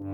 אהלן 0.00 0.12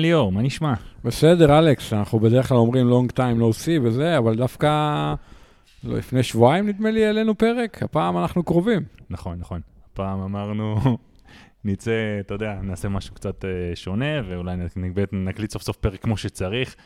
ליאור, 0.00 0.32
מה 0.32 0.42
נשמע? 0.42 0.74
בסדר, 1.04 1.58
אלכס, 1.58 1.92
אנחנו 1.92 2.18
בדרך 2.18 2.48
כלל 2.48 2.56
אומרים 2.56 2.90
long 2.90 3.12
time 3.12 3.40
no 3.40 3.64
see 3.64 3.82
וזה, 3.82 4.18
אבל 4.18 4.36
דווקא 4.36 4.68
לא, 5.84 5.96
לפני 5.98 6.22
שבועיים 6.22 6.68
נדמה 6.68 6.90
לי 6.90 7.06
העלינו 7.06 7.38
פרק, 7.38 7.82
הפעם 7.82 8.18
אנחנו 8.18 8.42
קרובים. 8.42 8.82
נכון, 9.10 9.38
נכון. 9.40 9.60
הפעם 9.92 10.20
אמרנו, 10.20 10.76
נצא, 11.64 12.20
אתה 12.20 12.34
יודע, 12.34 12.58
נעשה 12.62 12.88
משהו 12.88 13.14
קצת 13.14 13.44
uh, 13.44 13.76
שונה, 13.76 14.20
ואולי 14.28 14.56
נקליט 15.12 15.50
סוף 15.50 15.62
סוף 15.62 15.76
פרק 15.76 16.02
כמו 16.02 16.16
שצריך, 16.16 16.76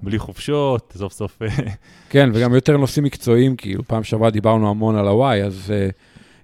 בלי 0.00 0.18
חופשות, 0.18 0.92
סוף 0.96 1.12
סוף... 1.12 1.42
אה, 1.42 1.48
כן, 2.10 2.30
וגם 2.34 2.54
יותר 2.54 2.76
נושאים 2.76 3.04
מקצועיים, 3.04 3.56
כאילו, 3.56 3.84
פעם 3.84 4.04
שעברה 4.04 4.30
דיברנו 4.30 4.70
המון 4.70 4.96
על 4.96 5.08
הוואי, 5.08 5.42
אז 5.42 5.72
uh, 5.90 5.92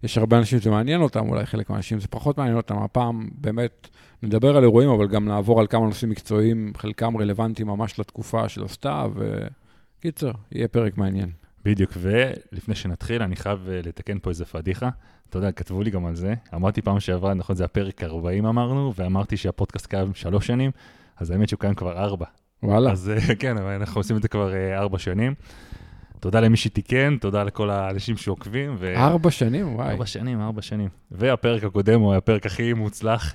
יש 0.02 0.18
הרבה 0.18 0.38
אנשים 0.38 0.60
שזה 0.60 0.70
מעניין 0.70 1.02
אותם, 1.02 1.28
אולי 1.28 1.46
חלק 1.46 1.70
מהאנשים 1.70 2.00
זה 2.00 2.08
פחות 2.08 2.38
מעניין 2.38 2.56
אותם, 2.56 2.78
הפעם 2.78 3.28
באמת 3.32 3.88
נדבר 4.22 4.56
על 4.56 4.62
אירועים, 4.62 4.90
אבל 4.90 5.08
גם 5.08 5.28
נעבור 5.28 5.60
על 5.60 5.66
כמה 5.66 5.86
נושאים 5.86 6.10
מקצועיים, 6.10 6.72
חלקם 6.76 7.16
רלוונטיים 7.16 7.68
ממש 7.68 7.98
לתקופה 7.98 8.48
של 8.48 8.64
הסתיו, 8.64 9.12
וקיצר, 9.16 10.32
יהיה 10.52 10.68
פרק 10.68 10.98
מעניין. 10.98 11.30
בדיוק, 11.64 11.92
ולפני 11.96 12.74
שנתחיל, 12.74 13.22
אני 13.22 13.36
חייב 13.36 13.68
אה, 13.68 13.80
לתקן 13.84 14.18
פה 14.18 14.30
איזה 14.30 14.44
פדיחה. 14.44 14.88
אתה 15.28 15.38
יודע, 15.38 15.52
כתבו 15.52 15.82
לי 15.82 15.90
גם 15.90 16.06
על 16.06 16.14
זה. 16.14 16.34
אמרתי 16.54 16.82
פעם 16.82 17.00
שעברה, 17.00 17.34
נכון, 17.34 17.56
זה 17.56 17.64
הפרק 17.64 18.02
40 18.02 18.46
אמרנו, 18.46 18.92
ואמרתי 18.96 19.36
שהפודקאסט 19.36 19.86
קיים 19.86 20.14
שלוש 20.14 20.46
שנים, 20.46 20.70
אז 21.16 21.30
האמת 21.30 21.48
שהוא 21.48 21.60
קיים 21.60 21.74
כבר 21.74 21.98
ארבע. 21.98 22.26
וואלה. 22.62 22.92
אז 22.92 23.10
אה, 23.10 23.34
כן, 23.34 23.56
אנחנו 23.56 24.00
עושים 24.00 24.16
את 24.16 24.22
זה 24.22 24.28
כבר 24.28 24.54
אה, 24.54 24.78
ארבע 24.78 24.98
שנים. 24.98 25.34
תודה 26.20 26.40
למי 26.40 26.56
שתיקן, 26.56 27.16
תודה 27.20 27.44
לכל 27.44 27.70
האנשים 27.70 28.16
שעוקבים. 28.16 28.76
ו... 28.78 28.94
ארבע 28.96 29.30
שנים, 29.30 29.74
וואי. 29.74 29.90
ארבע 29.90 30.06
שנים, 30.06 30.40
ארבע 30.40 30.62
שנים. 30.62 30.88
והפרק 31.10 31.64
הקודם 31.64 32.00
הוא 32.00 32.14
הפרק 32.14 32.46
הכי 32.46 32.72
מוצלח 32.72 33.34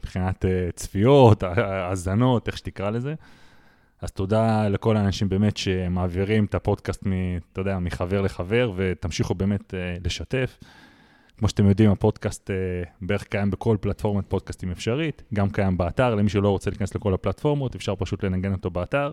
מבחינת 0.00 0.44
צפיות, 0.74 1.42
האזנות, 1.42 2.48
איך 2.48 2.58
שתקרא 2.58 2.90
לזה. 2.90 3.14
אז 4.04 4.10
תודה 4.10 4.68
לכל 4.68 4.96
האנשים 4.96 5.28
באמת 5.28 5.56
שמעבירים 5.56 6.44
את 6.44 6.54
הפודקאסט, 6.54 7.06
מ, 7.06 7.12
אתה 7.52 7.60
יודע, 7.60 7.78
מחבר 7.78 8.20
לחבר, 8.20 8.72
ותמשיכו 8.76 9.34
באמת 9.34 9.74
uh, 9.74 10.04
לשתף. 10.04 10.58
כמו 11.38 11.48
שאתם 11.48 11.66
יודעים, 11.66 11.90
הפודקאסט 11.90 12.50
uh, 12.50 12.88
בערך 13.00 13.22
קיים 13.24 13.50
בכל 13.50 13.76
פלטפורמת 13.80 14.24
פודקאסטים 14.28 14.70
אפשרית, 14.70 15.22
גם 15.34 15.50
קיים 15.50 15.78
באתר, 15.78 16.14
למי 16.14 16.28
שלא 16.28 16.48
רוצה 16.48 16.70
להיכנס 16.70 16.94
לכל 16.94 17.14
הפלטפורמות, 17.14 17.74
אפשר 17.74 17.94
פשוט 17.94 18.24
לנגן 18.24 18.52
אותו 18.52 18.70
באתר. 18.70 19.12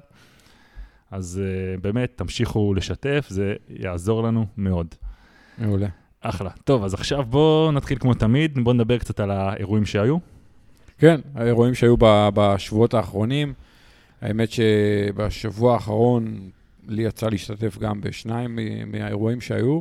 אז 1.12 1.42
uh, 1.42 1.82
באמת, 1.82 2.12
תמשיכו 2.16 2.74
לשתף, 2.74 3.26
זה 3.30 3.56
יעזור 3.70 4.24
לנו 4.24 4.46
מאוד. 4.58 4.88
מעולה. 5.58 5.88
אחלה. 6.22 6.50
טוב, 6.64 6.84
אז 6.84 6.94
עכשיו 6.94 7.24
בואו 7.24 7.72
נתחיל 7.72 7.98
כמו 8.00 8.14
תמיד, 8.14 8.60
בואו 8.64 8.74
נדבר 8.74 8.98
קצת 8.98 9.20
על 9.20 9.32
האירועים 9.32 9.86
שהיו. 9.86 10.18
כן, 10.98 11.22
האירועים 11.36 11.74
שהיו 11.74 11.96
בשבועות 12.34 12.94
האחרונים. 12.94 13.54
האמת 14.22 14.52
שבשבוע 14.52 15.74
האחרון 15.74 16.50
לי 16.88 17.04
יצא 17.04 17.30
להשתתף 17.30 17.78
גם 17.78 18.02
בשניים 18.02 18.60
מהאירועים 18.88 19.42
שהיו, 19.42 19.80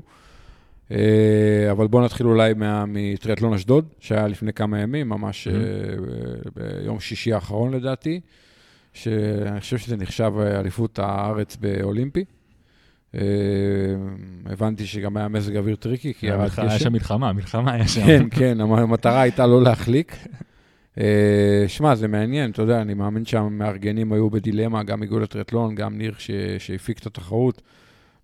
אה, 0.91 1.69
אבל 1.71 1.87
בואו 1.87 2.05
נתחיל 2.05 2.27
אולי 2.27 2.53
מטריאטלון 2.87 3.55
אשדוד, 3.55 3.85
שהיה 4.01 4.29
לפני 4.29 4.53
כמה 4.53 4.81
ימים, 4.81 5.09
ממש 5.09 5.49
mm-hmm. 5.49 6.51
ביום 6.55 7.01
שישי 7.01 7.33
האחרון 7.33 7.75
לדעתי, 7.75 8.21
שאני 8.93 9.61
חושב 9.61 9.79
שזה 9.79 9.97
נחשב 9.97 10.33
אליפות 10.39 10.99
הארץ 10.99 11.57
באולימפי. 11.57 12.25
הבנתי 14.47 14.87
שגם 14.87 15.17
היה 15.17 15.29
מזג 15.29 15.57
אוויר 15.57 15.77
tricky, 15.77 16.15
כי 16.15 16.27
ירד 16.27 16.49
גשם. 16.49 16.63
היה 16.63 16.79
שם 16.79 16.93
מלחמה, 16.93 17.33
מלחמה 17.33 17.73
היה 17.73 17.89
שם. 17.89 18.07
כן, 18.07 18.27
כן, 18.31 18.61
המטרה 18.61 19.21
הייתה 19.21 19.47
לא 19.47 19.63
להחליק. 19.63 20.17
אה, 20.99 21.65
שמע, 21.69 21.95
זה 21.95 22.09
מעניין, 22.09 22.51
אתה 22.51 22.63
יודע, 22.63 22.81
אני 22.81 22.95
מאמין 22.95 23.25
שהמארגנים 23.25 24.13
היו 24.13 24.31
בדילמה, 24.31 24.83
גם 24.83 25.03
איגוד 25.03 25.23
הטריאטלון, 25.23 25.75
גם 25.75 25.99
ניר 25.99 26.15
שהפיק 26.59 26.99
את 26.99 27.07
התחרות. 27.07 27.63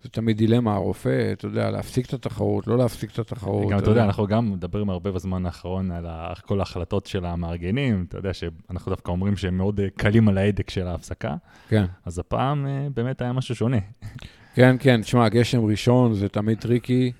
זה 0.03 0.11
תמיד 0.11 0.37
דילמה, 0.37 0.75
הרופא, 0.75 1.33
אתה 1.33 1.47
יודע, 1.47 1.71
להפסיק 1.71 2.07
את 2.07 2.13
התחרות, 2.13 2.67
לא 2.67 2.79
להפסיק 2.79 3.13
את 3.13 3.19
התחרות. 3.19 3.71
גם, 3.71 3.79
אתה 3.79 3.91
יודע, 3.91 4.05
אנחנו 4.05 4.27
גם 4.27 4.53
מדברים 4.53 4.91
הרבה 4.91 5.13
בזמן 5.13 5.47
האחרון 5.47 5.91
על 5.91 6.07
כל 6.47 6.59
ההחלטות 6.61 7.07
של 7.07 7.25
המארגנים, 7.25 8.05
אתה 8.09 8.19
יודע 8.19 8.35
שאנחנו 8.35 8.91
דווקא 8.91 9.11
אומרים 9.11 9.37
שהם 9.37 9.57
מאוד 9.57 9.81
אה, 9.81 9.87
קלים 9.97 10.29
על 10.29 10.39
ההדק 10.39 10.71
של 10.71 10.87
ההפסקה. 10.87 11.35
כן. 11.69 11.85
אז 12.05 12.19
הפעם 12.19 12.67
אה, 12.67 12.89
באמת 12.95 13.23
היה 13.23 13.33
משהו 13.33 13.55
שונה. 13.55 13.77
כן, 14.57 14.77
כן, 14.81 15.03
תשמע, 15.03 15.29
גשם 15.29 15.65
ראשון 15.65 16.15
זה 16.15 16.29
תמיד 16.29 16.59
tricky. 16.59 17.13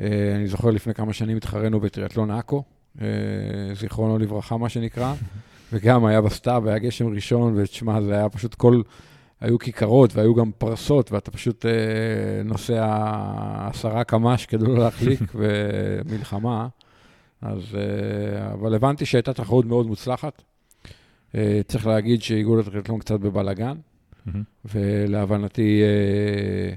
אני 0.00 0.46
זוכר 0.46 0.70
לפני 0.70 0.94
כמה 0.94 1.12
שנים 1.12 1.36
התחרנו 1.36 1.80
בטריאטלון 1.80 2.30
עכו, 2.30 2.56
אה, 2.56 2.62
זיכרונו 3.74 4.18
לברכה, 4.18 4.56
מה 4.56 4.68
שנקרא, 4.68 5.14
וגם 5.72 6.04
היה 6.04 6.20
בסתיו, 6.20 6.68
היה 6.68 6.78
גשם 6.78 7.06
ראשון, 7.14 7.54
ותשמע, 7.56 8.00
זה 8.00 8.14
היה 8.14 8.28
פשוט 8.28 8.54
כל... 8.54 8.82
היו 9.40 9.58
כיכרות 9.58 10.16
והיו 10.16 10.34
גם 10.34 10.50
פרסות, 10.58 11.12
ואתה 11.12 11.30
פשוט 11.30 11.66
אה, 11.66 12.42
נוסע 12.44 12.98
עשרה 13.70 14.04
קמ"ש 14.04 14.46
כדי 14.46 14.66
לא 14.66 14.78
להחליק, 14.78 15.20
ומלחמה. 15.34 16.68
אז, 17.42 17.62
אה, 17.74 18.52
אבל 18.52 18.74
הבנתי 18.74 19.06
שהייתה 19.06 19.32
תחרות 19.32 19.64
מאוד 19.64 19.86
מוצלחת. 19.86 20.42
אה, 21.34 21.60
צריך 21.68 21.86
להגיד 21.86 22.22
שאיגוד 22.22 22.58
הטריאטלון 22.58 22.98
קצת 22.98 23.20
בבלאגן, 23.20 23.76
mm-hmm. 23.76 24.30
ולהבנתי, 24.64 25.82
אה, 25.82 26.74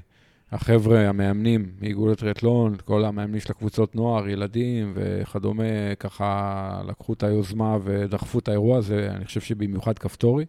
החבר'ה, 0.52 1.10
המאמנים 1.10 1.72
מאיגוד 1.82 2.12
הטריאטלון, 2.12 2.76
כל 2.86 3.06
המאמנים 3.06 3.40
של 3.40 3.52
הקבוצות 3.52 3.96
נוער, 3.96 4.28
ילדים 4.30 4.94
וכדומה, 4.96 5.96
ככה 6.00 6.82
לקחו 6.88 7.14
את 7.14 7.24
היוזמה 7.24 7.78
ודחפו 7.84 8.40
את 8.40 8.48
האירוע 8.48 8.78
הזה, 8.78 9.10
אני 9.16 9.26
חושב 9.26 9.42
שבמיוחד 9.42 10.00
כפתורי, 10.00 10.46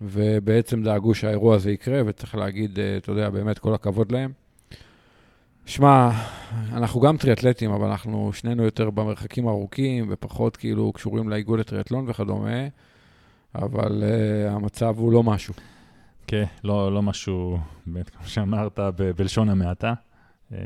ובעצם 0.00 0.82
דאגו 0.82 1.14
שהאירוע 1.14 1.54
הזה 1.54 1.70
יקרה, 1.70 2.02
וצריך 2.06 2.34
להגיד, 2.34 2.78
אה, 2.78 2.96
אתה 2.96 3.12
יודע, 3.12 3.30
באמת 3.30 3.58
כל 3.58 3.74
הכבוד 3.74 4.12
להם. 4.12 4.32
שמע, 5.66 6.10
אנחנו 6.72 7.00
גם 7.00 7.16
טריאטלטים, 7.16 7.70
אבל 7.70 7.88
אנחנו 7.88 8.32
שנינו 8.32 8.64
יותר 8.64 8.90
במרחקים 8.90 9.48
ארוכים 9.48 10.06
ופחות 10.10 10.56
כאילו 10.56 10.92
קשורים 10.92 11.28
לאיגוד 11.28 11.60
הטריאטלון 11.60 12.04
וכדומה, 12.08 12.66
אבל 13.54 14.02
uh, 14.02 14.50
המצב 14.50 14.98
הוא 14.98 15.12
לא 15.12 15.22
משהו. 15.22 15.54
כן, 16.30 16.44
לא, 16.64 16.92
לא 16.92 17.02
משהו, 17.02 17.58
באמת, 17.86 18.10
כמו 18.10 18.26
שאמרת, 18.26 18.78
ב- 18.78 19.10
בלשון 19.16 19.48
המעטה. 19.48 19.94
אה, 20.52 20.58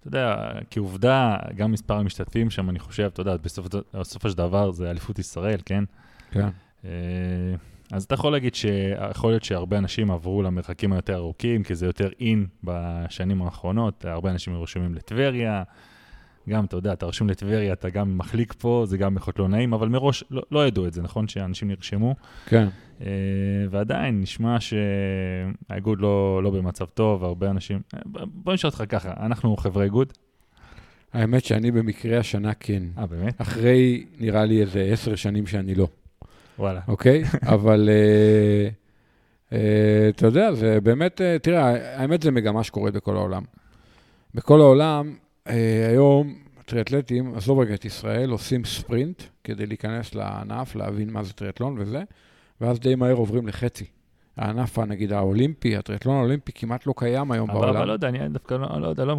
אתה 0.00 0.08
יודע, 0.08 0.52
כעובדה, 0.70 1.36
גם 1.56 1.72
מספר 1.72 1.94
המשתתפים 1.94 2.50
שם, 2.50 2.70
אני 2.70 2.78
חושב, 2.78 3.02
אתה 3.02 3.20
יודע, 3.20 3.36
בסוף, 3.36 3.66
בסופו 3.94 4.30
של 4.30 4.36
דבר 4.36 4.70
זה 4.70 4.90
אליפות 4.90 5.18
ישראל, 5.18 5.58
כן? 5.66 5.84
כן. 6.30 6.48
אה, 6.84 6.90
אז 7.92 8.04
אתה 8.04 8.14
יכול 8.14 8.32
להגיד 8.32 8.54
שיכול 8.54 9.30
להיות 9.30 9.44
שהרבה 9.44 9.78
אנשים 9.78 10.10
עברו 10.10 10.42
למרחקים 10.42 10.92
היותר 10.92 11.14
ארוכים, 11.16 11.62
כי 11.62 11.74
זה 11.74 11.86
יותר 11.86 12.08
אין 12.20 12.46
בשנים 12.64 13.42
האחרונות, 13.42 14.04
הרבה 14.04 14.30
אנשים 14.30 14.62
רשומים 14.62 14.94
לטבריה, 14.94 15.62
גם, 16.48 16.64
אתה 16.64 16.76
יודע, 16.76 16.92
אתה 16.92 17.06
רשום 17.06 17.28
לטבריה, 17.28 17.72
אתה 17.72 17.90
גם 17.90 18.18
מחליק 18.18 18.54
פה, 18.58 18.84
זה 18.86 18.98
גם 18.98 19.16
יכול 19.16 19.30
להיות 19.30 19.38
לא 19.38 19.48
נעים, 19.48 19.72
אבל 19.72 19.88
מראש 19.88 20.24
לא, 20.30 20.42
לא 20.50 20.66
ידעו 20.66 20.86
את 20.86 20.92
זה, 20.92 21.02
נכון? 21.02 21.28
שאנשים 21.28 21.68
נרשמו. 21.68 22.14
כן. 22.46 22.68
Uh, 23.00 23.02
ועדיין 23.70 24.20
נשמע 24.20 24.56
שהאיגוד 24.60 26.00
לא, 26.00 26.40
לא 26.42 26.50
במצב 26.50 26.84
טוב, 26.84 27.24
הרבה 27.24 27.50
אנשים... 27.50 27.80
אה, 27.94 28.00
בוא 28.26 28.54
נשאל 28.54 28.70
אותך 28.70 28.84
ככה, 28.88 29.12
אנחנו 29.20 29.56
חברי 29.56 29.84
איגוד? 29.84 30.12
האמת 31.12 31.44
שאני 31.44 31.70
במקרה 31.70 32.18
השנה 32.18 32.54
כן. 32.54 32.82
אה, 32.98 33.06
באמת? 33.06 33.40
אחרי, 33.40 34.06
נראה 34.18 34.44
לי, 34.44 34.60
איזה 34.60 34.82
עשר 34.92 35.14
שנים 35.14 35.46
שאני 35.46 35.74
לא. 35.74 35.88
וואלה. 36.58 36.80
אוקיי? 36.88 37.24
אבל 37.54 37.88
uh, 37.88 39.52
uh, 39.52 39.54
אתה 40.08 40.26
יודע, 40.26 40.52
זה 40.52 40.80
באמת, 40.80 41.20
תראה, 41.42 42.00
האמת 42.00 42.22
זה 42.22 42.30
מגמה 42.30 42.64
שקורית 42.64 42.94
בכל 42.94 43.16
העולם. 43.16 43.42
בכל 44.34 44.60
העולם, 44.60 45.14
היום 45.90 46.34
טריאטלטים, 46.64 47.34
עזוב 47.34 47.58
רגע 47.58 47.74
את 47.74 47.84
ישראל, 47.84 48.30
עושים 48.30 48.64
ספרינט 48.64 49.22
כדי 49.44 49.66
להיכנס 49.66 50.14
לענף, 50.14 50.76
להבין 50.76 51.10
מה 51.10 51.22
זה 51.22 51.32
טריאטלון 51.32 51.76
וזה. 51.78 52.02
ואז 52.60 52.80
די 52.80 52.94
מהר 52.94 53.14
עוברים 53.14 53.46
לחצי. 53.46 53.84
הענף, 54.36 54.78
נגיד, 54.78 55.12
האולימפי, 55.12 55.76
הטריאטלון 55.76 56.16
האולימפי 56.16 56.52
כמעט 56.54 56.86
לא 56.86 56.94
קיים 56.96 57.32
היום 57.32 57.50
אבל, 57.50 57.60
בעולם. 57.60 57.76
אבל 57.76 57.86
לא 57.86 57.92
יודע, 57.92 58.08
אני 58.08 58.28
דווקא 58.28 58.54
לא, 58.54 58.80
לא, 58.80 58.86
יודע, 58.86 59.04
לא, 59.04 59.16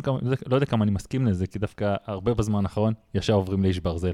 לא 0.47 0.55
יודע 0.55 0.65
כמה 0.65 0.83
אני 0.83 0.91
מסכים 0.91 1.25
לזה, 1.25 1.47
כי 1.47 1.59
דווקא 1.59 1.95
הרבה 2.05 2.33
בזמן 2.33 2.63
האחרון 2.63 2.93
ישר 3.15 3.33
עוברים 3.33 3.63
לאיש 3.63 3.79
ברזל. 3.79 4.13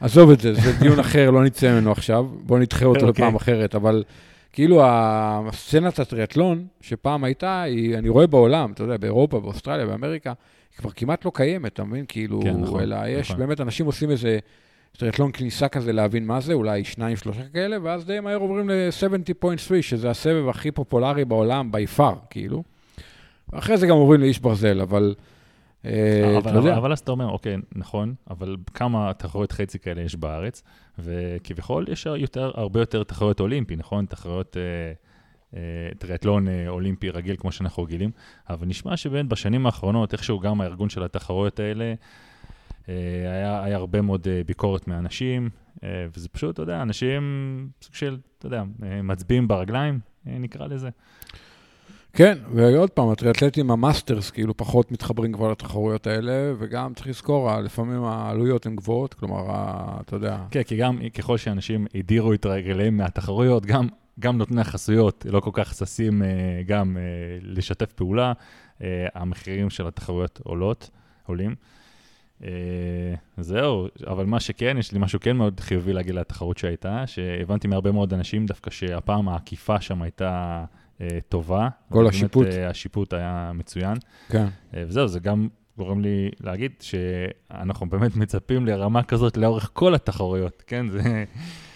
עזוב 0.00 0.30
את 0.30 0.40
זה, 0.40 0.54
זה 0.54 0.72
דיון 0.80 0.98
אחר, 0.98 1.30
לא 1.30 1.44
נצא 1.44 1.72
ממנו 1.72 1.92
עכשיו, 1.92 2.24
בוא 2.24 2.58
נדחה 2.58 2.84
אותו 2.84 3.00
okay. 3.00 3.08
אוקיי. 3.08 3.24
לפעם 3.24 3.34
אחרת, 3.36 3.74
אבל 3.74 4.04
כאילו 4.52 4.82
הסצנת 4.84 5.98
הטריאטלון, 5.98 6.66
שפעם 6.80 7.24
הייתה, 7.24 7.62
היא, 7.62 7.98
אני 7.98 8.08
רואה 8.08 8.26
בעולם, 8.26 8.72
אתה 8.72 8.82
יודע, 8.82 8.96
באירופה, 8.96 9.40
באוסטרליה, 9.40 9.86
באמריקה, 9.86 10.32
היא 10.76 10.80
כבר 10.80 10.90
כמעט 10.90 11.24
לא 11.24 11.32
קיימת, 11.34 11.72
אתה 11.72 11.84
מבין? 11.84 12.04
כאילו, 12.08 12.40
כן, 12.42 12.60
נכון, 12.60 12.80
אלא 12.80 12.96
יש 13.08 13.30
נכון. 13.30 13.40
באמת, 13.40 13.60
אנשים 13.60 13.86
עושים 13.86 14.10
איזה... 14.10 14.38
טריאטלון 14.98 15.30
כניסה 15.32 15.68
כזה 15.68 15.92
להבין 15.92 16.26
מה 16.26 16.40
זה, 16.40 16.52
אולי 16.52 16.84
שניים, 16.84 17.16
שלושה 17.16 17.48
כאלה, 17.52 17.76
ואז 17.82 18.06
די 18.06 18.20
מהר 18.20 18.36
עוברים 18.36 18.70
ל-70.3, 18.70 19.72
שזה 19.80 20.10
הסבב 20.10 20.48
הכי 20.48 20.70
פופולרי 20.70 21.24
בעולם, 21.24 21.70
by 21.74 21.98
far, 21.98 22.14
כאילו. 22.30 22.62
אחרי 23.52 23.76
זה 23.76 23.86
גם 23.86 23.96
עוברים 23.96 24.20
לאיש 24.20 24.38
ברזל, 24.38 24.80
אבל... 24.80 25.14
אה, 25.84 26.38
אבל, 26.38 26.56
אבל, 26.56 26.72
אבל 26.72 26.92
אז 26.92 26.98
אתה 26.98 27.10
אומר, 27.10 27.28
אוקיי, 27.28 27.56
נכון, 27.74 28.14
אבל 28.30 28.56
כמה 28.74 29.12
תחרויות 29.12 29.52
חצי 29.52 29.78
כאלה 29.78 30.02
יש 30.02 30.16
בארץ, 30.16 30.62
וכביכול 30.98 31.86
יש 31.88 32.06
יותר, 32.06 32.50
הרבה 32.54 32.80
יותר 32.80 33.02
תחרויות 33.02 33.40
אולימפי, 33.40 33.76
נכון? 33.76 34.06
תחרויות 34.06 34.56
אה, 34.56 34.92
טריאטלון 35.98 36.48
אה, 36.48 36.68
אולימפי 36.68 37.10
רגיל, 37.10 37.36
כמו 37.38 37.52
שאנחנו 37.52 37.82
רגילים, 37.82 38.10
אבל 38.50 38.66
נשמע 38.66 38.96
שבאמת 38.96 39.28
בשנים 39.28 39.66
האחרונות, 39.66 40.12
איכשהו 40.12 40.40
גם 40.40 40.60
הארגון 40.60 40.88
של 40.88 41.02
התחרויות 41.02 41.60
האלה, 41.60 41.94
אה, 42.88 42.94
היה, 43.32 43.64
היה 43.64 43.76
הרבה 43.76 44.00
מאוד 44.00 44.28
אה, 44.28 44.40
ביקורת 44.46 44.88
מאנשים, 44.88 45.50
אה, 45.84 46.06
וזה 46.16 46.28
פשוט, 46.28 46.54
אתה 46.54 46.62
יודע, 46.62 46.82
אנשים 46.82 47.22
סוג 47.82 47.94
של, 47.94 48.18
אתה 48.38 48.46
יודע, 48.46 48.62
אה, 48.82 49.02
מצביעים 49.02 49.48
ברגליים, 49.48 49.98
אה, 50.26 50.38
נקרא 50.38 50.66
לזה. 50.66 50.88
כן, 52.12 52.38
ועוד 52.54 52.90
פעם, 52.90 53.08
הטריאטלטים 53.08 53.70
המאסטרס 53.70 54.30
כאילו 54.30 54.56
פחות 54.56 54.92
מתחברים 54.92 55.32
כבר 55.32 55.50
לתחרויות 55.50 56.06
האלה, 56.06 56.52
וגם 56.58 56.94
צריך 56.94 57.06
לזכור, 57.06 57.60
לפעמים 57.60 58.04
העלויות 58.04 58.66
הן 58.66 58.76
גבוהות, 58.76 59.14
כלומר, 59.14 59.44
אתה 60.00 60.16
יודע... 60.16 60.38
כן, 60.50 60.62
כי 60.62 60.76
גם 60.76 60.98
ככל 61.14 61.36
שאנשים 61.36 61.86
הדירו 61.94 62.32
את 62.32 62.46
רגליהם 62.46 62.96
מהתחרויות, 62.96 63.66
גם, 63.66 63.88
גם 64.20 64.38
נותני 64.38 64.60
החסויות 64.60 65.26
לא 65.28 65.40
כל 65.40 65.50
כך 65.52 65.74
ששים 65.74 66.22
אה, 66.22 66.28
גם 66.66 66.96
אה, 66.96 67.02
לשתף 67.42 67.92
פעולה, 67.92 68.32
אה, 68.82 69.06
המחירים 69.14 69.70
של 69.70 69.86
התחרויות 69.86 70.40
עולות, 70.44 70.90
עולים. 71.26 71.54
זהו, 73.38 73.88
אבל 74.06 74.26
מה 74.26 74.40
שכן, 74.40 74.76
יש 74.78 74.92
לי 74.92 74.98
משהו 74.98 75.20
כן 75.20 75.36
מאוד 75.36 75.60
חיובי 75.60 75.92
להגיד 75.92 76.14
לתחרות 76.14 76.58
שהייתה, 76.58 77.06
שהבנתי 77.06 77.68
מהרבה 77.68 77.92
מאוד 77.92 78.14
אנשים 78.14 78.46
דווקא 78.46 78.70
שהפעם 78.70 79.28
העקיפה 79.28 79.80
שם 79.80 80.02
הייתה... 80.02 80.64
טובה. 81.28 81.68
כל 81.92 82.06
השיפוט. 82.06 82.46
באמת, 82.46 82.70
השיפוט 82.70 83.12
היה 83.12 83.50
מצוין. 83.54 83.94
כן. 84.28 84.46
וזהו, 84.74 85.08
זה 85.08 85.20
גם 85.20 85.48
גורם 85.78 86.00
לי 86.00 86.30
להגיד 86.40 86.72
שאנחנו 86.80 87.88
באמת 87.88 88.16
מצפים 88.16 88.66
לרמה 88.66 89.02
כזאת 89.02 89.36
לאורך 89.36 89.70
כל 89.72 89.94
התחרויות, 89.94 90.62
כן? 90.66 90.88
זה... 90.88 91.24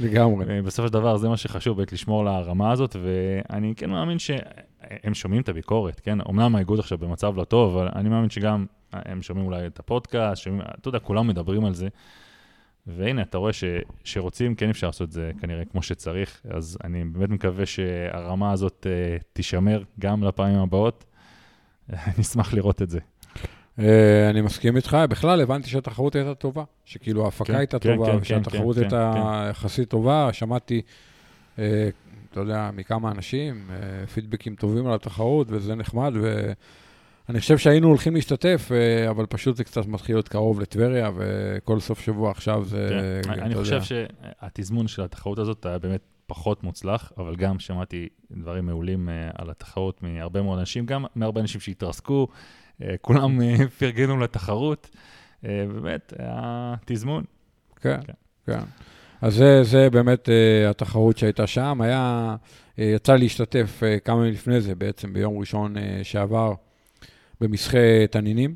לגמרי. 0.01 0.47
אה, 0.49 0.63
בסופו 0.63 0.89
של 0.89 0.93
דבר 0.93 1.17
זה 1.17 1.29
מה 1.29 1.37
שחשוב, 1.37 1.77
באמת 1.77 1.93
לשמור 1.93 2.25
לרמה 2.25 2.73
הזאת, 2.73 2.97
ואני 3.03 3.75
כן 3.77 3.91
מאמין 3.91 4.19
שהם 4.19 5.15
שומעים 5.15 5.43
את 5.43 5.49
הביקורת, 5.49 6.01
כן? 6.01 6.19
אמנם 6.31 6.57
האיגוד 6.57 6.79
עכשיו 6.79 6.99
במצב 6.99 7.37
לא 7.37 7.45
טוב, 7.45 7.77
אבל 7.77 7.89
אני 7.95 8.09
מאמין 8.09 8.31
שגם 8.31 8.67
הם 8.93 9.23
שומעים 9.23 9.47
אולי 9.47 9.67
את 9.67 9.79
הפודקאסט, 9.79 10.43
שומעים, 10.43 10.63
אתה 10.81 10.89
יודע, 10.89 10.99
כולם 10.99 11.27
מדברים 11.27 11.65
על 11.65 11.75
זה. 11.75 11.89
והנה, 12.87 13.23
אתה 13.23 13.39
רואה 13.39 13.53
ש, 13.53 13.65
שרוצים, 14.05 14.55
כן 14.55 14.71
אפשר 14.71 14.87
לעשות 14.87 15.09
את 15.09 15.13
זה 15.13 15.31
כנראה 15.41 15.65
כמו 15.65 15.83
שצריך, 15.83 16.41
אז 16.51 16.79
אני 16.85 17.05
באמת 17.05 17.31
מקווה 17.31 17.67
שהרמה 17.67 18.53
הזאת 18.53 18.87
uh, 18.87 19.23
תישמר 19.33 19.83
גם 19.99 20.25
לפעמים 20.25 20.59
הבאות. 20.59 21.05
נשמח 22.19 22.55
לראות 22.55 22.83
את 22.83 22.91
זה. 22.91 22.99
Uh, 23.81 24.31
אני 24.31 24.41
מסכים 24.41 24.77
איתך, 24.77 24.97
בכלל 25.11 25.41
הבנתי 25.41 25.71
שהתחרות 25.71 26.17
הייתה 26.17 26.35
טובה, 26.35 26.65
שכאילו 26.85 27.25
ההפקה 27.25 27.45
כן, 27.53 27.59
הייתה 27.59 27.79
כן, 27.79 27.97
טובה, 27.97 28.13
כן, 28.13 28.19
ושהתחרות 28.21 28.77
כן, 28.77 28.83
הייתה 28.83 29.13
כן, 29.15 29.51
יחסית. 29.51 29.89
טובה, 29.89 30.29
שמעתי, 30.33 30.83
uh, 31.57 31.61
אתה 32.33 32.41
יודע, 32.41 32.71
מכמה 32.77 33.11
אנשים, 33.11 33.69
uh, 33.69 34.07
פידבקים 34.11 34.55
טובים 34.55 34.87
על 34.87 34.95
התחרות, 34.95 35.47
וזה 35.51 35.75
נחמד, 35.75 36.13
ו... 36.21 36.53
אני 37.29 37.41
חושב 37.41 37.59
שהיינו 37.59 37.89
הולכים 37.89 38.15
להשתתף, 38.15 38.69
אה, 38.73 39.11
אבל 39.11 39.27
פשוט 39.27 39.57
זה 39.57 39.65
קצת 39.65 39.87
מתחיל 39.87 40.15
להיות 40.15 40.29
קרוב 40.29 40.61
לטבריה, 40.61 41.11
וכל 41.17 41.81
סוף 41.81 42.01
שבוע 42.01 42.31
עכשיו 42.31 42.65
זה... 42.65 43.21
כן, 43.25 43.31
אני 43.31 43.55
חושב 43.55 43.81
שהתזמון 43.83 44.89
של 44.89 45.03
התחרות 45.03 45.39
הזאת 45.39 45.67
היה 45.67 45.79
באמת 45.79 46.01
פחות 46.27 46.65
מוצלח, 46.65 47.13
אבל 47.19 47.37
גם 47.37 47.59
שמעתי 47.59 48.09
דברים 48.31 48.67
מעולים 48.67 49.09
אה, 49.09 49.31
על 49.35 49.51
התחרות 49.51 50.03
מהרבה 50.03 50.43
מאוד 50.43 50.59
אנשים, 50.59 50.87
גם 50.87 51.05
מהרבה 51.15 51.41
אנשים 51.41 51.61
שהתרסקו, 51.61 52.27
אה, 52.31 52.37
כולם 53.01 53.39
פרגנו 53.79 54.17
לתחרות. 54.17 54.91
באמת, 55.43 56.13
היה 56.19 56.75
תזמון. 56.85 57.25
כן, 57.81 58.01
כן. 58.07 58.13
כן. 58.47 58.61
אז 59.21 59.35
זה, 59.35 59.63
זה 59.63 59.91
באמת 59.91 60.29
uh, 60.29 60.71
התחרות 60.71 61.19
שהייתה 61.19 61.47
שם. 61.47 61.81
היה, 61.81 62.37
uh, 62.77 62.83
יצא 62.83 63.17
להשתתף 63.17 63.81
uh, 63.83 64.01
כמה 64.01 64.21
ימים 64.21 64.33
לפני 64.33 64.61
זה, 64.61 64.75
בעצם 64.75 65.13
ביום 65.13 65.39
ראשון 65.39 65.77
uh, 65.77 65.81
שעבר, 66.03 66.55
במסחה 67.41 68.07
תנינים, 68.11 68.55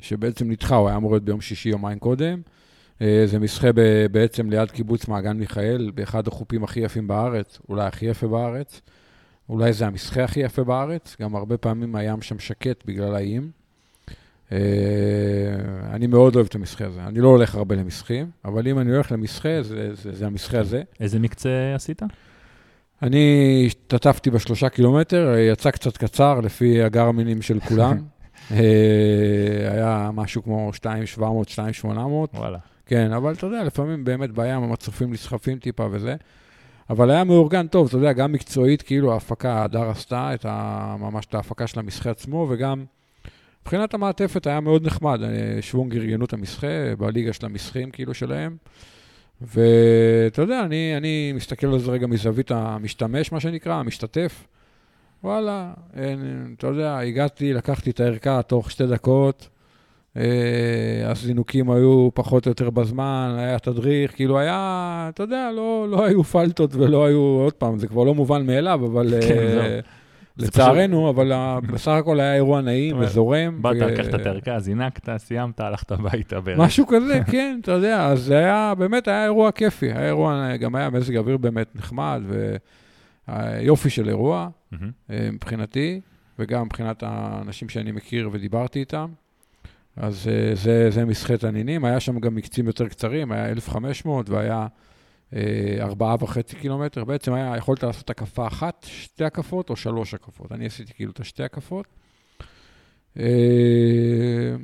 שבעצם 0.00 0.50
נדחה, 0.50 0.76
הוא 0.76 0.88
היה 0.88 0.96
אמור 0.96 1.10
להיות 1.10 1.24
ביום 1.24 1.40
שישי 1.40 1.68
יומיים 1.68 1.98
קודם. 1.98 2.40
אה, 3.02 3.22
זה 3.26 3.38
מסחה 3.38 3.68
בעצם 4.12 4.50
ליד 4.50 4.70
קיבוץ 4.70 5.08
מעגן 5.08 5.36
מיכאל, 5.36 5.90
באחד 5.94 6.28
החופים 6.28 6.64
הכי 6.64 6.80
יפים 6.80 7.08
בארץ, 7.08 7.58
אולי 7.68 7.86
הכי 7.86 8.06
יפה 8.06 8.26
בארץ. 8.26 8.80
אולי 9.48 9.72
זה 9.72 9.86
המסחה 9.86 10.24
הכי 10.24 10.40
יפה 10.40 10.64
בארץ, 10.64 11.16
גם 11.20 11.36
הרבה 11.36 11.56
פעמים 11.56 11.96
הים 11.96 12.22
שם 12.22 12.38
שקט 12.38 12.84
בגלל 12.86 13.14
האיים. 13.14 13.50
אה, 14.52 14.58
אני 15.92 16.06
מאוד 16.06 16.34
אוהב 16.36 16.46
את 16.46 16.54
המסחה 16.54 16.86
הזה. 16.86 17.00
אני 17.06 17.20
לא 17.20 17.28
הולך 17.28 17.54
הרבה 17.54 17.74
למסחים, 17.74 18.30
אבל 18.44 18.68
אם 18.68 18.78
אני 18.78 18.92
הולך 18.92 19.12
למסחה, 19.12 19.62
זה, 19.62 19.94
זה, 19.94 20.12
זה 20.12 20.26
המסחה 20.26 20.58
הזה. 20.58 20.82
איזה 21.00 21.18
מקצה 21.18 21.72
עשית? 21.74 22.02
אני 23.02 23.64
השתתפתי 23.66 24.30
בשלושה 24.30 24.68
קילומטר, 24.68 25.34
יצא 25.38 25.70
קצת 25.70 25.96
קצר 25.96 26.40
לפי 26.40 26.82
הגרמינים 26.82 27.42
של 27.42 27.60
כולם. 27.60 27.96
אה, 28.50 29.72
היה 29.72 30.10
משהו 30.14 30.42
כמו 30.42 30.70
2,700, 30.74 31.48
2,800. 31.48 32.34
וואלה. 32.34 32.58
כן, 32.86 33.12
אבל 33.12 33.32
אתה 33.32 33.46
יודע, 33.46 33.64
לפעמים 33.64 34.04
באמת 34.04 34.30
בים 34.30 34.62
המצופים 34.62 35.12
נסחפים 35.12 35.58
טיפה 35.58 35.88
וזה. 35.90 36.16
אבל 36.90 37.10
היה 37.10 37.24
מאורגן 37.24 37.66
טוב, 37.66 37.86
אתה 37.88 37.96
יודע, 37.96 38.12
גם 38.12 38.32
מקצועית, 38.32 38.82
כאילו 38.82 39.12
ההפקה, 39.12 39.64
הדר 39.64 39.90
עשתה 39.90 40.34
את 40.34 40.46
ה, 40.48 40.96
ממש 40.98 41.26
את 41.26 41.34
ההפקה 41.34 41.66
של 41.66 41.80
המסחה 41.80 42.10
עצמו, 42.10 42.46
וגם 42.50 42.84
מבחינת 43.66 43.94
המעטפת 43.94 44.46
היה 44.46 44.60
מאוד 44.60 44.86
נחמד. 44.86 45.22
אה, 45.22 45.58
שוונג 45.60 45.96
ארגנו 45.96 46.24
את 46.24 46.32
המסחה 46.32 46.66
בליגה 46.98 47.32
של 47.32 47.46
המסחים, 47.46 47.90
כאילו, 47.90 48.14
שלהם. 48.14 48.56
ואתה 49.40 50.42
יודע, 50.42 50.60
אני, 50.64 50.94
אני 50.96 51.32
מסתכל 51.32 51.66
על 51.66 51.78
זה 51.78 51.90
רגע 51.90 52.06
מזווית 52.06 52.50
המשתמש, 52.50 53.32
מה 53.32 53.40
שנקרא, 53.40 53.74
המשתתף. 53.74 54.46
וואלה, 55.24 55.72
אין, 55.96 56.54
אתה 56.58 56.66
יודע, 56.66 56.98
הגעתי, 56.98 57.52
לקחתי 57.52 57.90
את 57.90 58.00
הערכה 58.00 58.42
תוך 58.42 58.70
שתי 58.70 58.86
דקות, 58.86 59.48
אה, 60.16 61.10
הזינוקים 61.10 61.70
היו 61.70 62.08
פחות 62.14 62.46
או 62.46 62.50
יותר 62.50 62.70
בזמן, 62.70 63.36
היה 63.38 63.58
תדריך, 63.58 64.14
כאילו 64.14 64.38
היה, 64.38 65.06
אתה 65.14 65.22
יודע, 65.22 65.50
לא, 65.56 65.86
לא 65.90 66.04
היו 66.04 66.24
פלטות 66.24 66.74
ולא 66.74 67.06
היו, 67.06 67.20
עוד 67.20 67.52
פעם, 67.52 67.78
זה 67.78 67.86
כבר 67.86 68.04
לא 68.04 68.14
מובן 68.14 68.46
מאליו, 68.46 68.86
אבל... 68.86 69.14
כן, 69.28 69.58
אה, 69.58 69.80
לצערנו, 70.38 71.10
אבל 71.10 71.32
בסך 71.72 71.92
הכל 71.92 72.20
היה 72.20 72.34
אירוע 72.34 72.60
נעים 72.60 72.98
וזורם. 72.98 73.62
באת, 73.62 73.76
לקחת 73.76 74.14
את 74.14 74.26
הערכה, 74.26 74.60
זינקת, 74.60 75.16
סיימת, 75.16 75.60
הלכת 75.60 75.92
הביתה 75.92 76.40
בערך. 76.40 76.58
משהו 76.58 76.86
כזה, 76.86 77.20
כן, 77.32 77.58
אתה 77.62 77.72
יודע, 77.72 78.06
אז 78.06 78.22
זה 78.22 78.38
היה, 78.38 78.72
באמת 78.78 79.08
היה 79.08 79.24
אירוע 79.24 79.52
כיפי. 79.52 79.92
היה 79.92 80.06
אירוע, 80.06 80.56
גם 80.56 80.74
היה 80.74 80.90
מזג 80.90 81.16
אוויר 81.16 81.36
באמת 81.36 81.76
נחמד, 81.76 82.22
ויופי 83.28 83.90
של 83.90 84.08
אירוע. 84.08 84.48
אה, 85.10 85.28
מבחינתי, 85.32 86.00
וגם 86.38 86.64
מבחינת 86.66 87.02
האנשים 87.06 87.68
שאני 87.68 87.92
מכיר 87.92 88.28
ודיברתי 88.32 88.80
איתם. 88.80 89.06
אז 89.96 90.28
אה, 90.28 90.54
זה, 90.54 90.90
זה 90.90 91.04
מסחט 91.04 91.44
הנינים, 91.44 91.84
היה 91.84 92.00
שם 92.00 92.20
גם 92.20 92.34
מקצים 92.34 92.66
יותר 92.66 92.88
קצרים, 92.88 93.32
היה 93.32 93.50
1,500 93.50 94.30
והיה 94.30 94.66
ארבעה 95.80 96.16
וחצי 96.20 96.56
קילומטר. 96.56 97.04
בעצם 97.04 97.32
היה, 97.32 97.56
יכולת 97.56 97.82
לעשות 97.82 98.10
הקפה 98.10 98.46
אחת, 98.46 98.86
שתי 98.88 99.24
הקפות 99.24 99.70
או 99.70 99.76
שלוש 99.76 100.14
הקפות. 100.14 100.52
אני 100.52 100.66
עשיתי 100.66 100.94
כאילו 100.94 101.12
את 101.12 101.20
השתי 101.20 101.42
הקפות. 101.42 101.86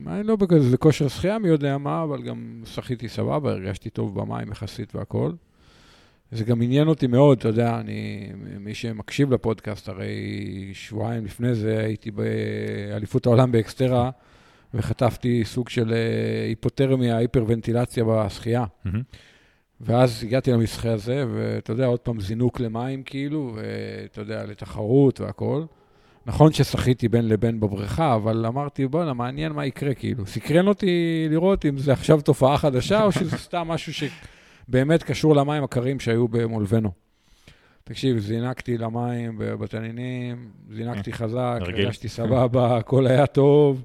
אני 0.07 0.23
לא 0.25 0.37
בכזה 0.37 0.77
כושר 0.77 1.09
שחייה 1.09 1.39
מי 1.39 1.49
יודע 1.49 1.79
מה, 1.79 2.03
אבל 2.03 2.23
גם 2.23 2.63
שחיתי 2.65 3.09
סבבה, 3.09 3.51
הרגשתי 3.51 3.91
טוב 3.91 4.21
במים 4.21 4.53
יחסית 4.53 4.95
והכול. 4.95 5.37
זה 6.33 6.45
גם 6.45 6.63
עניין 6.63 6.89
אותי 6.89 7.07
מאוד, 7.07 7.39
אתה 7.39 7.49
יודע, 7.49 7.81
אני, 7.81 8.33
מי 8.61 8.75
שמקשיב 8.75 9.33
לפודקאסט, 9.33 9.89
הרי 9.89 10.71
שבועיים 10.73 11.25
לפני 11.25 11.55
זה 11.55 11.79
הייתי 11.79 12.11
באליפות 12.11 13.27
העולם 13.27 13.53
באקסטרה, 13.53 14.11
וחטפתי 14.75 15.45
סוג 15.45 15.69
של 15.69 15.93
אה, 15.93 16.45
היפותרמיה, 16.49 17.17
היפרוונטילציה 17.17 18.05
בשחייה. 18.05 18.65
Mm-hmm. 18.65 18.99
ואז 19.83 20.25
הגעתי 20.25 20.53
למשחה 20.53 20.93
הזה, 20.93 21.25
ואתה 21.35 21.73
יודע, 21.73 21.87
עוד 21.87 22.01
פעם 22.01 22.21
זינוק 22.21 22.61
למים 22.61 23.03
כאילו, 23.03 23.57
ואתה 23.57 24.21
יודע, 24.21 24.45
לתחרות 24.45 25.21
והכול. 25.21 25.67
נכון 26.27 26.53
ששחיתי 26.53 27.09
בין 27.09 27.29
לבין 27.29 27.61
בבריכה, 27.61 28.15
אבל 28.15 28.47
אמרתי, 28.47 28.87
בואנה, 28.87 29.13
מעניין 29.13 29.53
מה 29.53 29.67
יקרה, 29.67 29.95
כאילו. 29.95 30.27
סקרן 30.27 30.69
אותי 30.69 31.27
לראות 31.31 31.67
אם 31.67 31.79
זה 31.79 31.93
עכשיו 31.93 32.21
תופעה 32.21 32.59
חדשה, 32.59 33.05
או 33.05 33.13
שזה 33.13 33.39
סתם 33.47 33.69
משהו 33.69 33.95
ש... 33.95 34.05
באמת 34.69 35.03
קשור 35.03 35.37
למים 35.37 35.65
הקרים 35.65 36.01
שהיו 36.01 36.29
במולבנו. 36.29 36.91
תקשיב, 37.85 38.19
זינקתי 38.19 38.79
למים 38.79 39.35
בתנינים, 39.39 40.49
זינקתי 40.71 41.13
חזק, 41.13 41.59
הרגשתי 41.61 42.09
סבבה, 42.09 42.77
הכל 42.77 43.07
היה 43.07 43.27
טוב. 43.27 43.83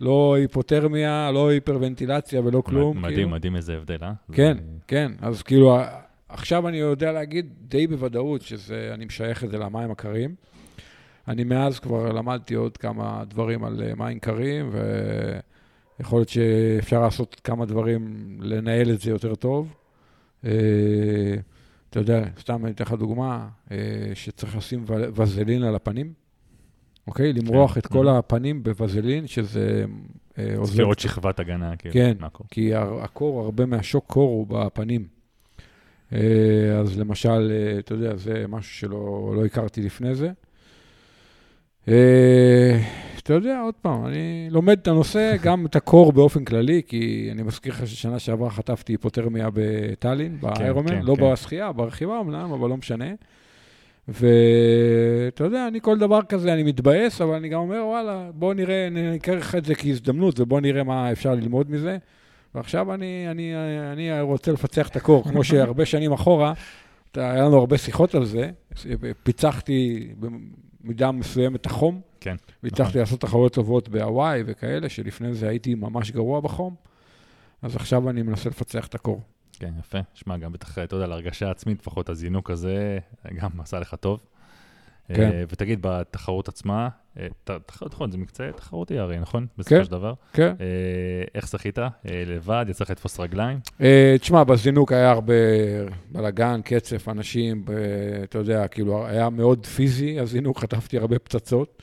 לא 0.00 0.34
היפותרמיה, 0.38 1.30
לא 1.34 1.48
היפרוונטילציה 1.50 2.40
ולא 2.44 2.60
כלום. 2.60 2.98
מדהים, 3.02 3.14
כאילו. 3.16 3.28
מדהים 3.28 3.56
איזה 3.56 3.76
הבדל, 3.76 3.98
אה? 4.02 4.12
כן, 4.32 4.56
זה- 4.56 4.62
כן, 4.86 5.12
אז 5.20 5.42
כאילו, 5.42 5.78
עכשיו 6.28 6.68
אני 6.68 6.76
יודע 6.76 7.12
להגיד 7.12 7.46
די 7.68 7.86
בוודאות 7.86 8.42
שאני 8.42 9.04
משייך 9.04 9.44
את 9.44 9.50
זה 9.50 9.58
למים 9.58 9.90
הקרים. 9.90 10.34
אני 11.28 11.44
מאז 11.44 11.78
כבר 11.80 12.12
למדתי 12.12 12.54
עוד 12.54 12.76
כמה 12.76 13.22
דברים 13.28 13.64
על 13.64 13.82
אה, 13.82 13.94
מים 13.94 14.18
קרים, 14.18 14.70
ויכול 15.98 16.18
להיות 16.18 16.28
שאפשר 16.28 17.00
לעשות 17.00 17.40
כמה 17.44 17.66
דברים, 17.66 18.14
לנהל 18.40 18.90
את 18.90 19.00
זה 19.00 19.10
יותר 19.10 19.34
טוב. 19.34 19.74
אה, 20.44 20.50
אתה 21.90 22.00
יודע, 22.00 22.24
סתם 22.40 22.64
אני 22.64 22.72
אתן 22.72 22.84
לך 22.84 22.92
דוגמה, 22.92 23.48
אה, 23.70 23.76
שצריך 24.14 24.56
לשים 24.56 24.84
וזלין 24.88 25.62
על 25.62 25.74
הפנים, 25.74 26.12
אוקיי? 27.08 27.32
למרוח 27.32 27.78
את 27.78 27.86
כל. 27.86 28.08
הפנים 28.08 28.62
בווזלין, 28.62 29.26
שזה 29.26 29.84
אה, 30.38 30.56
עוזר 30.56 30.74
זה 30.74 30.82
עוד 30.82 30.98
שכבת 30.98 31.40
הגנה, 31.40 31.76
כאילו, 31.76 31.94
כן. 31.94 32.16
מהקור. 32.20 32.46
כי 32.50 32.74
הקור, 32.74 33.40
הרבה 33.40 33.66
מהשוק 33.66 34.04
קור 34.06 34.30
הוא 34.30 34.46
בפנים. 34.48 35.18
אה, 36.12 36.78
אז 36.80 36.98
למשל, 36.98 37.52
אה, 37.52 37.78
אתה 37.78 37.94
יודע, 37.94 38.16
זה 38.16 38.44
משהו 38.48 38.74
שלא 38.74 39.32
לא 39.36 39.44
הכרתי 39.44 39.82
לפני 39.82 40.14
זה. 40.14 40.30
אה, 41.88 42.80
אתה 43.18 43.34
יודע, 43.34 43.60
עוד 43.60 43.74
פעם, 43.74 44.06
אני 44.06 44.48
לומד 44.50 44.78
את 44.78 44.88
הנושא, 44.88 45.36
גם 45.44 45.66
את 45.66 45.76
הקור 45.76 46.12
באופן 46.12 46.44
כללי, 46.44 46.82
כי 46.86 47.28
אני 47.32 47.42
מזכיר 47.42 47.72
לך 47.72 47.86
ששנה 47.86 48.18
שעברה 48.18 48.50
חטפתי 48.50 48.92
היפותרמיה 48.92 49.48
בטאלין, 49.54 50.40
באיירומן, 50.40 50.88
כן, 50.88 51.02
לא 51.02 51.14
כן. 51.14 51.32
בשחייה, 51.32 51.72
ברכיבה 51.72 52.20
אמנם, 52.20 52.52
אבל 52.52 52.68
לא 52.68 52.76
משנה. 52.76 53.10
ואתה 54.08 55.44
יודע, 55.44 55.68
אני 55.68 55.80
כל 55.80 55.98
דבר 55.98 56.22
כזה, 56.22 56.52
אני 56.52 56.62
מתבאס, 56.62 57.20
אבל 57.20 57.34
אני 57.34 57.48
גם 57.48 57.60
אומר, 57.60 57.82
וואלה, 57.86 58.30
בוא 58.34 58.54
נראה, 58.54 58.88
ניקח 58.90 59.54
את 59.54 59.64
זה 59.64 59.74
כהזדמנות, 59.74 60.40
ובוא 60.40 60.60
נראה 60.60 60.84
מה 60.84 61.12
אפשר 61.12 61.34
ללמוד 61.34 61.70
מזה. 61.70 61.98
ועכשיו 62.54 62.94
אני, 62.94 63.26
אני, 63.30 63.52
אני 63.92 64.20
רוצה 64.20 64.52
לפצח 64.52 64.88
את 64.88 64.96
הקור, 64.96 65.24
כמו 65.24 65.44
שהרבה 65.44 65.84
שנים 65.92 66.12
אחורה, 66.12 66.52
היה 67.14 67.44
לנו 67.44 67.56
הרבה 67.56 67.78
שיחות 67.78 68.14
על 68.14 68.24
זה, 68.24 68.50
פיצחתי 69.22 70.08
במידה 70.84 71.12
מסוימת 71.12 71.60
את 71.60 71.66
החום, 71.66 72.00
כן, 72.20 72.36
והצלחתי 72.62 72.90
נכון. 72.90 73.00
לעשות 73.00 73.20
תחרויות 73.20 73.52
טובות 73.52 73.88
בהוואי 73.88 74.42
וכאלה, 74.46 74.88
שלפני 74.88 75.34
זה 75.34 75.48
הייתי 75.48 75.74
ממש 75.74 76.10
גרוע 76.10 76.40
בחום, 76.40 76.74
אז 77.62 77.76
עכשיו 77.76 78.10
אני 78.10 78.22
מנסה 78.22 78.48
לפצח 78.48 78.86
את 78.86 78.94
הקור. 78.94 79.20
כן, 79.58 79.72
יפה. 79.78 79.98
שמע, 80.14 80.36
גם 80.36 80.52
בטח, 80.52 80.78
אתה 80.78 80.96
יודע, 80.96 81.06
להרגשה 81.06 81.50
עצמית, 81.50 81.80
לפחות 81.80 82.08
הזינוק 82.08 82.50
הזה, 82.50 82.98
גם 83.34 83.50
עשה 83.60 83.78
לך 83.78 83.94
טוב. 84.00 84.20
כן. 85.14 85.30
אה, 85.32 85.44
ותגיד, 85.48 85.78
בתחרות 85.82 86.48
עצמה, 86.48 86.88
אה, 87.18 87.26
תחרות, 87.66 87.92
נכון, 87.94 88.10
זה 88.10 88.18
מקצוע 88.18 88.50
תחרותי 88.52 88.98
הרי, 88.98 89.18
נכון? 89.18 89.46
כן. 89.46 89.52
בסופו 89.58 89.84
של 89.84 89.90
דבר. 89.90 90.14
כן. 90.32 90.54
אה, 90.60 90.66
איך 91.34 91.48
זכית? 91.48 91.78
אה, 91.78 91.88
לבד? 92.06 92.66
יצא 92.68 92.84
לך 92.84 92.90
לתפוס 92.90 93.20
רגליים? 93.20 93.58
אה, 93.80 94.16
תשמע, 94.20 94.44
בזינוק 94.44 94.92
היה 94.92 95.10
הרבה 95.10 95.34
בלאגן, 96.10 96.60
קצף, 96.64 97.08
אנשים, 97.08 97.64
ב- 97.64 97.70
אתה 98.22 98.38
יודע, 98.38 98.68
כאילו, 98.68 99.06
היה 99.06 99.30
מאוד 99.30 99.66
פיזי, 99.66 100.20
הזינוק, 100.20 100.58
חטפתי 100.58 100.98
הרבה 100.98 101.18
פצצות. 101.18 101.82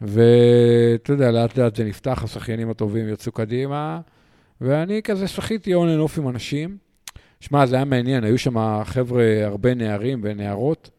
ואתה 0.00 1.12
יודע, 1.12 1.30
לאט 1.30 1.58
לאט 1.58 1.76
זה 1.76 1.84
נפתח, 1.84 2.20
השחיינים 2.24 2.70
הטובים 2.70 3.08
יצאו 3.08 3.32
קדימה, 3.32 4.00
ואני 4.60 5.00
כזה 5.04 5.28
שחיתי 5.28 5.74
on 5.74 5.88
and 5.88 5.98
off 5.98 6.18
עם 6.18 6.28
אנשים. 6.28 6.76
שמע, 7.40 7.66
זה 7.66 7.76
היה 7.76 7.84
מעניין, 7.84 8.24
היו 8.24 8.38
שם 8.38 8.82
חבר'ה, 8.84 9.24
הרבה 9.44 9.74
נערים 9.74 10.20
ונערות, 10.22 10.90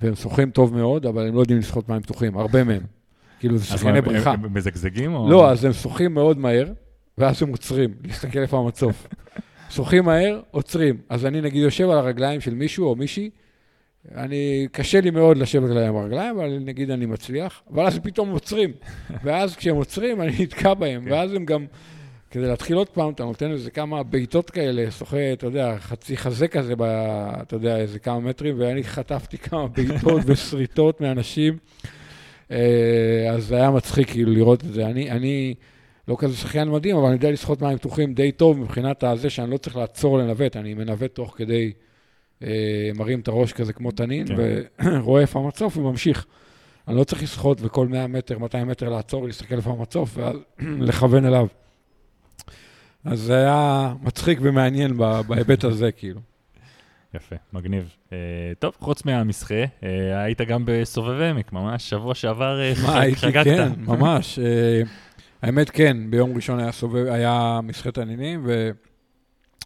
והם 0.00 0.14
שוחים 0.14 0.50
טוב 0.50 0.74
מאוד, 0.74 1.06
אבל 1.06 1.26
הם 1.28 1.34
לא 1.34 1.40
יודעים 1.40 1.58
לשחות 1.58 1.88
מים 1.88 2.00
פתוחים, 2.02 2.36
הרבה 2.38 2.64
מהם. 2.64 2.82
כאילו, 3.40 3.56
זה 3.58 3.64
שחייני 3.64 3.92
מה, 3.92 3.98
הם- 3.98 4.04
בריכה. 4.04 4.30
הם 4.30 4.54
מזגזגים 4.54 5.14
או... 5.14 5.30
לא, 5.30 5.50
אז 5.50 5.64
הם 5.64 5.72
שוחים 5.72 6.14
מאוד 6.14 6.38
מהר, 6.38 6.72
ואז 7.18 7.42
הם 7.42 7.48
עוצרים, 7.48 7.94
להסתכל 8.04 8.38
איפה 8.38 8.58
המצוף. 8.58 9.06
שוחים 9.70 10.04
מהר, 10.04 10.40
עוצרים. 10.50 10.96
אז 11.08 11.26
אני 11.26 11.40
נגיד 11.40 11.62
יושב 11.62 11.90
על 11.90 11.98
הרגליים 11.98 12.40
של 12.40 12.54
מישהו 12.54 12.86
או 12.86 12.96
מישהי, 12.96 13.30
אני, 14.14 14.68
קשה 14.72 15.00
לי 15.00 15.10
מאוד 15.10 15.36
לשבת 15.36 15.70
עליהם 15.70 15.94
ברגליים, 15.94 16.38
אבל 16.38 16.58
נגיד 16.58 16.90
אני 16.90 17.06
מצליח, 17.06 17.62
אבל 17.72 17.86
אז 17.86 17.98
פתאום 17.98 18.30
עוצרים. 18.30 18.70
ואז 19.24 19.56
כשהם 19.56 19.76
עוצרים, 19.76 20.20
אני 20.20 20.32
נתקע 20.40 20.74
בהם, 20.74 21.04
כן. 21.04 21.12
ואז 21.12 21.32
הם 21.32 21.44
גם, 21.44 21.66
כדי 22.34 22.46
להתחיל 22.46 22.76
עוד 22.76 22.88
פעם, 22.88 23.12
אתה 23.12 23.24
נותן 23.24 23.50
איזה 23.50 23.70
כמה 23.70 24.02
בעיטות 24.02 24.50
כאלה, 24.50 24.90
שוחה, 24.90 25.32
אתה 25.32 25.46
יודע, 25.46 25.76
חצי 25.78 26.16
חזה 26.16 26.48
כזה, 26.48 26.76
ב, 26.76 26.82
אתה 27.42 27.56
יודע, 27.56 27.76
איזה 27.76 27.98
כמה 27.98 28.20
מטרים, 28.20 28.54
ואני 28.58 28.84
חטפתי 28.84 29.38
כמה 29.38 29.66
בעיטות 29.68 30.22
ושריטות 30.26 31.00
מאנשים. 31.00 31.58
אה, 32.50 33.30
אז 33.30 33.46
זה 33.46 33.56
היה 33.56 33.70
מצחיק 33.70 34.10
כאילו 34.10 34.32
לראות 34.32 34.64
את 34.64 34.72
זה. 34.72 34.86
אני, 34.86 35.10
אני 35.10 35.54
לא 36.08 36.16
כזה 36.18 36.36
שחיין 36.36 36.68
מדהים, 36.68 36.96
אבל 36.96 37.06
אני 37.06 37.14
יודע 37.14 37.30
לשחות 37.30 37.62
מים 37.62 37.78
פתוחים 37.78 38.14
די 38.14 38.32
טוב 38.32 38.58
מבחינת 38.58 39.04
הזה 39.04 39.30
שאני 39.30 39.50
לא 39.50 39.56
צריך 39.56 39.76
לעצור 39.76 40.18
לנווט, 40.18 40.56
אני 40.56 40.74
מנווט 40.74 41.14
תוך 41.14 41.34
כדי, 41.36 41.72
אה, 42.42 42.90
מרים 42.94 43.20
את 43.20 43.28
הראש 43.28 43.52
כזה 43.52 43.72
כמו 43.72 43.90
תנין, 43.90 44.26
כן. 44.26 44.34
ורואה 44.78 45.22
איפה 45.26 45.40
המצוף 45.40 45.76
וממשיך. 45.76 46.26
אני 46.88 46.96
לא 46.96 47.04
צריך 47.04 47.22
לשחות 47.22 47.58
וכל 47.60 47.88
100 47.88 48.06
מטר, 48.06 48.38
200 48.38 48.68
מטר 48.68 48.88
לעצור, 48.88 49.26
להסתכל 49.26 49.56
איפה 49.56 49.70
המצוף, 49.70 50.18
ואז 50.18 50.36
לכוון 50.88 51.26
אליו. 51.26 51.46
אז 53.04 53.20
זה 53.20 53.36
היה 53.36 53.94
מצחיק 54.02 54.38
ומעניין 54.42 54.96
בהיבט 55.26 55.64
הזה, 55.64 55.92
כאילו. 55.92 56.20
יפה, 57.14 57.36
מגניב. 57.52 57.96
אה, 58.12 58.18
טוב, 58.58 58.74
חוץ 58.80 59.04
מהמסחה, 59.04 59.64
אה, 59.82 60.22
היית 60.22 60.40
גם 60.40 60.62
בסובב 60.66 61.20
עמק, 61.20 61.52
ממש 61.52 61.90
שבוע 61.90 62.14
שעבר 62.14 62.60
אה, 62.60 62.72
מה, 62.82 63.00
הייתי, 63.00 63.16
חגגת. 63.20 63.44
כן, 63.44 63.72
ממש. 63.78 64.38
אה, 64.38 64.82
האמת, 65.42 65.70
כן, 65.70 65.96
ביום 66.10 66.34
ראשון 66.36 66.58
היה 66.60 66.72
סובב, 66.72 67.06
היה 67.06 67.60
מסחי 67.62 67.92
תנינים, 67.92 68.46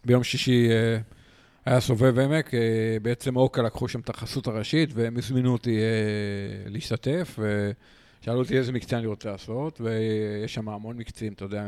וביום 0.03 0.23
שישי 0.23 0.69
אה, 0.69 0.97
היה 1.65 1.79
סובב 1.79 2.19
עמק. 2.19 2.53
אה, 2.53 2.59
בעצם 3.01 3.35
אוקה 3.35 3.61
לקחו 3.61 3.87
שם 3.87 3.99
את 3.99 4.09
החסות 4.09 4.47
הראשית, 4.47 4.89
והם 4.93 5.17
הזמינו 5.17 5.53
אותי 5.53 5.77
אה, 5.77 6.69
להשתתף, 6.69 7.39
ושאלו 7.39 8.39
אותי 8.39 8.57
איזה 8.57 8.71
מקצה 8.71 8.97
אני 8.97 9.07
רוצה 9.07 9.31
לעשות, 9.31 9.81
ויש 9.81 10.53
שם 10.53 10.69
המון 10.69 10.97
מקצים, 10.97 11.33
אתה 11.33 11.45
יודע, 11.45 11.63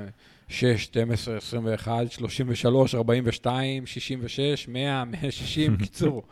6, 0.51 0.83
12, 0.83 1.37
21, 1.37 2.11
33, 2.11 2.95
42, 2.95 3.85
66, 3.85 4.67
100, 4.67 5.05
160, 5.05 5.77
קיצור. 5.77 6.23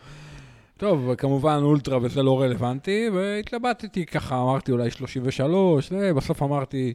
טוב, 0.77 1.15
כמובן 1.15 1.59
אולטרה 1.61 1.97
וזה 2.01 2.23
לא 2.23 2.41
רלוונטי, 2.41 3.09
והתלבטתי 3.13 4.05
ככה, 4.05 4.41
אמרתי 4.41 4.71
אולי 4.71 4.91
33, 4.91 5.89
זה, 5.89 6.13
בסוף 6.13 6.43
אמרתי, 6.43 6.93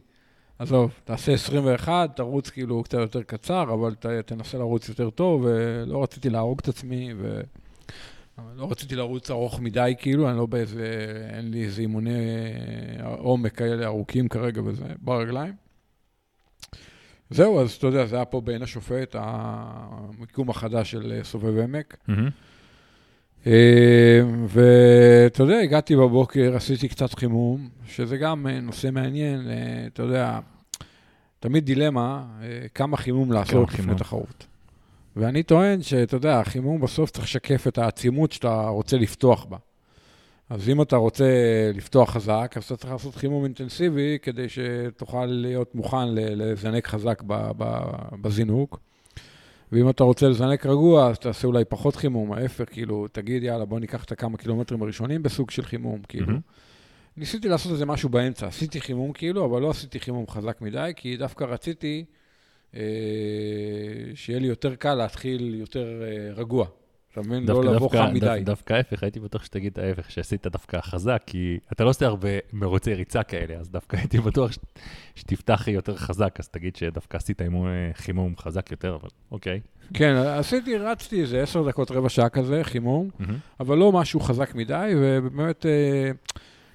עזוב, 0.59 0.91
תעשה 1.03 1.33
21, 1.33 2.15
תרוץ 2.15 2.49
כאילו 2.49 2.83
קצת 2.83 2.97
יותר 2.97 3.23
קצר, 3.23 3.73
אבל 3.73 3.95
ת, 3.95 4.05
תנסה 4.05 4.57
לרוץ 4.57 4.89
יותר 4.89 5.09
טוב, 5.09 5.41
ולא 5.45 6.03
רציתי 6.03 6.29
להרוג 6.29 6.59
את 6.59 6.67
עצמי, 6.67 7.13
ולא 7.17 8.71
רציתי 8.71 8.95
לרוץ 8.95 9.31
ארוך 9.31 9.59
מדי, 9.59 9.93
כאילו, 9.97 10.29
אני 10.29 10.37
לא 10.37 10.45
באיזה, 10.45 11.15
אין 11.29 11.51
לי 11.51 11.63
איזה 11.63 11.81
אימוני 11.81 12.11
עומק 13.17 13.57
כאלה 13.57 13.85
ארוכים 13.85 14.27
כרגע 14.27 14.61
וזה, 14.65 14.85
ברגליים. 15.01 15.64
זהו, 17.29 17.61
אז 17.61 17.71
אתה 17.71 17.87
יודע, 17.87 18.05
זה 18.05 18.15
היה 18.15 18.25
פה 18.25 18.41
בעין 18.41 18.61
השופט, 18.61 19.15
המיקום 19.19 20.49
החדש 20.49 20.91
של 20.91 21.19
סובב 21.23 21.59
עמק. 21.59 21.97
אה, 23.47 24.21
ואתה 24.47 25.43
יודע, 25.43 25.57
הגעתי 25.57 25.95
בבוקר, 25.95 26.55
עשיתי 26.55 26.87
קצת 26.87 27.13
חימום, 27.13 27.69
שזה 27.87 28.17
גם 28.17 28.47
אה, 28.47 28.61
נושא 28.61 28.89
מעניין, 28.91 29.49
אה, 29.49 29.87
אתה 29.87 30.03
יודע, 30.03 30.39
תמיד 31.39 31.65
דילמה, 31.65 32.23
אה, 32.41 32.67
כמה 32.73 32.97
חימום 32.97 33.31
לעשות 33.31 33.69
לפני 33.69 33.83
חימום. 33.83 33.97
תחרות. 33.97 34.47
ואני 35.15 35.43
טוען 35.43 35.81
שאתה 35.81 36.15
יודע, 36.15 36.39
החימום 36.39 36.81
בסוף 36.81 37.11
צריך 37.11 37.25
לשקף 37.25 37.67
את 37.67 37.77
העצימות 37.77 38.31
שאתה 38.31 38.67
רוצה 38.67 38.97
לפתוח 38.97 39.45
בה. 39.45 39.57
אז 40.49 40.69
אם 40.69 40.81
אתה 40.81 40.95
רוצה 40.95 41.25
לפתוח 41.73 42.09
חזק, 42.09 42.53
אז 42.57 42.63
אתה 42.63 42.77
צריך 42.77 42.93
לעשות 42.93 43.15
חימום 43.15 43.43
אינטנסיבי 43.43 44.17
כדי 44.21 44.45
שתוכל 44.49 45.25
להיות 45.25 45.75
מוכן 45.75 46.07
לזנק 46.15 46.87
חזק 46.87 47.23
בזינוק. 48.21 48.79
ואם 49.71 49.89
אתה 49.89 50.03
רוצה 50.03 50.29
לזנק 50.29 50.65
רגוע, 50.65 51.09
אז 51.09 51.19
תעשה 51.19 51.47
אולי 51.47 51.65
פחות 51.65 51.95
חימום, 51.95 52.33
ההפך, 52.33 52.65
כאילו, 52.71 53.07
תגיד, 53.11 53.43
יאללה, 53.43 53.65
בוא 53.65 53.79
ניקח 53.79 54.03
את 54.03 54.11
הכמה 54.11 54.37
קילומטרים 54.37 54.81
הראשונים 54.81 55.23
בסוג 55.23 55.51
של 55.51 55.65
חימום, 55.65 56.01
כאילו. 56.07 56.27
מהמם. 56.27 56.39
ניסיתי 57.17 57.49
לעשות 57.49 57.71
איזה 57.71 57.85
משהו 57.85 58.09
באמצע, 58.09 58.47
עשיתי 58.47 58.81
חימום 58.81 59.13
כאילו, 59.13 59.45
אבל 59.45 59.61
לא 59.61 59.69
עשיתי 59.69 59.99
חימום 59.99 60.27
חזק 60.27 60.61
מדי, 60.61 60.91
כי 60.95 61.17
דווקא 61.17 61.43
רציתי 61.43 62.05
אה, 62.75 62.81
שיהיה 64.15 64.39
לי 64.39 64.47
יותר 64.47 64.75
קל 64.75 64.93
להתחיל 64.93 65.55
יותר 65.55 66.03
אה, 66.03 66.33
רגוע. 66.33 66.67
אתה 67.19 67.27
מבין? 67.27 67.45
לא 67.47 67.63
לבוא 67.63 67.89
חם 67.89 68.13
מדי. 68.13 68.41
דווקא- 68.43 68.73
ההפך, 68.73 69.03
הייתי 69.03 69.19
בטוח 69.19 69.43
שתגיד 69.43 69.79
ההפך, 69.79 70.11
שעשית 70.11 70.47
דווקא 70.47 70.81
חזק, 70.81 71.23
כי 71.25 71.59
אתה 71.71 71.83
לא 71.83 71.89
עושה 71.89 72.05
הרבה 72.05 72.29
מרוצי 72.53 72.93
ריצה 72.93 73.23
כאלה, 73.23 73.55
אז 73.55 73.69
דווקא 73.69 73.97
הייתי 74.01 74.19
בטוח 74.19 74.51
שתפתח 75.15 75.67
יותר 75.67 75.95
חזק, 75.95 76.35
אז 76.39 76.47
תגיד 76.47 76.75
שדווקא 76.75 77.17
עשית 77.17 77.41
אה, 77.41 77.47
חימום 77.93 78.33
חזק 78.37 78.71
יותר, 78.71 78.95
אבל 79.01 79.09
אוקיי. 79.31 79.59
כן, 79.93 80.15
עשיתי, 80.15 80.77
רצתי 80.77 81.21
איזה 81.21 81.41
עשר 81.41 81.67
דקות, 81.67 81.91
רבע 81.91 82.09
שעה 82.09 82.29
כזה, 82.29 82.63
חימום. 82.63 83.09
אבל 83.59 83.77
לא 83.77 83.91
משהו 83.91 84.19
חזק 84.19 84.55
מדי, 84.55 84.93
ובאמת, 84.97 85.65
אה, 85.65 86.11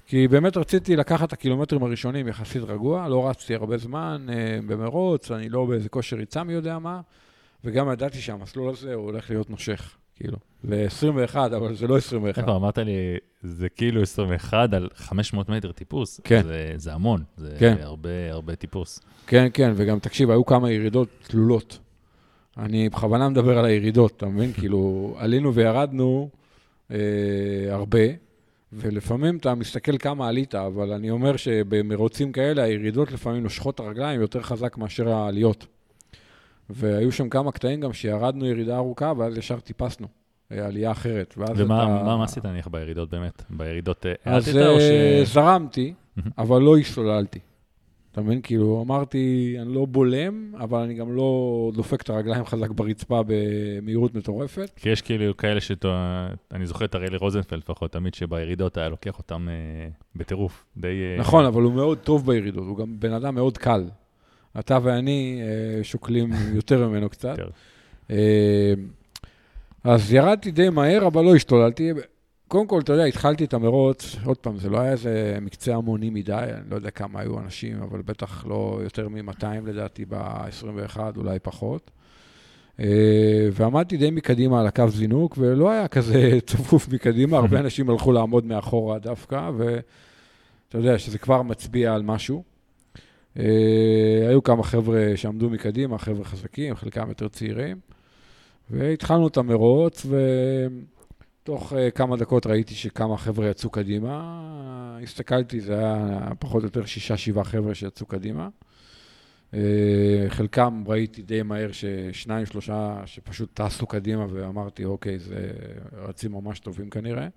כי 0.05 0.27
באמת 0.27 0.57
רציתי 0.57 0.95
לקחת 0.95 1.27
את 1.27 1.33
הקילומטרים 1.33 1.83
הראשונים 1.83 2.27
יחסית 2.27 2.61
רגוע, 2.63 3.07
לא 3.07 3.29
רצתי 3.29 3.55
הרבה 3.55 3.77
זמן 3.77 4.27
אה, 4.29 4.59
במרוץ, 4.67 5.31
אני 5.31 5.49
לא 5.49 5.65
באיזה 5.65 5.89
כושר 5.89 6.15
ריצה 6.15 6.43
מי 6.43 6.53
יודע 6.53 6.79
מה, 6.79 7.01
וגם 7.63 7.91
ידעתי 7.91 8.17
שהמסלול 8.21 8.69
הזה 8.69 8.93
הוא 8.93 9.05
הולך 9.05 9.29
להיות 9.29 9.49
נושך, 9.49 9.97
כאילו. 10.21 10.37
זה 10.63 10.83
21, 10.85 11.51
אבל 11.53 11.75
זה 11.75 11.87
לא 11.87 11.97
21. 11.97 12.37
איפה 12.37 12.55
אמרת 12.55 12.77
לי, 12.77 13.17
זה 13.43 13.69
כאילו 13.69 14.01
21 14.01 14.73
על 14.73 14.89
500 14.95 15.49
מטר 15.49 15.71
טיפוס. 15.71 16.21
כן. 16.23 16.43
זה, 16.43 16.73
זה 16.75 16.93
המון, 16.93 17.23
זה 17.37 17.55
כן. 17.59 17.75
הרבה, 17.81 18.09
הרבה 18.29 18.55
טיפוס. 18.55 18.99
כן, 19.27 19.47
כן, 19.53 19.73
וגם 19.75 19.99
תקשיב, 19.99 20.29
היו 20.29 20.45
כמה 20.45 20.71
ירידות 20.71 21.07
תלולות. 21.27 21.79
אני 22.57 22.89
בכוונה 22.89 23.29
מדבר 23.29 23.57
על 23.57 23.65
הירידות, 23.65 24.13
אתה 24.17 24.25
מבין? 24.25 24.53
כאילו, 24.59 25.13
עלינו 25.17 25.53
וירדנו 25.53 26.29
אה, 26.91 26.97
הרבה, 27.69 27.99
ולפעמים 28.73 29.37
אתה 29.37 29.55
מסתכל 29.55 29.97
כמה 29.97 30.27
עלית, 30.27 30.55
אבל 30.55 30.91
אני 30.91 31.09
אומר 31.09 31.37
שבמרוצים 31.37 32.31
כאלה, 32.31 32.63
הירידות 32.63 33.11
לפעמים 33.11 33.43
נושכות 33.43 33.75
את 33.75 33.79
הרגליים 33.79 34.21
יותר 34.21 34.41
חזק 34.41 34.77
מאשר 34.77 35.09
העליות. 35.09 35.65
והיו 36.73 37.11
שם 37.11 37.29
כמה 37.29 37.51
קטעים 37.51 37.81
גם 37.81 37.93
שירדנו 37.93 38.45
ירידה 38.45 38.77
ארוכה, 38.77 39.13
ואז 39.17 39.37
ישר 39.37 39.59
טיפסנו, 39.59 40.07
אה, 40.51 40.65
עלייה 40.65 40.91
אחרת. 40.91 41.33
ומה 41.37 41.83
אתה... 41.83 42.03
מה, 42.03 42.23
עשית 42.23 42.45
נניח 42.45 42.67
בירידות 42.67 43.09
באמת? 43.09 43.43
בירידות 43.49 44.05
אה, 44.05 44.13
אז 44.25 44.47
האטת 44.47 44.67
או 44.67 44.79
ש... 44.79 44.83
אה, 44.83 45.21
זרמתי. 45.25 45.93
אבל 46.37 46.61
לא 46.61 46.77
השתוללתי. 46.77 47.39
אתה 48.11 48.21
מבין? 48.21 48.41
כאילו, 48.41 48.83
אמרתי, 48.85 49.55
אני 49.61 49.73
לא 49.73 49.85
בולם, 49.85 50.53
אבל 50.59 50.79
אני 50.79 50.93
גם 50.93 51.15
לא 51.15 51.71
דופק 51.73 52.01
את 52.01 52.09
הרגליים 52.09 52.45
חזק 52.45 52.69
ברצפה 52.69 53.21
במהירות 53.27 54.15
מטורפת. 54.15 54.71
כי 54.75 54.89
יש 54.89 55.01
כאילו 55.01 55.37
כאלה 55.37 55.61
שאתה, 55.61 56.27
אני 56.51 56.65
זוכר 56.65 56.85
את 56.85 56.95
אראלי 56.95 57.17
רוזנפלד 57.17 57.59
לפחות, 57.59 57.91
תמיד 57.91 58.13
שבירידות 58.13 58.77
היה 58.77 58.89
לוקח 58.89 59.17
אותם 59.17 59.47
אה, 59.49 59.89
בטירוף. 60.15 60.65
די... 60.77 60.87
אה, 60.87 61.19
נכון, 61.19 61.45
אבל 61.45 61.61
הוא 61.61 61.73
מאוד 61.73 61.97
טוב 61.97 62.25
בירידות, 62.25 62.63
הוא 62.67 62.77
גם 62.77 62.99
בן 62.99 63.13
אדם 63.13 63.35
מאוד 63.35 63.57
קל. 63.57 63.83
אתה 64.59 64.79
ואני 64.83 65.41
אה, 65.41 65.83
שוקלים 65.83 66.29
יותר 66.57 66.87
ממנו 66.87 67.09
קצת. 67.09 67.35
אה, 68.11 68.73
אז 69.83 70.13
ירדתי 70.13 70.51
די 70.51 70.69
מהר, 70.69 71.07
אבל 71.07 71.23
לא 71.23 71.35
השתוללתי. 71.35 71.91
קודם 72.47 72.67
כל, 72.67 72.79
אתה 72.79 72.93
יודע, 72.93 73.03
התחלתי 73.03 73.43
את 73.43 73.53
המרוץ, 73.53 74.15
עוד 74.25 74.37
פעם, 74.37 74.57
זה 74.57 74.69
לא 74.69 74.79
היה 74.79 74.91
איזה 74.91 75.37
מקצה 75.41 75.75
המוני 75.75 76.09
מדי, 76.09 76.33
אני 76.33 76.69
לא 76.69 76.75
יודע 76.75 76.89
כמה 76.89 77.19
היו 77.19 77.39
אנשים, 77.39 77.81
אבל 77.81 78.01
בטח 78.01 78.45
לא 78.47 78.79
יותר 78.83 79.09
מ-200 79.09 79.45
לדעתי 79.65 80.05
ב-21, 80.09 80.99
אולי 81.17 81.39
פחות. 81.39 81.91
אה, 82.79 83.49
ועמדתי 83.53 83.97
די 83.97 84.11
מקדימה 84.11 84.59
על 84.59 84.67
הקו 84.67 84.89
זינוק, 84.89 85.35
ולא 85.37 85.71
היה 85.71 85.87
כזה 85.87 86.31
צפוף 86.49 86.89
מקדימה, 86.89 87.37
הרבה 87.37 87.59
אנשים 87.63 87.89
הלכו 87.89 88.11
לעמוד 88.11 88.45
מאחורה 88.45 88.99
דווקא, 88.99 89.49
ואתה 89.57 90.77
יודע 90.77 90.99
שזה 90.99 91.17
כבר 91.17 91.41
מצביע 91.41 91.93
על 91.93 92.03
משהו. 92.03 92.50
אה, 93.39 94.27
היו 94.29 94.43
כמה 94.43 94.63
חבר'ה 94.63 95.11
שעמדו 95.15 95.49
מקדימה, 95.49 95.97
חבר'ה 95.97 96.25
חזקים, 96.25 96.75
חלקם 96.75 97.09
יותר 97.09 97.27
צעירים, 97.27 97.77
והתחלנו 98.69 99.27
את 99.27 99.37
המרוץ, 99.37 100.05
ותוך 100.05 101.73
אה, 101.73 101.91
כמה 101.91 102.17
דקות 102.17 102.47
ראיתי 102.47 102.75
שכמה 102.75 103.17
חבר'ה 103.17 103.49
יצאו 103.49 103.69
קדימה. 103.69 104.37
הסתכלתי, 105.03 105.59
זה 105.59 105.79
היה 105.79 106.29
פחות 106.39 106.63
או 106.63 106.67
יותר 106.67 106.85
שישה, 106.85 107.17
שבעה 107.17 107.43
חבר'ה 107.43 107.75
שיצאו 107.75 108.05
קדימה. 108.05 108.49
אה, 109.53 110.25
חלקם 110.27 110.83
ראיתי 110.87 111.21
די 111.21 111.43
מהר 111.43 111.69
ששניים, 111.71 112.45
שלושה 112.45 113.01
שפשוט 113.05 113.49
טסו 113.53 113.87
קדימה, 113.87 114.25
ואמרתי, 114.29 114.85
אוקיי, 114.85 115.19
זה 115.19 115.51
רצים 115.93 116.31
ממש 116.31 116.59
טובים 116.59 116.89
כנראה. 116.89 117.27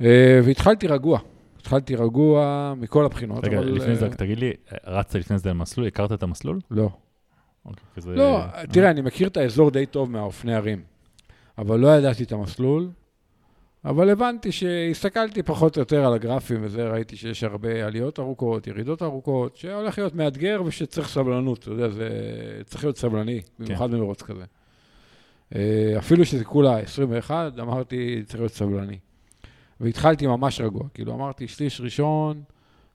אה, 0.00 0.40
והתחלתי 0.44 0.86
רגוע. 0.86 1.20
התחלתי 1.60 1.96
רגוע 1.96 2.74
מכל 2.76 3.04
הבחינות, 3.04 3.44
רגע, 3.44 3.58
אבל... 3.58 3.66
לפני 3.72 3.96
זה 3.96 4.04
אה, 4.04 4.10
רק 4.10 4.14
תגיד 4.16 4.38
לי, 4.38 4.52
רצת 4.86 5.14
לפני 5.14 5.38
זה 5.38 5.50
על 5.50 5.56
מסלול? 5.56 5.86
הכרת 5.86 6.12
את 6.12 6.22
המסלול? 6.22 6.58
לא. 6.70 6.90
אוקיי, 7.66 7.84
כזה- 7.96 8.14
לא, 8.14 8.38
אה, 8.38 8.66
תראה, 8.72 8.90
אני 8.90 9.00
מכיר 9.00 9.28
את 9.28 9.36
האזור 9.36 9.70
די 9.70 9.86
טוב 9.86 10.10
מהאופני 10.10 10.54
ערים, 10.54 10.82
אבל 11.58 11.78
לא 11.80 11.88
ידעתי 11.88 12.22
את 12.24 12.32
המסלול, 12.32 12.88
אבל 13.84 14.10
הבנתי 14.10 14.52
שהסתכלתי 14.52 15.42
פחות 15.42 15.76
או 15.76 15.80
יותר 15.82 16.06
על 16.06 16.14
הגרפים 16.14 16.58
וזה, 16.62 16.88
ראיתי 16.90 17.16
שיש 17.16 17.44
הרבה 17.44 17.86
עליות 17.86 18.18
ארוכות, 18.18 18.66
ירידות 18.66 19.02
ארוכות, 19.02 19.56
שהולך 19.56 19.98
להיות 19.98 20.14
מאתגר 20.14 20.62
ושצריך 20.66 21.08
סבלנות, 21.08 21.58
אתה 21.58 21.70
יודע, 21.70 21.88
זה 21.88 22.08
צריך 22.64 22.84
להיות 22.84 22.96
סבלני, 22.96 23.40
במיוחד 23.58 23.90
במרוץ 23.90 24.22
כזה. 24.22 24.44
אה, 25.54 25.94
אפילו 25.98 26.24
שזה 26.24 26.44
כולה 26.44 26.78
21, 26.78 27.58
אמרתי, 27.58 28.22
צריך 28.26 28.40
להיות 28.40 28.52
סבלני. 28.52 28.98
והתחלתי 29.80 30.26
ממש 30.26 30.60
רגוע, 30.60 30.82
כאילו 30.94 31.14
אמרתי, 31.14 31.48
שליש 31.48 31.80
ראשון, 31.80 32.42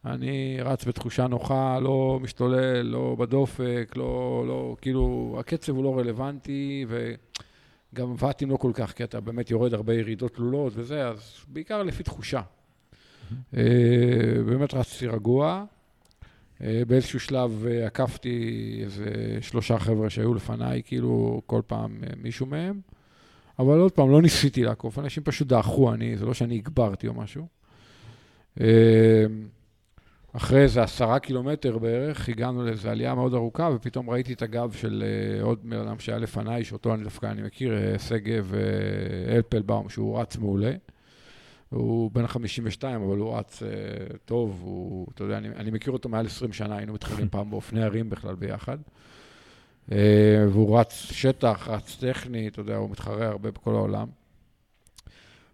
אני 0.05 0.57
רץ 0.61 0.85
בתחושה 0.85 1.27
נוחה, 1.27 1.79
לא 1.79 2.19
משתולל, 2.21 2.81
לא 2.81 3.15
בדופק, 3.19 3.93
לא, 3.95 4.43
לא, 4.47 4.75
כאילו, 4.81 5.35
הקצב 5.39 5.75
הוא 5.75 5.83
לא 5.83 5.97
רלוונטי, 5.99 6.85
וגם 6.89 8.15
ואטים 8.17 8.49
לא 8.49 8.57
כל 8.57 8.71
כך, 8.73 8.91
כי 8.91 9.03
אתה 9.03 9.19
באמת 9.19 9.51
יורד 9.51 9.73
הרבה 9.73 9.93
ירידות 9.93 10.33
תלולות 10.33 10.73
וזה, 10.75 11.07
אז 11.07 11.37
בעיקר 11.47 11.83
לפי 11.83 12.03
תחושה. 12.03 12.41
אה, 13.57 13.63
באמת 14.45 14.73
רצתי 14.73 15.07
רגוע. 15.07 15.65
אה, 16.63 16.81
באיזשהו 16.87 17.19
שלב 17.19 17.65
אה, 17.67 17.85
עקפתי 17.85 18.79
איזה 18.83 19.37
שלושה 19.41 19.79
חבר'ה 19.79 20.09
שהיו 20.09 20.33
לפניי, 20.33 20.81
כאילו 20.85 21.41
כל 21.45 21.61
פעם 21.67 21.97
מישהו 22.17 22.45
מהם. 22.45 22.81
אבל 23.59 23.79
עוד 23.79 23.91
פעם, 23.91 24.11
לא 24.11 24.21
ניסיתי 24.21 24.63
לעקוף, 24.63 24.99
אנשים 24.99 25.23
פשוט 25.23 25.47
דעכו, 25.47 25.93
אני, 25.93 26.17
זה 26.17 26.25
לא 26.25 26.33
שאני 26.33 26.55
הגברתי 26.55 27.07
או 27.07 27.13
משהו. 27.13 27.47
אה, 28.61 29.25
אחרי 30.35 30.61
איזה 30.61 30.83
עשרה 30.83 31.19
קילומטר 31.19 31.77
בערך, 31.77 32.29
הגענו 32.29 32.65
לאיזו 32.65 32.89
עלייה 32.89 33.15
מאוד 33.15 33.33
ארוכה, 33.33 33.69
ופתאום 33.75 34.09
ראיתי 34.09 34.33
את 34.33 34.41
הגב 34.41 34.71
של 34.71 35.03
אה, 35.05 35.43
עוד 35.43 35.59
בן 35.63 35.77
אדם 35.77 35.99
שהיה 35.99 36.17
לפניי, 36.17 36.63
שאותו 36.63 36.93
אני 36.93 37.03
דווקא, 37.03 37.25
אני 37.25 37.41
מכיר, 37.41 37.77
אה, 37.77 37.99
שגב 37.99 38.53
אה, 38.53 39.35
אלפלבאום, 39.35 39.89
שהוא 39.89 40.19
רץ 40.19 40.37
מעולה. 40.37 40.71
הוא 41.69 42.11
בן 42.11 42.27
52, 42.27 43.01
אבל 43.01 43.17
הוא 43.17 43.37
רץ 43.37 43.63
טוב, 44.25 44.61
הוא, 44.63 45.07
אתה 45.15 45.23
יודע, 45.23 45.37
אני, 45.37 45.47
אני 45.49 45.71
מכיר 45.71 45.93
אותו 45.93 46.09
מעל 46.09 46.25
20 46.25 46.53
שנה, 46.53 46.77
היינו 46.77 46.93
מתחילים 46.93 47.29
פעם 47.29 47.49
באופני 47.49 47.83
ערים 47.83 48.09
בכלל 48.09 48.35
ביחד. 48.35 48.77
אה, 49.91 49.97
והוא 50.51 50.79
רץ 50.79 50.93
שטח, 50.93 51.67
רץ 51.67 51.97
טכני, 51.99 52.47
אתה 52.47 52.59
יודע, 52.59 52.75
הוא 52.75 52.89
מתחרה 52.89 53.27
הרבה 53.27 53.51
בכל 53.51 53.75
העולם. 53.75 54.07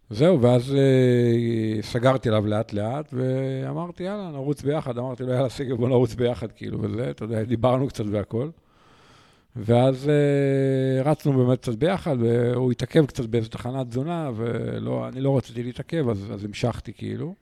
זהו, 0.10 0.42
ואז 0.42 0.76
אה, 0.76 1.82
סגרתי 1.82 2.30
עליו 2.30 2.48
לאט-לאט, 2.48 3.14
ואמרתי, 3.14 4.04
יאללה, 4.04 4.32
נרוץ 4.32 4.62
ביחד. 4.62 4.98
אמרתי 4.98 5.24
לו, 5.24 5.34
יאללה, 5.34 5.50
סגל, 5.50 5.76
בוא 5.76 5.90
נרוץ 5.90 6.16
ביחד, 6.16 6.52
כאילו, 6.52 6.82
וזה, 6.82 7.10
אתה 7.10 7.24
יודע, 7.24 7.44
דיברנו 7.44 7.88
קצת 7.88 8.04
והכל. 8.12 8.50
ואז 9.56 10.10
אה, 10.10 11.02
רצנו 11.12 11.34
באמת 11.34 11.62
קצת 11.62 11.76
ביחד, 11.76 12.16
והוא 12.20 12.72
התעכב 12.72 13.06
קצת 13.06 13.26
באיזו 13.26 13.50
תחנת 13.50 13.88
תזונה, 13.88 14.32
ואני 14.36 15.22
לא 15.22 15.38
רציתי 15.38 15.64
להתעכב, 15.64 16.10
אז, 16.10 16.32
אז 16.34 16.46
המשכתי, 16.46 16.94
כאילו. 16.94 17.36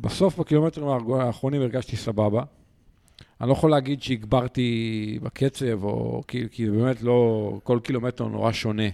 בסוף, 0.00 0.38
בקילומטרים 0.38 0.88
האחרונים 1.14 1.62
הרגשתי 1.62 1.96
סבבה. 1.96 2.42
אני 3.44 3.48
לא 3.48 3.52
יכול 3.52 3.70
להגיד 3.70 4.02
שהגברתי 4.02 5.18
בקצב, 5.22 5.84
או 5.84 6.22
כי, 6.28 6.44
כי 6.50 6.70
באמת 6.70 7.02
לא, 7.02 7.50
כל 7.64 7.78
קילומטר 7.82 8.28
נורא 8.28 8.52
שונה. 8.52 8.88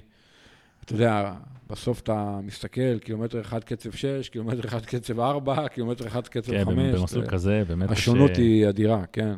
אתה 0.85 0.93
יודע, 0.93 1.33
בסוף 1.71 2.01
אתה 2.01 2.39
מסתכל, 2.43 2.99
קילומטר 2.99 3.41
אחד 3.41 3.65
קצב 3.65 3.93
6, 3.93 4.29
קילומטר 4.29 4.69
אחד 4.69 4.87
קצב 4.87 5.21
4, 5.21 5.69
קילומטר 5.69 6.07
אחד 6.07 6.29
קצב 6.29 6.53
5. 6.65 6.65
כן, 6.65 6.93
במסלול 6.93 7.27
כזה, 7.27 7.63
באמת... 7.69 7.91
השונות 7.91 8.31
יש, 8.31 8.39
היא 8.39 8.69
אדירה, 8.69 9.05
כן. 9.13 9.35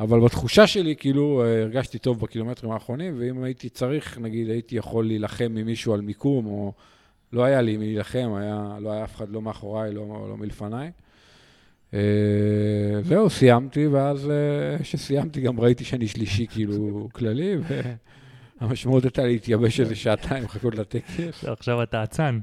אבל 0.00 0.20
בתחושה 0.20 0.66
שלי, 0.66 0.96
כאילו, 0.96 1.42
אה, 1.42 1.62
הרגשתי 1.62 1.98
טוב 1.98 2.20
בקילומטרים 2.20 2.72
האחרונים, 2.72 3.14
ואם 3.18 3.42
הייתי 3.42 3.68
צריך, 3.68 4.18
נגיד, 4.18 4.50
הייתי 4.50 4.76
יכול 4.76 5.06
להילחם 5.06 5.54
עם 5.58 5.66
מישהו 5.66 5.94
על 5.94 6.00
מיקום, 6.00 6.46
או 6.46 6.72
לא 7.32 7.44
היה 7.44 7.60
לי 7.60 7.76
מי 7.76 7.84
להילחם, 7.84 8.32
היה, 8.36 8.76
לא 8.80 8.92
היה 8.92 9.04
אף 9.04 9.16
אחד 9.16 9.28
לא 9.28 9.42
מאחוריי, 9.42 9.94
לא, 9.94 10.26
לא 10.30 10.36
מלפניי. 10.36 10.90
אה, 11.94 13.02
זהו, 13.02 13.30
סיימתי, 13.30 13.86
ואז 13.86 14.30
אה, 14.30 14.78
כשסיימתי 14.78 15.40
גם 15.40 15.60
ראיתי 15.60 15.84
שאני 15.84 16.08
שלישי, 16.08 16.46
כאילו, 16.46 17.08
כללי, 17.12 17.56
והמשמעות 18.60 19.04
הייתה 19.04 19.24
להתייבש 19.24 19.80
איזה 19.80 19.94
שעתיים, 19.94 20.44
לחכות 20.44 20.74
לטקס. 20.74 21.44
עכשיו 21.44 21.82
אתה 21.82 22.04
אצן. 22.04 22.38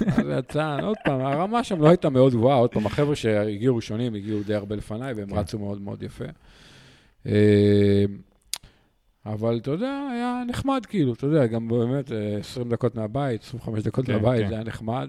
אז 0.00 0.26
יצא, 0.38 0.76
עוד 0.82 0.96
פעם, 1.04 1.20
הרמה 1.20 1.64
שם 1.64 1.80
לא 1.80 1.88
הייתה 1.88 2.10
מאוד 2.10 2.32
גבוהה, 2.32 2.56
עוד 2.56 2.70
פעם, 2.70 2.86
החבר'ה 2.86 3.16
שהגיעו 3.16 3.76
ראשונים 3.76 4.14
הגיעו 4.14 4.42
די 4.42 4.54
הרבה 4.54 4.76
לפניי, 4.76 5.12
והם 5.12 5.30
כן. 5.30 5.36
רצו 5.36 5.58
מאוד 5.58 5.80
מאוד 5.80 6.02
יפה. 6.02 6.24
אה, 7.26 8.04
אבל 9.26 9.58
אתה 9.62 9.70
יודע, 9.70 10.08
היה 10.12 10.42
נחמד 10.46 10.86
כאילו, 10.86 11.12
אתה 11.12 11.26
יודע, 11.26 11.46
גם 11.46 11.68
באמת 11.68 12.12
אה, 12.12 12.36
20 12.40 12.68
דקות 12.68 12.94
מהבית, 12.94 13.42
25 13.42 13.82
דקות 13.82 14.06
כן, 14.06 14.12
מהבית, 14.12 14.42
כן. 14.42 14.48
זה 14.48 14.54
היה 14.54 14.64
נחמד, 14.64 15.08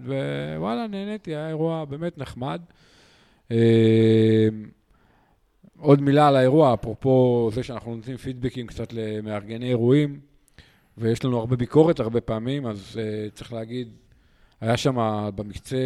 ווואלה, 0.56 0.88
נהניתי, 0.88 1.36
היה 1.36 1.48
אירוע 1.48 1.86
באמת 1.86 2.18
נחמד. 2.18 2.62
אה, 3.52 4.48
עוד 5.80 6.02
מילה 6.02 6.28
על 6.28 6.36
האירוע, 6.36 6.74
אפרופו 6.74 7.50
זה 7.54 7.64
שאנחנו 7.64 7.96
נותנים 7.96 8.18
פידבקים 8.18 8.68
קצת 8.68 8.94
למארגני 8.94 9.70
אירועים, 9.70 10.20
ויש 10.98 11.26
לנו 11.26 11.40
הרבה 11.40 11.56
ביקורת 11.56 12.00
הרבה 12.00 12.22
פעמים, 12.22 12.68
אז 12.68 13.00
uh, 13.00 13.36
צריך 13.36 13.54
להגיד, 13.54 13.88
היה 14.62 14.78
שם, 14.78 15.30
במקצה 15.36 15.78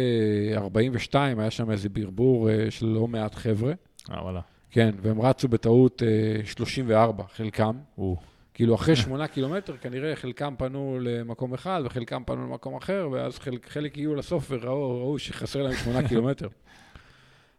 42, 0.54 1.40
היה 1.40 1.50
שם 1.50 1.70
איזה 1.70 1.88
ברבור 1.88 2.50
אה, 2.50 2.70
של 2.70 2.86
לא 2.86 3.08
מעט 3.08 3.34
חבר'ה. 3.34 3.72
אה, 4.10 4.22
וואלה. 4.22 4.40
כן, 4.70 4.94
והם 5.02 5.20
רצו 5.20 5.48
בטעות 5.48 6.02
אה, 6.02 6.46
34, 6.46 7.24
חלקם. 7.34 7.76
או, 7.98 8.16
כאילו, 8.54 8.74
אחרי 8.74 8.96
שמונה 9.04 9.28
קילומטר, 9.28 9.76
כנראה 9.76 10.16
חלקם 10.16 10.54
פנו 10.58 10.98
למקום 11.00 11.54
אחד 11.54 11.82
וחלקם 11.84 12.22
פנו 12.26 12.46
למקום 12.46 12.76
אחר, 12.76 13.08
ואז 13.12 13.38
חלק, 13.38 13.68
חלק 13.68 13.92
הגיעו 13.92 14.14
לסוף 14.14 14.46
וראו 14.50 15.00
ראו 15.00 15.18
שחסר 15.18 15.62
להם 15.62 15.74
שמונה 15.74 16.02
קילומטר. 16.08 16.48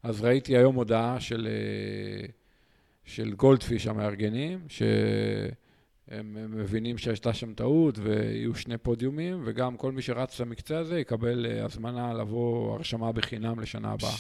אז 0.06 0.22
ראיתי 0.22 0.58
היום 0.58 0.76
הודעה 0.76 1.20
של, 1.20 1.48
אה, 1.52 2.26
של 3.06 3.34
גולדפיש 3.34 3.88
המארגנים, 3.88 4.60
שהם 4.68 4.88
הם 6.38 6.58
מבינים 6.58 6.98
שהייתה 6.98 7.34
שם 7.34 7.54
טעות 7.54 8.00
ויהיו 8.00 8.56
שני 8.56 8.78
פודיומים, 8.78 9.42
וגם 9.46 9.78
כל 9.78 9.92
מי 9.92 10.02
שרץ 10.02 10.40
למקצה 10.40 10.78
הזה 10.78 11.00
יקבל 11.00 11.46
אה, 11.46 11.66
הזמנה 11.66 12.14
לבוא 12.14 12.74
הרשמה 12.76 13.12
בחינם 13.12 13.60
לשנה 13.60 13.92
הבאה. 13.92 14.12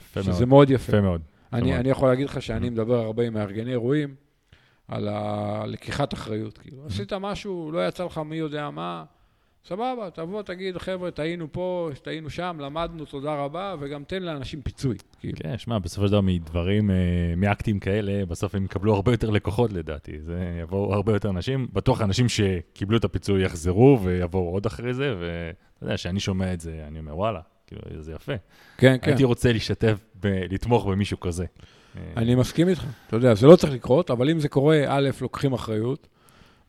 יפה 0.00 0.22
שזה 0.22 0.30
מאוד. 0.30 0.48
מאוד 0.48 0.70
יפה. 0.70 0.92
יפה 0.92 1.00
מאוד. 1.00 1.20
אני, 1.52 1.70
מאוד. 1.70 1.80
אני 1.80 1.90
יכול 1.90 2.08
להגיד 2.08 2.26
לך 2.26 2.42
שאני 2.42 2.70
מדבר 2.70 2.98
הרבה 2.98 3.26
עם 3.26 3.34
מארגני 3.34 3.70
אירועים 3.70 4.14
על 4.88 5.08
הלקיחת 5.08 6.14
אחריות. 6.14 6.58
כאילו, 6.58 6.86
עשית 6.86 7.12
משהו, 7.12 7.72
לא 7.72 7.88
יצא 7.88 8.04
לך 8.04 8.18
מי 8.18 8.36
יודע 8.36 8.70
מה, 8.70 9.04
סבבה, 9.64 10.08
תבוא, 10.14 10.42
תגיד, 10.42 10.78
חבר'ה, 10.78 11.10
טעינו 11.10 11.52
פה, 11.52 11.90
טעינו 12.02 12.30
שם, 12.30 12.56
למדנו, 12.60 13.04
תודה 13.04 13.34
רבה, 13.34 13.74
וגם 13.80 14.04
תן 14.04 14.22
לאנשים 14.22 14.62
פיצוי. 14.62 14.96
כאילו. 15.20 15.38
כן, 15.42 15.58
שמע, 15.58 15.78
בסופו 15.78 16.06
של 16.06 16.12
דבר 16.12 16.20
מדברים, 16.20 16.90
אה, 16.90 16.96
מאקטים 17.36 17.78
כאלה, 17.80 18.26
בסוף 18.26 18.54
הם 18.54 18.64
יקבלו 18.64 18.94
הרבה 18.94 19.12
יותר 19.12 19.30
לקוחות 19.30 19.72
לדעתי. 19.72 20.20
זה 20.20 20.58
יבואו 20.62 20.94
הרבה 20.94 21.12
יותר 21.12 21.30
אנשים. 21.30 21.68
בטוח 21.72 22.02
אנשים 22.02 22.26
שקיבלו 22.28 22.96
את 22.96 23.04
הפיצוי 23.04 23.44
יחזרו 23.44 23.98
ויבואו 24.02 24.50
עוד 24.50 24.66
אחרי 24.66 24.94
זה, 24.94 25.14
ואתה 25.20 25.84
יודע, 25.84 25.94
כשאני 25.96 26.20
שומע 26.20 26.52
את 26.52 26.60
זה, 26.60 26.84
אני 26.88 26.98
אומר, 26.98 27.16
וואלה, 27.16 27.40
כאילו, 27.66 27.82
זה 27.98 28.12
יפה. 28.12 28.32
כן, 28.78 28.96
כן. 29.02 29.10
הייתי 29.10 29.24
רוצה 29.24 29.52
להשתתף, 29.52 29.98
ב- 30.20 30.44
לתמוך 30.50 30.86
במישהו 30.86 31.20
כזה. 31.20 31.44
אני 32.16 32.34
מסכים 32.34 32.68
איתך. 32.68 32.84
אתה 33.06 33.16
יודע, 33.16 33.34
זה 33.34 33.46
לא 33.46 33.56
צריך 33.56 33.72
לקרות, 33.72 34.10
אבל 34.10 34.30
אם 34.30 34.40
זה 34.40 34.48
קורה, 34.48 34.84
א', 34.88 35.10
לוקחים 35.20 35.52
אחריות, 35.52 36.08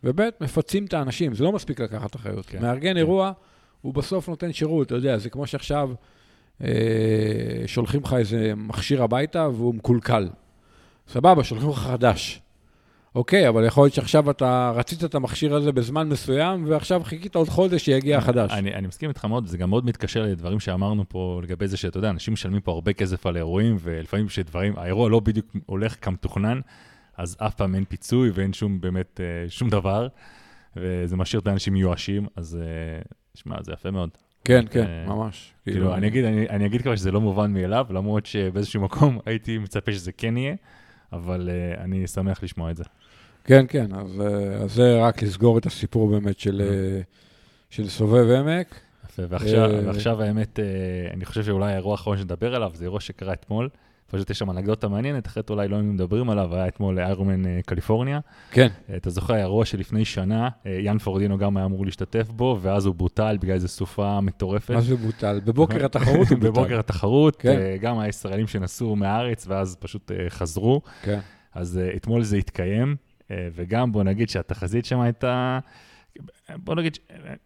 וב', 0.03 0.29
מפצים 0.41 0.85
את 0.85 0.93
האנשים. 0.93 1.33
זה 1.33 1.43
לא 1.43 1.51
מספיק 1.51 1.81
לקחת 1.81 2.15
אחריות. 2.15 2.45
כן, 2.45 2.61
מארגן 2.61 2.91
כן. 2.91 2.97
אירוע, 2.97 3.31
הוא 3.81 3.93
בסוף 3.93 4.29
נותן 4.29 4.53
שירות, 4.53 4.87
אתה 4.87 4.95
יודע, 4.95 5.17
זה 5.17 5.29
כמו 5.29 5.47
שעכשיו 5.47 5.89
אה, 6.63 6.67
שולחים 7.65 8.01
לך 8.03 8.13
איזה 8.13 8.53
מכשיר 8.55 9.03
הביתה 9.03 9.49
והוא 9.49 9.75
מקולקל. 9.75 10.29
סבבה, 11.07 11.43
שולחים 11.43 11.69
לך 11.69 11.77
חדש. 11.77 12.41
אוקיי, 13.15 13.49
אבל 13.49 13.65
יכול 13.65 13.83
להיות 13.83 13.93
שעכשיו 13.93 14.31
אתה 14.31 14.71
רצית 14.75 15.03
את 15.03 15.15
המכשיר 15.15 15.55
הזה 15.55 15.71
בזמן 15.71 16.09
מסוים, 16.09 16.65
ועכשיו 16.67 17.01
חיכית 17.03 17.35
עוד 17.35 17.49
חודש 17.49 17.85
שיגיע 17.85 18.17
החדש. 18.17 18.51
אני, 18.51 18.73
אני 18.73 18.87
מסכים 18.87 19.09
איתך 19.09 19.25
מאוד, 19.25 19.43
וזה 19.43 19.57
גם 19.57 19.69
מאוד 19.69 19.85
מתקשר 19.85 20.23
לדברים 20.23 20.59
שאמרנו 20.59 21.03
פה 21.09 21.39
לגבי 21.43 21.67
זה 21.67 21.77
שאתה 21.77 21.97
יודע, 21.97 22.09
אנשים 22.09 22.33
משלמים 22.33 22.61
פה 22.61 22.71
הרבה 22.71 22.93
כסף 22.93 23.25
על 23.25 23.37
אירועים, 23.37 23.77
ולפעמים 23.79 24.27
כשדברים, 24.27 24.73
האירוע 24.77 25.09
לא 25.09 25.19
בדיוק 25.19 25.45
הולך 25.65 25.95
כמתוכנן, 26.01 26.59
אז 27.17 27.37
אף 27.39 27.55
פעם 27.55 27.75
אין 27.75 27.85
פיצוי 27.85 28.29
ואין 28.33 28.53
שום 28.53 28.81
באמת, 28.81 29.19
אה, 29.23 29.49
שום 29.49 29.69
דבר, 29.69 30.07
וזה 30.75 31.15
משאיר 31.15 31.39
את 31.39 31.47
האנשים 31.47 31.73
מיואשים, 31.73 32.27
אז 32.35 32.59
אה, 32.61 33.01
שמע, 33.35 33.55
זה 33.61 33.71
יפה 33.71 33.91
מאוד. 33.91 34.09
כן, 34.43 34.65
כן, 34.71 34.85
אה, 34.85 35.05
ממש. 35.05 35.53
כאילו, 35.63 35.95
אני 35.95 36.07
אגיד, 36.07 36.25
אני, 36.25 36.49
אני 36.49 36.65
אגיד 36.65 36.81
כבר 36.81 36.95
שזה 36.95 37.11
לא 37.11 37.21
מובן 37.21 37.53
מאליו, 37.53 37.85
למרות 37.89 38.25
שבאיזשהו 38.25 38.81
מקום 38.81 39.19
הייתי 39.25 39.57
מצפה 39.57 39.91
שזה 39.91 40.11
כן 40.11 40.37
יהיה, 40.37 40.55
אבל 41.13 41.49
אה, 41.51 41.83
אני 41.83 42.07
שמח 42.07 42.43
לשמוע 42.43 42.71
את 42.71 42.77
זה. 42.77 42.83
כן, 43.43 43.65
כן, 43.69 43.93
אז, 43.95 44.23
אז 44.63 44.73
זה 44.73 45.01
רק 45.01 45.23
לסגור 45.23 45.57
את 45.57 45.65
הסיפור 45.65 46.09
באמת 46.09 46.39
של, 46.39 46.61
של 47.69 47.89
סובב 47.89 48.29
עמק. 48.29 48.79
יפה, 49.05 49.23
ועכשיו, 49.29 49.71
ועכשיו 49.85 50.21
האמת, 50.21 50.59
אני 51.13 51.25
חושב 51.25 51.43
שאולי 51.43 51.71
האירוע 51.71 51.91
האחרון 51.91 52.17
שנדבר 52.17 52.55
עליו, 52.55 52.71
זה 52.73 52.83
אירוע 52.83 52.99
שקרה 52.99 53.33
אתמול. 53.33 53.69
פשוט 54.11 54.29
יש 54.29 54.39
שם 54.39 54.49
אנקדוטה 54.49 54.87
מעניינת, 54.87 55.27
אחרת 55.27 55.49
אולי 55.49 55.67
לא 55.67 55.75
היינו 55.75 55.93
מדברים 55.93 56.29
עליו, 56.29 56.55
היה 56.55 56.67
אתמול 56.67 56.99
איירומן 56.99 57.45
אה, 57.45 57.59
קליפורניה. 57.65 58.19
כן, 58.51 58.67
אה, 58.89 58.95
אתה 58.95 59.09
זוכר, 59.09 59.33
האירוע 59.33 59.65
שלפני 59.65 60.05
שנה, 60.05 60.49
אה, 60.65 60.71
יאן 60.71 60.97
פורדינו 60.97 61.37
גם 61.37 61.57
היה 61.57 61.65
אמור 61.65 61.85
להשתתף 61.85 62.27
בו, 62.29 62.59
ואז 62.61 62.85
הוא 62.85 62.95
בוטל 62.95 63.37
בגלל 63.41 63.53
איזו 63.53 63.67
סופה 63.67 64.21
מטורפת. 64.21 64.73
מה 64.73 64.81
זה 64.81 64.95
בוטל? 64.95 65.39
בבוקר 65.45 65.85
התחרות 65.85 66.29
הוא 66.29 66.37
בוטל. 66.39 66.49
בבוקר 66.49 66.79
התחרות, 66.79 67.35
כן. 67.35 67.77
גם 67.81 67.99
הישראלים 67.99 68.47
שנסעו 68.47 68.95
מהארץ, 68.95 69.45
ואז 69.47 69.77
פשוט 69.79 70.11
חזרו. 70.29 70.81
כן, 71.01 71.19
אז 71.53 71.79
אתמול 71.95 72.23
זה 72.23 72.37
התקיים, 72.37 72.95
וגם 73.29 73.91
בוא 73.91 74.03
נגיד 74.03 74.29
שהתחזית 74.29 74.85
שם 74.85 74.99
הייתה, 74.99 75.59
בוא 76.55 76.75
נגיד, 76.75 76.97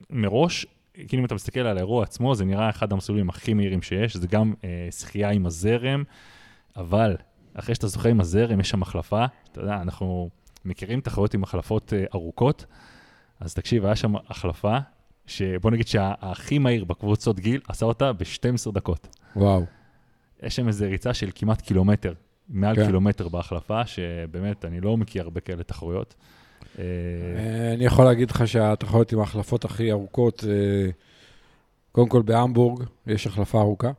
מראש, 0.10 0.66
כאילו 1.08 1.20
אם 1.20 1.26
אתה 1.26 1.36
מסתכל 1.36 1.60
על 1.60 1.78
האירוע 1.78 2.04
עצמו, 2.04 2.36
זה 2.36 2.46
נראה 2.46 2.70
אחד 2.70 2.92
המסלולים 2.92 3.30
הכי 3.30 3.54
מהירים 3.54 3.82
שיש, 3.82 4.18
זה 4.18 4.28
גם 4.28 4.54
שחייה 4.92 5.30
עם 5.30 5.46
הזרם, 5.46 6.04
אבל 6.78 7.16
אחרי 7.54 7.76
שאתה 7.76 7.88
זוכה 7.88 8.10
עם 8.10 8.20
הזרם, 8.22 8.60
יש 8.60 8.70
שם 8.70 8.82
החלפה, 8.82 9.26
אתה 9.52 9.62
יודע, 9.62 9.82
אנחנו 9.82 10.30
מכירים 10.66 11.02
תחרויות 11.02 11.34
עם 11.34 11.44
החלפות 11.44 11.94
uh, 11.94 12.16
ארוכות, 12.16 12.66
אז 13.40 13.54
תקשיב, 13.54 13.86
היה 13.86 13.96
שם 13.96 14.14
החלפה, 14.30 14.78
שבוא 15.26 15.72
נגיד 15.72 15.88
שהכי 15.88 16.60
מהיר 16.60 16.86
בקבוצות 16.86 17.40
גיל, 17.40 17.62
עשה 17.68 17.86
אותה 17.86 18.14
ב-12 18.14 18.72
דקות. 18.72 19.18
וואו. 19.36 19.66
יש 20.44 20.56
שם 20.56 20.68
איזו 20.68 20.86
ריצה 20.86 21.14
של 21.14 21.30
כמעט 21.36 21.62
קילומטר, 21.62 22.14
מעל 22.50 22.76
כן. 22.76 22.86
קילומטר 22.86 23.28
בהחלפה, 23.28 23.86
שבאמת, 23.86 24.66
אני 24.66 24.82
לא 24.82 24.98
מכיר 24.98 25.24
הרבה 25.24 25.40
כאלה 25.40 25.64
תחרויות. 25.64 26.16
אה, 26.80 26.84
אה, 26.84 27.74
אני 27.74 27.86
יכול 27.86 28.06
להגיד 28.06 28.32
לך 28.32 28.48
שהתחרות 28.48 29.12
עם 29.12 29.20
ההחלפות 29.20 29.66
הכי 29.66 29.92
ארוכות, 29.92 30.44
אה, 30.48 30.90
קודם 31.92 32.10
כל 32.10 32.22
בהמבורג 32.22 32.84
יש 33.08 33.28
החלפה 33.28 33.60
ארוכה, 33.62 33.92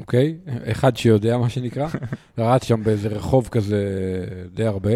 אוקיי? 0.00 0.36
אחד 0.70 0.96
שיודע, 0.96 1.38
מה 1.38 1.48
שנקרא. 1.48 1.88
רץ 2.38 2.64
שם 2.64 2.84
באיזה 2.84 3.08
רחוב 3.08 3.48
כזה 3.48 3.84
די 4.54 4.64
הרבה. 4.64 4.94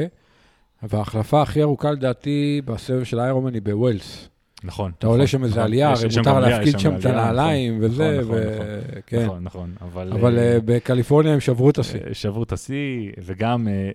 וההחלפה 0.82 1.42
הכי 1.42 1.62
ארוכה 1.62 1.90
לדעתי 1.90 2.60
בסבב 2.64 3.04
של 3.04 3.20
איירומן 3.20 3.54
היא 3.54 3.62
בווילס. 3.62 4.28
נכון. 4.64 4.92
אתה 4.98 5.06
נכון, 5.06 5.16
עולה 5.16 5.26
שם 5.26 5.44
איזה 5.44 5.54
נכון. 5.54 5.64
עלייה, 5.64 5.90
הרי 5.90 6.08
מותר 6.16 6.40
להפקיד 6.40 6.78
שם 6.78 6.96
את 6.96 7.04
עלייה, 7.04 7.22
הנעליים 7.22 7.76
נכון, 7.76 7.90
וזה, 7.90 8.18
נכון, 8.20 8.34
ו- 8.34 8.54
נכון, 8.54 9.00
כן. 9.06 9.24
נכון, 9.24 9.44
נכון, 9.44 9.74
אבל... 9.80 10.12
אבל 10.12 10.38
אה, 10.38 10.58
בקליפורניה 10.64 11.32
הם 11.32 11.40
שברו 11.40 11.70
את 11.70 11.78
השיא. 11.78 12.00
אה, 12.08 12.14
שברו 12.14 12.42
את 12.42 12.52
השיא, 12.52 13.12
וגם 13.24 13.68
אה, 13.68 13.90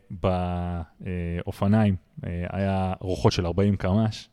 באופניים 1.46 1.96
אה, 2.26 2.46
היה 2.50 2.94
רוחות 3.02 3.32
של 3.32 3.46
40 3.46 3.76
קמ"ש, 3.76 4.30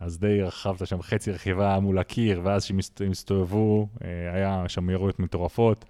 אז 0.00 0.18
די 0.18 0.42
רכבת 0.42 0.86
שם 0.86 1.02
חצי 1.02 1.32
רכיבה 1.32 1.80
מול 1.80 1.98
הקיר, 1.98 2.40
ואז 2.44 2.64
כשהם 2.64 3.10
הסתובבו, 3.10 3.88
אה, 4.04 4.08
היה 4.34 4.64
שם 4.68 4.84
מהירויות 4.84 5.20
מטורפות. 5.20 5.84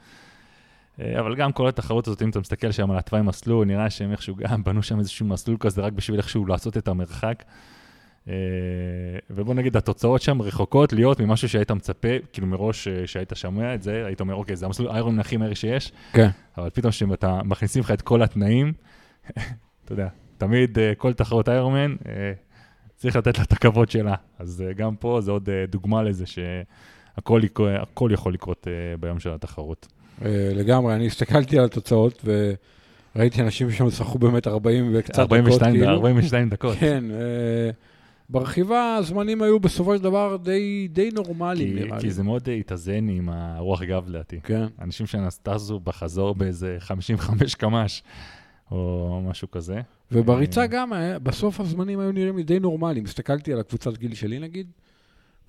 אה, 1.01 1.21
אבל 1.21 1.35
גם 1.35 1.53
כל 1.53 1.69
התחרות 1.69 2.07
הזאת, 2.09 2.23
אם 2.23 2.31
אתה 2.31 2.41
מסתכל 2.41 2.71
שם 2.71 2.91
על 2.91 2.99
התוואי 2.99 3.23
מסלול, 3.23 3.67
נראה 3.67 3.91
שהם 3.91 4.13
איכשהו 4.13 4.37
גם 4.37 4.65
בנו 4.65 4.83
שם 4.83 4.99
איזשהו 4.99 5.27
מסלול 5.27 5.57
כזה 5.61 5.81
רק 5.81 5.93
בשביל 5.93 6.19
איכשהו 6.19 6.47
לעשות 6.47 6.77
את 6.77 6.89
המרחק. 6.89 7.45
אה, 8.29 8.35
ובוא 9.31 9.55
נגיד, 9.55 9.77
התוצאות 9.77 10.23
שם 10.23 10.43
רחוקות 10.43 10.93
להיות 10.93 11.21
ממשהו 11.21 11.49
שהיית 11.49 11.71
מצפה, 11.71 12.09
כאילו 12.33 12.47
מראש 12.47 12.89
שהיית 12.89 13.33
שומע 13.35 13.75
את 13.75 13.83
זה, 13.83 14.07
היית 14.07 14.21
אומר, 14.21 14.35
אוקיי, 14.35 14.57
זה 14.57 14.67
המסלול 14.67 14.91
איירון 14.91 15.21
הכי 15.21 15.37
מהיר 15.37 15.55
שיש, 15.55 15.93
כן. 16.13 16.29
אבל 16.59 16.71
פתאום 16.71 16.91
כשאתה 16.91 17.41
מכניסים 17.45 17.83
לך 17.83 17.91
את 17.91 18.03
כל 18.03 18.23
התנאים, 18.23 18.73
אתה 19.85 19.93
יודע, 19.93 20.09
תמיד 20.39 20.79
כל 20.97 21.13
תחרות 21.13 21.49
איירמן, 21.49 21.97
אה, 22.09 22.33
צריך 22.97 23.17
לתת 23.17 23.39
לה 23.39 23.45
את 23.45 23.53
הכבוד 23.53 23.91
שלה. 23.91 24.15
אז 24.39 24.65
אה, 24.67 24.73
גם 24.73 24.97
פה 24.97 25.21
זה 25.21 25.31
עוד 25.31 25.49
אה, 25.49 25.65
דוגמה 25.69 26.03
לזה 26.03 26.25
שהכל 26.27 27.41
יכול 28.11 28.33
לקרות 28.33 28.69
אה, 28.69 28.97
ביום 28.97 29.21
של 29.21 29.31
התחרות. 29.31 29.87
לגמרי, 30.55 30.95
אני 30.95 31.07
הסתכלתי 31.07 31.59
על 31.59 31.65
התוצאות 31.65 32.25
וראיתי 33.15 33.43
אנשים 33.43 33.71
שם 33.71 33.91
שחקו 33.91 34.19
באמת 34.19 34.47
40 34.47 34.91
וקצת 34.95 35.13
דקות, 35.13 35.21
42 35.21 35.75
כאילו. 35.75 35.91
42 35.91 36.49
דקות. 36.49 36.77
כן, 36.81 37.05
ברכיבה 38.29 38.97
הזמנים 38.97 39.43
היו 39.43 39.61
בסופו 39.61 39.97
של 39.97 40.03
דבר 40.03 40.37
די, 40.43 40.89
די 40.93 41.11
נורמליים, 41.11 41.69
כי, 41.69 41.75
נראה 41.85 41.97
לי. 41.97 42.03
כי 42.03 42.11
זה 42.11 42.23
מאוד 42.23 42.49
התאזן 42.61 43.09
עם 43.09 43.29
הרוח 43.29 43.83
גב 43.83 44.09
לדעתי. 44.09 44.41
כן, 44.41 44.67
אנשים 44.81 45.07
שטסו 45.07 45.81
בחזור 45.81 46.35
באיזה 46.35 46.77
55 46.79 47.55
קמ"ש, 47.55 48.03
או 48.71 49.21
משהו 49.29 49.51
כזה. 49.51 49.81
ובריצה 50.13 50.61
אה, 50.61 50.67
גם, 50.67 50.93
היה- 50.93 51.19
בסוף 51.19 51.61
הזמנים 51.61 51.99
היו 52.01 52.13
נראים 52.13 52.37
לי 52.37 52.43
די 52.43 52.61
נורמליים. 52.61 53.05
הסתכלתי 53.05 53.53
על 53.53 53.61
הקבוצת 53.61 53.97
גיל 53.99 54.15
שלי 54.15 54.39
נגיד, 54.39 54.67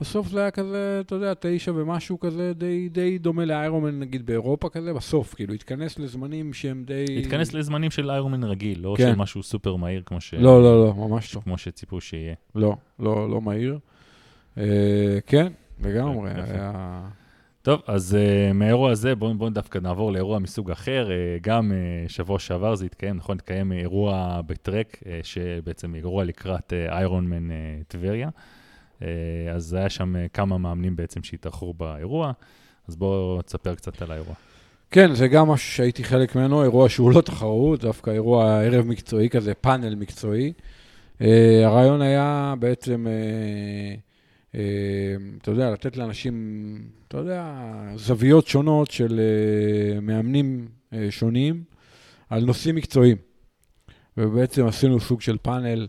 בסוף 0.01 0.27
זה 0.27 0.39
היה 0.41 0.51
כזה, 0.51 1.01
אתה 1.06 1.15
יודע, 1.15 1.34
תשע 1.39 1.71
ומשהו 1.75 2.19
כזה, 2.19 2.51
די, 2.56 2.89
די 2.89 3.17
דומה 3.17 3.45
לאיירומן 3.45 3.99
נגיד 3.99 4.25
באירופה 4.25 4.69
כזה, 4.69 4.93
בסוף, 4.93 5.34
כאילו, 5.34 5.53
התכנס 5.53 5.99
לזמנים 5.99 6.53
שהם 6.53 6.84
די... 6.88 7.06
התכנס 7.19 7.53
לזמנים 7.53 7.91
של 7.91 8.12
איירומן 8.12 8.43
רגיל, 8.43 8.80
לא 8.82 8.93
כן. 8.97 9.12
של 9.12 9.15
משהו 9.15 9.43
סופר 9.43 9.75
מהיר 9.75 10.01
כמו, 10.06 10.21
ש... 10.21 10.34
לא, 10.34 10.63
לא, 10.63 10.86
לא, 10.86 10.93
ממש 10.93 11.36
לא. 11.36 11.41
כמו 11.41 11.58
שציפו 11.58 12.01
שיהיה. 12.01 12.34
לא, 12.56 12.75
לא, 12.99 13.30
לא 13.30 13.41
מהיר. 13.41 13.80
אה, 14.58 14.63
כן, 15.27 15.47
לגמרי. 15.84 16.32
היה... 16.34 17.10
טוב, 17.67 17.82
אז 17.88 18.17
uh, 18.19 18.53
מהאירוע 18.53 18.91
הזה 18.91 19.15
בואו 19.15 19.34
בוא 19.34 19.49
דווקא 19.49 19.77
נעבור 19.77 20.12
לאירוע 20.12 20.39
מסוג 20.39 20.71
אחר. 20.71 21.08
Uh, 21.08 21.43
גם 21.43 21.71
uh, 21.71 22.10
שבוע 22.12 22.39
שעבר 22.39 22.75
זה 22.75 22.86
התקיים, 22.86 23.15
נכון? 23.15 23.38
התקיים 23.38 23.71
אירוע 23.71 24.41
בטרק, 24.45 24.97
uh, 25.01 25.06
שבעצם 25.23 25.95
אירוע 25.95 26.23
לקראת 26.23 26.73
איירון 26.89 27.27
מן 27.27 27.49
טבריה. 27.88 28.30
אז 29.56 29.73
היה 29.73 29.89
שם 29.89 30.15
כמה 30.34 30.58
מאמנים 30.58 30.95
בעצם 30.95 31.23
שהתארחו 31.23 31.73
באירוע, 31.73 32.32
אז 32.88 32.95
בואו 32.95 33.41
תספר 33.41 33.75
קצת 33.75 34.01
על 34.01 34.12
האירוע. 34.12 34.36
כן, 34.91 35.15
זה 35.15 35.27
גם 35.27 35.47
משהו 35.47 35.71
שהייתי 35.71 36.03
חלק 36.03 36.36
ממנו, 36.36 36.63
אירוע 36.63 36.89
שהוא 36.89 37.12
לא 37.12 37.21
תחרות, 37.21 37.82
דווקא 37.82 38.10
אירוע 38.10 38.62
ערב 38.62 38.86
מקצועי 38.86 39.30
כזה, 39.30 39.53
פאנל 39.53 39.95
מקצועי. 39.95 40.53
Uh, 41.19 41.23
הרעיון 41.65 42.01
היה 42.01 42.53
בעצם, 42.60 43.08
uh, 43.08 43.99
uh, 43.99 44.07
אתה 45.41 45.52
יודע, 45.52 45.72
לתת 45.72 45.98
לאנשים, 45.98 46.36
אתה 47.08 47.17
יודע, 47.17 47.54
זוויות 47.96 48.48
שונות 48.48 48.91
של 48.91 49.20
uh, 49.98 50.02
מאמנים 50.02 50.67
uh, 50.67 50.96
שונים 51.10 51.63
על 52.30 52.46
נושאים 52.46 52.76
מקצועיים. 52.76 53.17
ובעצם 54.17 54.65
עשינו 54.65 55.00
סוג 55.00 55.22
של 55.22 55.38
פאנל, 55.41 55.88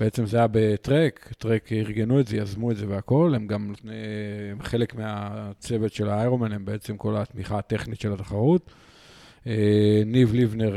בעצם 0.00 0.26
זה 0.26 0.36
היה 0.36 0.46
בטרק, 0.50 1.32
טרק 1.38 1.72
ארגנו 1.72 2.20
את 2.20 2.26
זה, 2.26 2.36
יזמו 2.36 2.70
את 2.70 2.76
זה 2.76 2.88
והכול, 2.88 3.34
הם 3.34 3.46
גם 3.46 3.72
הם 4.50 4.62
חלק 4.62 4.94
מהצוות 4.94 5.92
של 5.92 6.08
האיירומן, 6.08 6.52
הם 6.52 6.64
בעצם 6.64 6.96
כל 6.96 7.16
התמיכה 7.16 7.58
הטכנית 7.58 8.00
של 8.00 8.12
התחרות. 8.12 8.70
ניב 10.06 10.34
ליבנר 10.34 10.76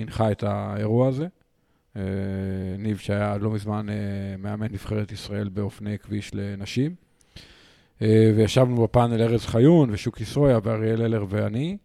הנחה 0.00 0.30
את 0.32 0.42
האירוע 0.42 1.08
הזה. 1.08 1.26
אה, 1.96 2.02
ניב 2.78 2.98
שהיה 2.98 3.32
עד 3.32 3.42
לא 3.42 3.50
מזמן 3.50 3.88
אה, 3.88 3.94
מאמן 4.38 4.66
נבחרת 4.72 5.12
ישראל 5.12 5.48
באופני 5.48 5.98
כביש 5.98 6.30
לנשים. 6.34 6.94
אה, 8.02 8.32
וישבנו 8.36 8.82
בפאנל 8.82 9.22
ארז 9.22 9.46
חיון 9.46 9.90
ושוקי 9.92 10.24
סרויה 10.24 10.58
ואריאל 10.62 11.02
אלר 11.02 11.24
ואני, 11.28 11.76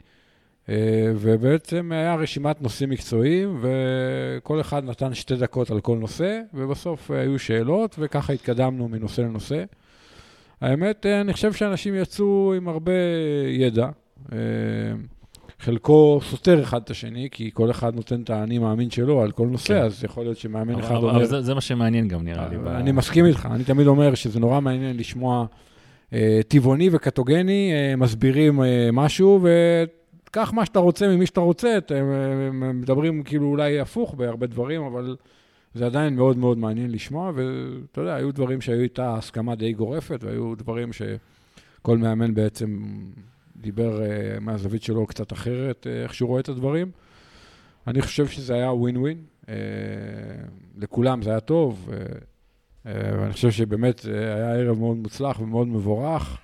ובעצם 1.16 1.92
היה 1.92 2.16
רשימת 2.16 2.62
נושאים 2.62 2.90
מקצועיים, 2.90 3.62
וכל 3.62 4.62
אחד 4.62 4.86
נתן 4.86 5.14
שתי 5.14 5.36
דקות 5.36 5.72
על 5.72 5.82
כל 5.82 5.98
נושא, 5.98 6.42
ובסוף 6.54 7.12
היו 7.12 7.40
שאלות, 7.40 7.96
וככה 8.00 8.34
התקדמנו 8.34 8.88
מנושא 8.88 9.22
לנושא. 9.22 9.64
האמת, 10.62 11.06
אני 11.06 11.34
חושב 11.34 11.54
שאנשים 11.54 11.96
יצאו 11.96 12.54
עם 12.58 12.68
הרבה 12.68 12.92
ידע. 13.50 13.90
חלקו 15.62 16.20
סותר 16.24 16.64
אחד 16.64 16.82
את 16.84 16.90
השני, 16.90 17.28
כי 17.32 17.50
כל 17.54 17.72
אחד 17.72 17.96
נותן 17.96 18.22
את 18.22 18.30
האני 18.30 18.58
מאמין 18.58 18.90
שלו 18.90 19.22
על 19.22 19.32
כל 19.32 19.48
נושא, 19.48 19.68
כן. 19.74 19.82
אז 19.82 20.04
יכול 20.04 20.24
להיות 20.24 20.38
שמאמן 20.38 20.80
אחד 20.80 20.96
אבל, 20.96 20.98
אומר... 20.98 21.16
אבל 21.16 21.26
זה, 21.26 21.42
זה 21.42 21.54
מה 21.54 21.62
שמעניין 21.62 22.08
גם, 22.08 22.24
נראה 22.24 22.48
לי. 22.50 22.56
אני 22.56 22.92
ב... 22.92 22.96
מסכים 22.96 23.26
איתך, 23.26 23.48
אני 23.52 23.64
תמיד 23.64 23.88
אומר 23.88 24.16
שזה 24.16 24.40
נורא 24.40 24.60
מעניין 24.60 24.98
לשמוע 24.98 25.46
אה, 26.14 26.40
טבעוני 26.48 26.90
וקטוגני, 26.92 27.72
אה, 27.74 27.96
מסבירים 27.96 28.64
אה, 28.64 28.90
משהו, 28.94 29.40
וקח 30.28 30.54
מה 30.54 30.66
שאתה 30.66 30.80
רוצה 30.80 31.08
ממי 31.08 31.26
שאתה 31.26 31.40
רוצה, 31.40 31.78
אתם 31.78 31.96
אה, 31.96 32.74
מדברים 32.74 33.24
כאילו 33.24 33.48
אולי 33.48 33.80
הפוך 33.80 34.16
בהרבה 34.16 34.48
דברים, 34.48 34.82
אבל 34.82 35.16
זה 35.74 35.86
עדיין 35.86 36.16
מאוד 36.16 36.38
מאוד 36.38 36.58
מעניין 36.58 36.92
לשמוע, 36.92 37.32
ואתה 37.36 38.02
יודע, 38.02 38.16
היו 38.16 38.32
דברים 38.32 38.62
שהיו 38.62 38.82
איתה 38.82 39.16
הסכמה 39.16 39.56
די 39.56 39.74
גורפת, 39.74 40.24
והיו 40.24 40.56
דברים 40.56 40.90
שכל 40.94 41.98
מאמן 41.98 42.34
בעצם... 42.34 42.80
דיבר 43.62 44.00
uh, 44.00 44.40
מהזווית 44.40 44.84
שלו 44.84 45.08
קצת 45.08 45.34
אחרת, 45.34 45.88
uh, 45.88 46.04
איך 46.04 46.14
שהוא 46.14 46.28
רואה 46.28 46.40
את 46.40 46.50
הדברים. 46.50 46.92
אני 47.88 48.02
חושב 48.02 48.28
שזה 48.28 48.54
היה 48.54 48.72
ווין 48.74 48.98
ווין. 48.98 49.18
Uh, 49.42 49.48
לכולם 50.78 51.22
זה 51.22 51.30
היה 51.30 51.40
טוב, 51.40 51.90
uh, 51.90 51.94
uh, 51.94 52.90
ואני 53.20 53.34
חושב 53.34 53.52
שבאמת 53.52 54.00
uh, 54.00 54.08
היה 54.10 54.54
ערב 54.54 54.80
מאוד 54.80 54.98
מוצלח 54.98 55.40
ומאוד 55.40 55.68
מבורך. 55.68 56.38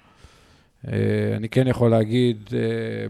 Uh, 0.86 0.90
אני 1.38 1.50
כן 1.50 1.68
יכול 1.68 1.92
להגיד, 1.92 2.38
uh, 2.48 2.52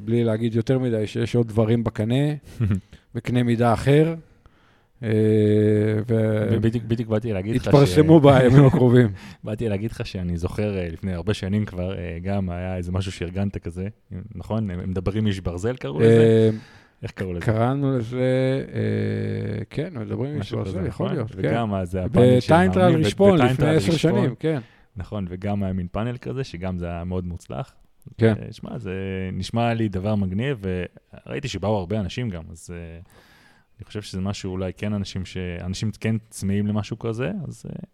בלי 0.06 0.24
להגיד 0.24 0.56
יותר 0.56 0.80
מדי, 0.80 1.08
שיש 1.08 1.36
עוד 1.36 1.48
דברים 1.48 1.84
בקנה, 1.84 2.34
בקנה 3.16 3.44
מידה 3.44 3.74
אחר. 3.74 4.16
אה, 5.04 5.10
בדיוק 6.88 7.10
באתי 7.10 7.34
להגיד 7.34 7.56
לך 7.56 7.64
ש... 7.64 7.68
התפרסמו 7.68 8.20
בימים 8.20 8.66
הקרובים. 8.66 9.08
באתי 9.44 9.70
להגיד 9.70 9.92
לך 9.92 10.06
שאני 10.06 10.38
זוכר 10.38 10.78
אה, 10.78 10.88
לפני 10.92 11.14
הרבה 11.14 11.34
שנים 11.34 11.66
כבר, 11.66 11.98
אה, 11.98 12.18
גם 12.24 12.50
היה 12.50 12.78
איזה 12.78 12.92
משהו 12.92 13.12
שארגנת 13.12 13.58
כזה, 13.58 13.88
נכון? 14.36 14.68
מדברים 14.68 15.28
איש 15.28 15.40
ברזל 15.40 15.76
קראו 15.76 16.00
לזה? 16.00 16.50
איך 17.04 17.12
קראו 17.12 17.34
לזה? 17.34 17.46
קראנו 17.46 17.98
לזה, 17.98 18.66
כן, 19.70 19.90
מדברים 19.96 20.38
איש 20.38 20.52
ברזל, 20.52 20.86
יכול 20.86 20.88
נכון? 20.88 21.12
להיות, 21.12 21.32
כן. 21.32 21.38
וגם 21.38 21.74
זה 21.84 22.04
הפאנל 22.04 22.40
של. 22.40 22.54
בטיינטרל 22.54 22.96
רשפון 22.96 23.40
לפני 23.40 23.70
עשר 23.70 23.92
שנים, 23.92 24.36
כן. 24.40 24.60
נכון, 24.96 25.26
וגם 25.30 25.64
היה 25.64 25.74
מין 25.74 25.88
פאנל 25.92 26.18
כזה, 26.18 26.44
שגם 26.44 26.78
זה 26.78 26.86
היה 26.86 27.04
מאוד 27.04 27.26
מוצלח. 27.26 27.74
כן. 28.18 28.34
שמע, 28.52 28.78
זה 28.78 28.94
נשמע 29.34 29.74
לי 29.74 29.90
דבר 29.90 30.16
מגניב, 30.16 30.62
וראיתי 31.26 31.48
שבאו 31.48 31.78
הרבה 31.78 32.00
אנשים 32.00 32.30
גם, 32.30 32.44
אז... 32.52 32.70
אני 33.80 33.86
חושב 33.86 34.02
שזה 34.02 34.22
משהו, 34.22 34.52
אולי 34.52 34.72
כן 34.78 34.94
אנשים 34.94 35.26
ש... 35.26 35.38
אנשים 35.62 35.92
כן 36.00 36.16
צמאים 36.30 36.68
למשהו 36.68 37.00
כזה, 37.00 37.32
אז 37.48 37.66
uh, 37.68 37.86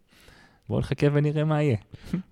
בואו 0.68 0.80
נחכה 0.80 1.06
ונראה 1.12 1.44
מה 1.44 1.62
יהיה. 1.62 1.76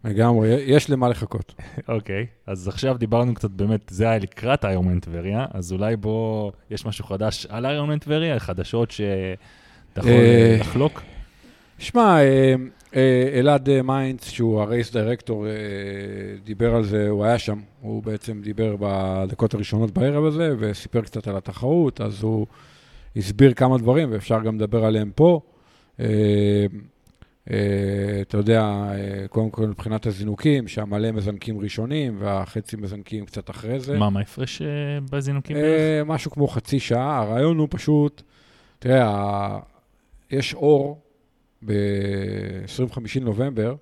לגמרי, 0.04 0.48
יש 0.48 0.90
למה 0.90 1.08
לחכות. 1.08 1.54
אוקיי, 1.88 2.26
okay, 2.28 2.50
אז 2.50 2.68
עכשיו 2.68 2.98
דיברנו 2.98 3.34
קצת 3.34 3.50
באמת, 3.50 3.80
זה 3.88 4.08
היה 4.08 4.18
לקראת 4.18 4.64
איירמן 4.64 5.00
טבריה, 5.00 5.46
אז 5.50 5.72
אולי 5.72 5.96
בוא, 5.96 6.52
יש 6.70 6.86
משהו 6.86 7.04
חדש 7.04 7.46
על 7.46 7.66
איירמן 7.66 7.98
טבריה, 7.98 8.38
חדשות 8.38 8.90
שאתה 8.90 10.00
יכול 10.00 10.10
אה, 10.10 10.56
לחלוק? 10.60 11.02
שמע, 11.78 12.18
אה, 12.94 13.30
אלעד 13.34 13.80
מיינדס, 13.80 14.30
שהוא 14.30 14.60
ה 14.61 14.67
race 14.67 14.92
director, 14.92 15.46
דיבר 16.44 16.74
על 16.74 16.84
זה, 16.84 17.08
הוא 17.08 17.24
היה 17.24 17.38
שם, 17.38 17.60
הוא 17.80 18.02
בעצם 18.02 18.40
דיבר 18.42 18.76
בדקות 18.80 19.54
הראשונות 19.54 19.90
בערב 19.90 20.24
הזה, 20.24 20.54
וסיפר 20.58 21.00
קצת 21.00 21.28
על 21.28 21.36
התחרות, 21.36 22.00
אז 22.00 22.22
הוא... 22.22 22.46
הסביר 23.16 23.55
כמה 23.55 23.79
דברים, 23.79 24.12
ואפשר 24.12 24.40
גם 24.42 24.57
לדבר 24.57 24.85
עליהם 24.85 25.11
פה. 25.14 25.40
אה, 26.01 26.07
אה, 27.51 28.20
אתה 28.22 28.37
יודע, 28.37 28.61
אה, 28.62 29.29
קודם 29.29 29.51
כל 29.51 29.66
מבחינת 29.66 30.07
הזינוקים, 30.07 30.68
שהמלא 30.68 31.12
מזנקים 31.12 31.61
ראשונים 31.61 32.16
והחצי 32.18 32.77
מזנקים 32.77 33.27
קצת 33.27 33.51
אחרי 33.51 33.81
זה. 33.81 33.98
מה, 33.98 34.11
מה 34.11 34.20
ההפרש 34.20 34.62
בזינוקים? 35.11 35.57
משהו 36.07 36.31
כמו 36.31 36.48
חצי 36.48 36.81
שעה. 36.81 37.18
הרעיון 37.18 37.59
הוא 37.59 37.68
פשוט, 37.70 38.22
תראה, 38.79 39.59
יש 40.31 40.55
אור 40.55 41.01
ב-25 41.64 42.98
נובמבר, 43.20 43.75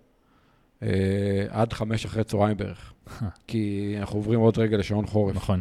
עד 1.49 1.73
חמש 1.73 2.05
אחרי 2.05 2.25
צהריים 2.25 2.57
בערך. 2.57 2.93
כי 3.49 3.95
אנחנו 3.99 4.19
עוברים 4.19 4.41
עוד 4.41 4.59
רגע 4.59 4.77
לשעון 4.77 5.07
חורף. 5.07 5.37
נכון. 5.37 5.61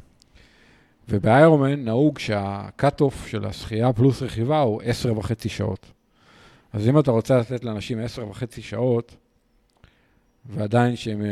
וב 1.10 1.27
Ironman 1.27 1.86
נהוג 1.86 2.20
שה 2.20 2.52
cut-off 2.52 3.28
של 3.28 3.46
השחייה 3.46 3.94
פלוס 3.94 4.22
רכיבה 4.22 4.60
הוא 4.60 4.82
עשר 4.84 5.18
וחצי 5.18 5.50
שעות. 5.50 5.86
אז 6.74 6.88
אם 6.88 7.00
אתה 7.00 7.12
רוצה 7.12 7.38
לתת 7.38 7.64
לאנשים 7.64 8.00
עשר 8.00 8.28
וחצי 8.28 8.62
שעות, 8.62 9.16
ועדיין 10.46 10.96
שהם 10.96 11.22
אה, 11.22 11.28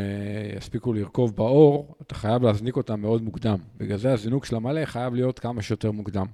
יספיקו 0.56 0.92
לרכוב 0.92 1.36
באור, 1.36 1.94
אתה 2.02 2.14
חייב 2.14 2.42
להזניק 2.42 2.76
אותם 2.76 3.00
מאוד 3.00 3.22
מוקדם. 3.22 3.56
בגלל 3.76 3.96
זה 3.96 4.12
הזינוק 4.12 4.44
של 4.44 4.56
המלא 4.56 4.84
חייב 4.84 5.14
להיות 5.14 5.38
כמה 5.38 5.62
שיותר 5.62 5.90
מוקדם. 5.90 6.26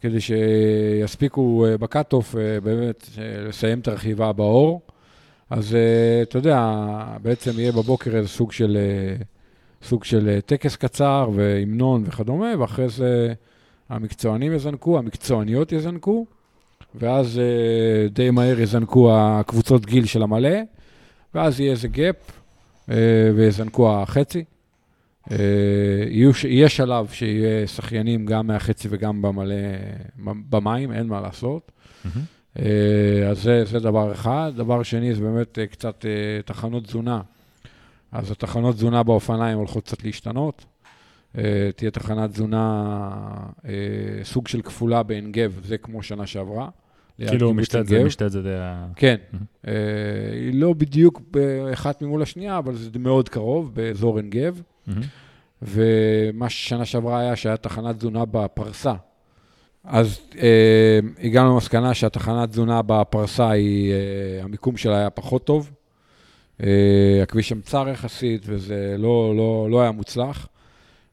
כדי 0.00 0.18
שיספיקו 0.20 1.66
אה, 1.66 1.78
ב 1.78 1.85
cut-off 1.85 2.36
אה, 2.36 2.60
באמת 2.60 3.08
לסיים 3.18 3.78
את 3.78 3.88
הרכיבה 3.88 4.32
באור. 4.32 4.80
אז 5.50 5.76
אתה 6.22 6.38
יודע, 6.38 6.70
בעצם 7.22 7.50
יהיה 7.58 7.72
בבוקר 7.72 8.16
איזה 8.16 8.28
סוג 8.28 8.52
של 8.52 8.78
סוג 9.86 10.04
של 10.04 10.28
אה, 10.28 10.40
טקס 10.40 10.76
קצר 10.76 11.30
והמנון 11.34 12.02
וכדומה, 12.06 12.46
ואחרי 12.58 12.88
זה 12.88 13.34
המקצוענים 13.88 14.52
יזנקו, 14.52 14.98
המקצועניות 14.98 15.72
יזנקו, 15.72 16.26
ואז 16.94 17.38
אה, 17.38 18.08
די 18.08 18.30
מהר 18.30 18.60
יזנקו 18.60 19.10
הקבוצות 19.16 19.86
גיל 19.86 20.06
של 20.06 20.22
המלא, 20.22 20.58
ואז 21.34 21.60
יהיה 21.60 21.72
איזה 21.72 21.88
גאפ 21.88 22.16
אה, 22.90 22.96
ויזנקו 23.36 23.92
החצי. 24.02 24.44
יהיה 26.44 26.68
שלב 26.68 27.08
שיהיה 27.08 27.66
שחיינים 27.66 28.26
גם 28.26 28.46
מהחצי 28.46 28.88
וגם 28.90 29.22
במלא, 29.22 29.54
במים, 30.50 30.92
אין 30.92 31.06
מה 31.06 31.20
לעשות. 31.20 31.72
Mm-hmm. 31.72 32.58
אז 33.30 33.42
זה, 33.42 33.64
זה 33.64 33.78
דבר 33.78 34.12
אחד. 34.12 34.52
דבר 34.56 34.82
שני, 34.82 35.14
זה 35.14 35.20
באמת 35.20 35.58
קצת 35.70 36.04
תחנות 36.44 36.84
תזונה. 36.84 37.20
אז 38.12 38.30
התחנות 38.30 38.74
תזונה 38.74 39.02
באופניים 39.02 39.58
הולכות 39.58 39.84
קצת 39.84 40.04
להשתנות. 40.04 40.64
Uh, 41.34 41.38
תהיה 41.76 41.90
תחנת 41.90 42.30
תזונה 42.30 42.98
uh, 43.58 43.64
סוג 44.22 44.48
של 44.48 44.62
כפולה 44.62 45.02
בעין 45.02 45.32
גב, 45.32 45.60
זה 45.64 45.78
כמו 45.78 46.02
שנה 46.02 46.26
שעברה. 46.26 46.68
כאילו 47.28 47.54
משתת 47.54 47.86
זה, 47.86 48.04
משתת 48.04 48.30
זה 48.30 48.42
די 48.42 48.54
ה... 48.54 48.86
כן. 48.96 49.16
Uh, 49.32 49.68
היא 50.32 50.60
לא 50.60 50.72
בדיוק 50.72 51.22
אחת 51.72 52.02
ממול 52.02 52.22
השנייה, 52.22 52.58
אבל 52.58 52.74
זה 52.74 52.90
מאוד 52.98 53.28
קרוב, 53.28 53.74
באזור 53.74 54.16
עין 54.16 54.30
גב. 54.30 54.62
ומה 55.62 56.48
ששנה 56.48 56.84
שעברה 56.84 57.20
היה 57.20 57.36
שהיה 57.36 57.56
תחנת 57.56 57.96
תזונה 57.96 58.24
בפרסה. 58.24 58.94
אז 59.84 60.20
uh, 60.32 60.36
הגענו 61.22 61.52
למסקנה 61.52 61.94
שהתחנת 61.94 62.50
תזונה 62.50 62.82
בפרסה, 62.82 63.50
היא, 63.50 63.92
uh, 63.92 64.44
המיקום 64.44 64.76
שלה 64.76 64.96
היה 64.98 65.10
פחות 65.10 65.44
טוב. 65.44 65.70
Uh, 66.60 66.64
הכביש 67.22 67.48
שם 67.48 67.60
צר 67.60 67.88
יחסית, 67.88 68.42
וזה 68.46 68.96
לא, 68.98 69.36
לא, 69.36 69.68
לא 69.70 69.82
היה 69.82 69.90
מוצלח. 69.90 70.48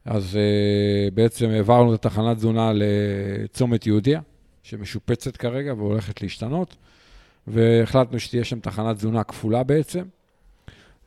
אז 0.04 0.34
uh, 0.34 1.14
בעצם 1.14 1.50
העברנו 1.50 1.94
את 1.94 2.06
התחנת 2.06 2.36
תזונה 2.36 2.72
לצומת 2.74 3.86
יהודיה, 3.86 4.20
שמשופצת 4.62 5.36
כרגע 5.36 5.74
והולכת 5.74 6.22
להשתנות, 6.22 6.76
והחלטנו 7.46 8.20
שתהיה 8.20 8.44
שם 8.44 8.60
תחנת 8.60 8.96
תזונה 8.96 9.24
כפולה 9.24 9.62
בעצם. 9.62 10.04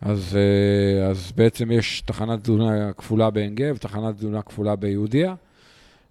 אז, 0.02 0.38
אה, 0.38 1.08
אז 1.08 1.32
בעצם 1.36 1.72
יש 1.72 2.02
תחנת 2.02 2.44
תזונה 2.44 2.94
כפולה 2.94 3.30
בעין 3.30 3.56
גב, 3.56 3.78
תחנת 3.78 4.16
תזונה 4.16 4.42
כפולה 4.42 4.76
ביהודיה, 4.76 5.36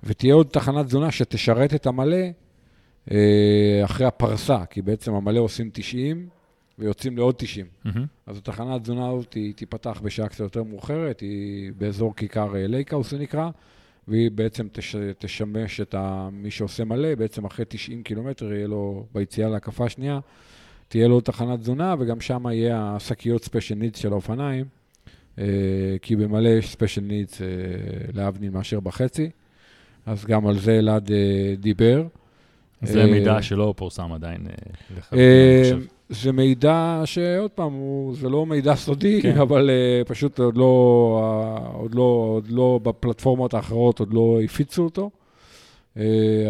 ותהיה 0.04 0.34
עוד 0.34 0.46
תחנת 0.46 0.86
תזונה 0.86 1.10
שתשרת 1.10 1.74
את 1.74 1.86
המלא 1.86 2.26
אה, 3.10 3.80
אחרי 3.84 4.06
הפרסה, 4.06 4.66
כי 4.70 4.82
בעצם 4.82 5.14
המלא 5.14 5.40
עושים 5.40 5.70
90 5.72 6.28
ויוצאים 6.78 7.16
לעוד 7.16 7.34
90. 7.38 7.66
מהמם. 7.84 8.06
אז 8.26 8.38
התחנת 8.38 8.82
תזונה 8.82 9.08
הזאת 9.08 9.34
היא 9.34 9.54
תיפתח 9.54 10.00
בשעה 10.04 10.28
קצת 10.28 10.40
יותר 10.40 10.62
מאוחרת, 10.62 11.20
היא 11.20 11.72
באזור 11.78 12.16
כיכר 12.16 12.56
אה, 12.56 12.66
Lake 12.66 12.86
House 12.86 13.10
זה 13.10 13.18
נקרא, 13.18 13.50
והיא 14.08 14.30
בעצם 14.30 14.66
תש, 14.72 14.96
תשמש 15.18 15.80
את 15.80 15.94
ה, 15.94 16.28
מי 16.32 16.50
שעושה 16.50 16.84
מלא, 16.84 17.14
בעצם 17.14 17.44
אחרי 17.44 17.64
90 17.68 18.02
קילומטר 18.02 18.52
יהיה 18.52 18.66
לו, 18.66 19.06
ביציאה 19.14 19.48
להקפה 19.48 19.84
השנייה, 19.84 20.20
תהיה 20.88 21.08
לו 21.08 21.20
תחנת 21.20 21.60
תזונה, 21.60 21.94
וגם 21.98 22.20
שם 22.20 22.46
יהיה 22.46 22.96
השקיות 22.96 23.44
special 23.44 23.74
needs 23.74 23.98
של 23.98 24.12
האופניים, 24.12 24.64
אה, 25.38 25.44
כי 26.02 26.16
במלא 26.16 26.48
יש 26.48 26.70
special 26.70 27.00
needs 27.00 27.42
אה, 27.42 27.46
להבדיל 28.14 28.50
מאשר 28.50 28.80
בחצי, 28.80 29.30
אז 30.06 30.24
גם 30.24 30.46
על 30.46 30.58
זה 30.58 30.78
אלעד 30.78 31.10
אה, 31.10 31.54
דיבר. 31.58 32.06
זה 32.82 33.00
אה, 33.00 33.06
מידע 33.06 33.42
שלא 33.42 33.74
פורסם 33.76 34.12
עדיין. 34.12 34.46
זה 36.08 36.32
מידע 36.32 37.02
שעוד 37.04 37.50
פעם, 37.50 37.72
הוא, 37.72 38.16
זה 38.16 38.28
לא 38.28 38.46
מידע 38.46 38.74
סודי, 38.74 39.22
כן. 39.22 39.38
אבל 39.38 39.70
אה, 39.70 40.04
פשוט 40.04 40.38
עוד 40.40 40.56
לא, 40.56 41.20
אה, 41.22 41.66
עוד, 41.72 41.94
לא, 41.94 42.26
עוד 42.34 42.50
לא 42.50 42.80
בפלטפורמות 42.82 43.54
האחרות, 43.54 43.98
עוד 43.98 44.14
לא 44.14 44.38
הפיצו 44.44 44.84
אותו. 44.84 45.10
אה, 45.96 46.02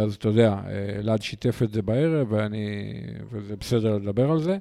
אז 0.02 0.14
אתה 0.14 0.28
יודע, 0.28 0.56
אלעד 0.98 1.22
שיתף 1.22 1.62
את 1.62 1.72
זה 1.72 1.82
בערב, 1.82 2.26
ואני, 2.30 2.92
וזה 3.32 3.56
בסדר 3.56 3.96
לדבר 3.96 4.30
על 4.30 4.38
זה. 4.38 4.58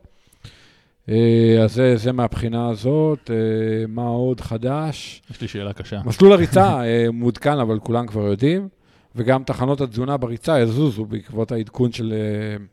אה, 1.09 1.63
אז 1.63 1.73
זה, 1.73 1.97
זה 1.97 2.11
מהבחינה 2.11 2.69
הזאת. 2.69 3.31
אה, 3.31 3.87
מה 3.87 4.07
עוד 4.07 4.41
חדש? 4.41 5.21
יש 5.31 5.41
לי 5.41 5.47
שאלה 5.47 5.73
קשה. 5.73 6.01
מסלול 6.05 6.33
הריצה 6.33 6.83
אה, 6.83 7.07
מעודכן, 7.13 7.59
אבל 7.59 7.79
כולם 7.79 8.07
כבר 8.07 8.21
יודעים, 8.21 8.67
וגם 9.15 9.43
תחנות 9.43 9.81
התזונה 9.81 10.17
בריצה 10.17 10.59
יזוזו 10.59 11.05
בעקבות 11.05 11.51
העדכון 11.51 11.91
של, 11.91 12.13
אה, 12.13 12.65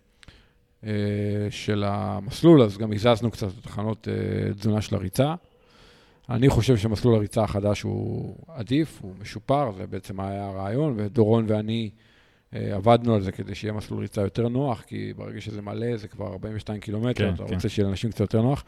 של 1.51 1.85
המסלול, 1.87 2.63
אז 2.63 2.79
גם 2.79 2.93
הזזנו 2.93 3.31
קצת 3.31 3.49
את 3.49 3.63
תחנות 3.63 4.09
אה, 4.09 4.55
תזונה 4.55 4.81
של 4.81 4.97
הריצה. 4.97 5.35
אני 6.31 6.49
חושב 6.49 6.77
שמסלול 6.77 7.15
הריצה 7.15 7.43
החדש 7.43 7.83
הוא 7.83 8.37
עדיף, 8.49 8.99
הוא 9.03 9.13
משופר, 9.21 9.73
זה 9.77 9.87
בעצם 9.87 10.21
היה 10.21 10.47
הרעיון, 10.47 10.95
ודורון 10.97 11.45
ואני 11.49 11.91
אה, 12.55 12.75
עבדנו 12.75 13.15
על 13.15 13.21
זה 13.21 13.33
כדי 13.33 13.55
שיהיה 13.55 13.73
מסלול 13.73 14.01
ריצה 14.01 14.21
יותר 14.21 14.49
נוח, 14.49 14.83
כי 14.87 15.13
ברגע 15.17 15.41
שזה 15.41 15.63
מלא 15.63 15.97
זה 15.97 16.09
כבר 16.09 16.27
42 16.27 16.81
קילומטר, 16.81 17.29
כן, 17.29 17.35
אתה 17.35 17.45
כן. 17.45 17.55
רוצה 17.55 17.69
שיהיה 17.69 17.87
לאנשים 17.87 18.11
קצת 18.11 18.21
יותר 18.21 18.43
נוח. 18.43 18.65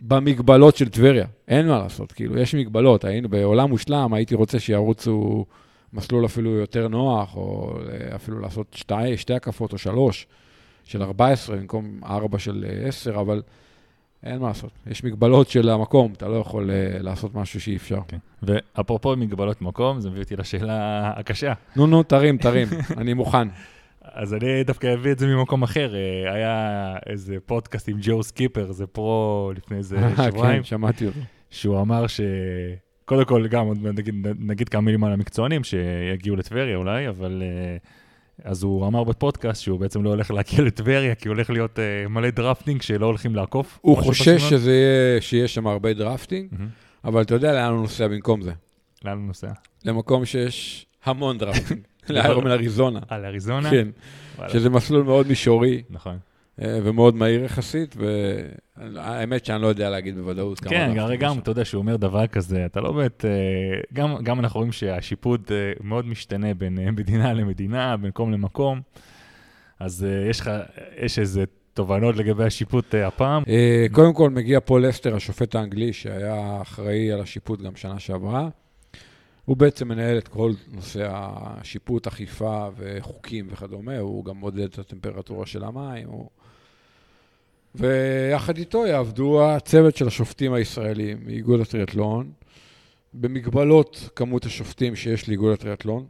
במגבלות 0.00 0.76
של 0.76 0.88
טבריה, 0.88 1.26
אין 1.48 1.68
מה 1.68 1.78
לעשות, 1.78 2.12
כאילו, 2.12 2.38
יש 2.38 2.54
מגבלות, 2.54 3.04
היינו 3.04 3.28
בעולם 3.28 3.68
מושלם, 3.68 4.14
הייתי 4.14 4.34
רוצה 4.34 4.58
שירוצו 4.58 5.44
מסלול 5.92 6.24
אפילו 6.24 6.50
יותר 6.50 6.88
נוח, 6.88 7.36
או 7.36 7.78
אה, 7.92 8.16
אפילו 8.16 8.40
לעשות 8.40 8.66
שתי, 8.74 9.16
שתי 9.16 9.34
הקפות 9.34 9.72
או 9.72 9.78
שלוש 9.78 10.26
של 10.90 11.02
14 11.02 11.56
במקום 11.56 12.00
ארבע 12.04 12.38
של 12.38 12.64
אה, 12.68 12.88
10, 12.88 13.20
אבל 13.20 13.42
אין 14.22 14.38
מה 14.38 14.48
לעשות, 14.48 14.70
יש 14.86 15.04
מגבלות 15.04 15.48
של 15.48 15.68
המקום, 15.68 16.12
אתה 16.16 16.28
לא 16.28 16.36
יכול 16.36 16.70
אה, 16.70 16.98
לעשות 16.98 17.34
משהו 17.34 17.60
שאי 17.60 17.76
אפשר. 17.76 18.00
כן. 18.08 18.16
ואפרופו 18.42 19.16
מגבלות 19.16 19.62
מקום, 19.62 20.00
זה 20.00 20.10
מביא 20.10 20.22
אותי 20.22 20.36
לשאלה 20.36 21.08
הקשה. 21.16 21.52
נו, 21.76 21.86
נו, 21.86 22.02
תרים, 22.02 22.38
תרים, 22.38 22.68
אני 23.00 23.14
מוכן. 23.14 23.48
אז 24.02 24.34
אני 24.34 24.64
דווקא 24.64 24.94
אביא 24.94 25.12
את 25.12 25.18
זה 25.18 25.26
ממקום 25.26 25.62
אחר. 25.62 25.94
אה, 25.94 26.32
היה 26.34 26.96
איזה 27.06 27.36
פודקאסט 27.46 27.88
עם 27.88 27.96
ג'ו 28.00 28.22
סקיפר, 28.22 28.72
זה 28.72 28.86
pro 28.86 29.52
לפני 29.56 29.76
איזה 29.76 29.98
שבועיים, 30.26 30.62
כן, 30.62 30.64
שמעתי 30.64 31.06
אותו. 31.06 31.20
שהוא 31.50 31.80
אמר 31.80 32.06
ש... 32.06 32.20
קודם 33.04 33.24
כל, 33.24 33.48
גם 33.48 33.66
נגיד, 33.82 34.14
נגיד 34.38 34.68
כמה 34.68 34.80
מילים 34.80 35.04
על 35.04 35.12
המקצוענים 35.12 35.64
שיגיעו 35.64 36.36
לטבריה 36.36 36.76
אולי, 36.76 37.08
אבל... 37.08 37.42
אה, 37.42 37.76
אז 38.44 38.62
הוא 38.62 38.86
אמר 38.86 39.04
בפודקאסט 39.04 39.62
שהוא 39.62 39.80
בעצם 39.80 40.02
לא 40.02 40.10
הולך 40.10 40.30
להגיע 40.30 40.60
לטבריה, 40.64 41.14
כי 41.14 41.28
הולך 41.28 41.50
להיות 41.50 41.78
אה, 41.78 42.08
מלא 42.08 42.30
drafting 42.30 42.82
שלא 42.82 43.06
הולכים 43.06 43.34
לעקוף. 43.34 43.78
הוא 43.82 43.96
חושש. 43.96 44.42
שזה 44.42 44.72
יהיה, 44.72 45.20
שיהיה 45.20 45.48
שם 45.48 45.66
הרבה 45.66 45.92
drafting, 45.92 46.48
מהמם. 46.52 46.68
אבל 47.04 47.22
אתה 47.22 47.34
יודע 47.34 47.52
לאן 47.52 47.72
הוא 47.72 47.80
נוסע 47.80 48.08
במקום 48.08 48.42
זה. 48.42 48.52
לאן 49.04 49.18
הוא 49.18 49.26
נוסע? 49.26 49.50
למקום 49.84 50.24
שיש 50.24 50.86
המון 51.04 51.38
drafting, 51.38 51.80
ל 52.08 52.13
Ironman 52.13 52.50
אריזונה. 52.50 53.00
על 53.08 53.24
אריזונה? 53.24 53.70
כן, 53.70 53.88
וואלה. 54.36 54.52
שזה 54.52 54.70
מסלול 54.70 55.02
מאוד 55.02 55.28
מישורי 55.28 55.82
נכון. 55.90 56.18
אה, 56.60 56.78
ומאוד 56.84 57.14
מהיר 57.14 57.44
יחסית, 57.44 57.96
והאמת 57.96 59.44
שאני 59.44 59.62
לא 59.62 59.66
יודע 59.66 59.90
להגיד 59.90 60.16
בוודאות 60.16 60.60
כמה 60.60 60.70
כן, 60.70 60.94
הרי 60.98 61.16
גם. 61.16 61.38
אתה 61.38 61.50
יודע, 61.50 61.64
שהוא 61.64 61.80
אומר 61.80 61.96
דבר 61.96 62.26
כזה, 62.26 62.66
אתה 62.66 62.80
לא 62.80 62.92
באמת, 62.92 63.24
אה, 63.24 63.30
גם, 63.92 64.16
גם 64.22 64.40
אנחנו 64.40 64.58
רואים 64.58 64.72
שהשיפוט 64.72 65.52
אה, 65.52 65.72
מאוד 65.80 66.06
משתנה 66.06 66.54
בין 66.54 66.78
מדינה 66.92 67.32
למדינה, 67.32 67.96
בין 67.96 68.08
מקום 68.08 68.32
למקום, 68.32 68.80
אז 69.80 70.06
יש 70.30 70.40
לך, 70.40 70.50
יש 71.02 71.18
איזה 71.18 71.44
תובנות 71.74 72.16
לגבי 72.16 72.44
השיפוט 72.44 72.94
הפעם. 72.94 73.42
קודם 73.92 74.14
כל 74.14 74.30
מגיע 74.30 74.60
פול 74.60 74.86
לסטר, 74.86 75.16
השופט 75.16 75.54
האנגלי, 75.54 75.92
שהיה 75.92 76.58
אחראי 76.62 77.12
על 77.12 77.20
השיפוט 77.20 77.62
גם 77.62 77.76
שנה 77.76 77.98
שעברה. 77.98 78.48
הוא 79.44 79.56
בעצם 79.56 79.88
מנהל 79.88 80.18
את 80.18 80.28
כל 80.28 80.52
נושא 80.72 81.08
השיפוט, 81.10 82.06
אכיפה 82.06 82.68
וחוקים 82.76 83.46
וכדומה, 83.50 83.98
הוא 83.98 84.24
גם 84.24 84.36
מודד 84.36 84.60
את 84.60 84.78
הטמפרטורה 84.78 85.46
של 85.46 85.64
המים. 85.64 86.08
הוא... 86.08 86.28
ויחד 87.74 88.56
איתו 88.56 88.86
יעבדו 88.86 89.50
הצוות 89.50 89.96
של 89.96 90.06
השופטים 90.06 90.52
הישראלים 90.52 91.18
מאיגוד 91.26 91.60
הטריאטלון, 91.60 92.30
במגבלות 93.14 94.08
כמות 94.16 94.46
השופטים 94.46 94.96
שיש 94.96 95.28
לאיגוד 95.28 95.52
הטריאטלון, 95.52 96.06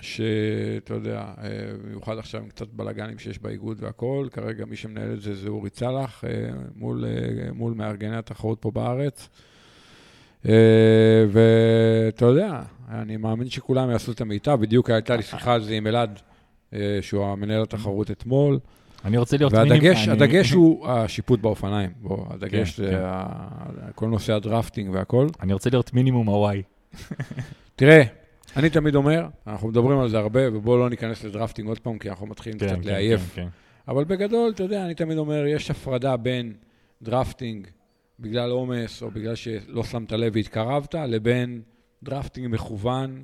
שאתה 0.00 0.94
יודע, 0.94 1.18
אה, 1.18 1.50
במיוחד 1.84 2.18
עכשיו 2.18 2.40
עם 2.40 2.48
קצת 2.48 2.68
בלאגנים 2.72 3.18
שיש 3.18 3.38
באיגוד 3.38 3.76
והכול, 3.80 4.28
כרגע 4.28 4.64
מי 4.64 4.76
שמנהל 4.76 5.12
את 5.12 5.20
זה 5.20 5.34
זה 5.34 5.48
אורי 5.48 5.70
צלח, 5.70 6.24
אה, 6.24 6.30
מול, 6.76 7.04
אה, 7.04 7.52
מול 7.52 7.74
מארגני 7.74 8.16
התחרות 8.16 8.58
פה 8.60 8.70
בארץ. 8.70 9.28
ואתה 11.30 12.24
יודע, 12.24 12.62
אני 12.88 13.16
מאמין 13.16 13.50
שכולם 13.50 13.90
יעשו 13.90 14.12
את 14.12 14.20
המיטב, 14.20 14.58
בדיוק 14.60 14.90
הייתה 14.90 15.16
לי 15.16 15.22
שיחה 15.22 15.54
על 15.54 15.62
זה 15.62 15.74
עם 15.74 15.86
אלעד, 15.86 16.20
שהוא 17.00 17.24
המנהל 17.24 17.62
התחרות 17.62 18.10
אתמול, 18.10 18.58
אני 19.06 19.18
רוצה 19.18 19.36
להיות 19.36 19.52
והדגש 19.52 20.08
אני- 20.08 20.12
הדגש 20.12 20.50
הוא 20.52 20.88
השיפוט 20.88 21.40
באופניים, 21.40 21.90
בוא, 22.02 22.24
הדגש 22.30 22.76
כן, 22.76 22.82
זה 22.84 22.90
כן. 22.90 23.00
ה- 23.04 23.92
כל 23.94 24.06
נושא 24.08 24.32
הדרפטינג 24.32 24.90
והכל. 24.94 25.26
אני 25.40 25.52
רוצה 25.52 25.70
להיות 25.70 25.94
מינימום 25.94 26.26
הוואי. 26.26 26.62
תראה, 27.76 28.02
אני 28.56 28.70
תמיד 28.70 28.94
אומר, 28.94 29.26
אנחנו 29.46 29.68
מדברים 29.68 29.98
על 29.98 30.08
זה 30.08 30.18
הרבה, 30.18 30.40
ובואו 30.56 30.76
לא 30.78 30.90
ניכנס 30.90 31.24
לדרפטינג 31.24 31.68
עוד 31.68 31.78
פעם, 31.78 31.98
כי 31.98 32.10
אנחנו 32.10 32.26
מתחילים 32.26 32.58
כן, 32.58 32.66
קצת 32.66 32.76
כן, 32.76 32.88
לעייף. 32.88 33.34
כן, 33.34 33.42
כן. 33.42 33.48
אבל 33.88 34.04
בגדול, 34.04 34.50
אתה 34.54 34.62
יודע, 34.62 34.84
אני 34.84 34.94
תמיד 34.94 35.18
אומר, 35.18 35.46
יש 35.46 35.70
הפרדה 35.70 36.16
בין 36.16 36.52
drafting 37.02 37.66
בגלל 38.20 38.50
עומס, 38.50 39.02
או 39.02 39.10
בגלל 39.10 39.34
שלא 39.34 39.84
שמת 39.84 40.12
לב 40.12 40.32
והתקרבת, 40.34 40.94
לבין 40.94 41.60
drafting 42.02 42.54
מכוון, 42.54 43.22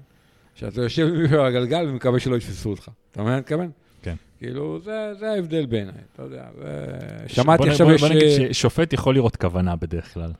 שאתה 0.54 0.80
יושב 0.82 1.08
על 1.32 1.46
הגלגל 1.46 1.86
ומקווה 1.88 2.20
שלא 2.20 2.36
יתפסו 2.36 2.70
אותך. 2.70 2.88
אתה 3.10 3.20
מבין 3.20 3.24
מה 3.30 3.32
אני 3.32 3.40
מתכוון? 3.40 3.70
כן. 4.02 4.14
כאילו, 4.38 4.78
זה, 4.80 5.12
זה 5.18 5.30
ההבדל 5.30 5.66
בעיניי, 5.66 5.94
אתה 6.14 6.22
יודע. 6.22 6.44
זה... 6.58 6.86
שמעתי 7.26 7.62
בוא 7.62 7.70
עכשיו, 7.70 7.86
בוא- 7.86 7.94
יש... 7.94 8.00
בוא 8.00 8.08
נגיד 8.08 8.52
ששופט 8.52 8.92
יכול 8.92 9.14
לראות 9.14 9.36
כוונה 9.36 9.76
בדרך 9.76 10.14
כלל. 10.14 10.32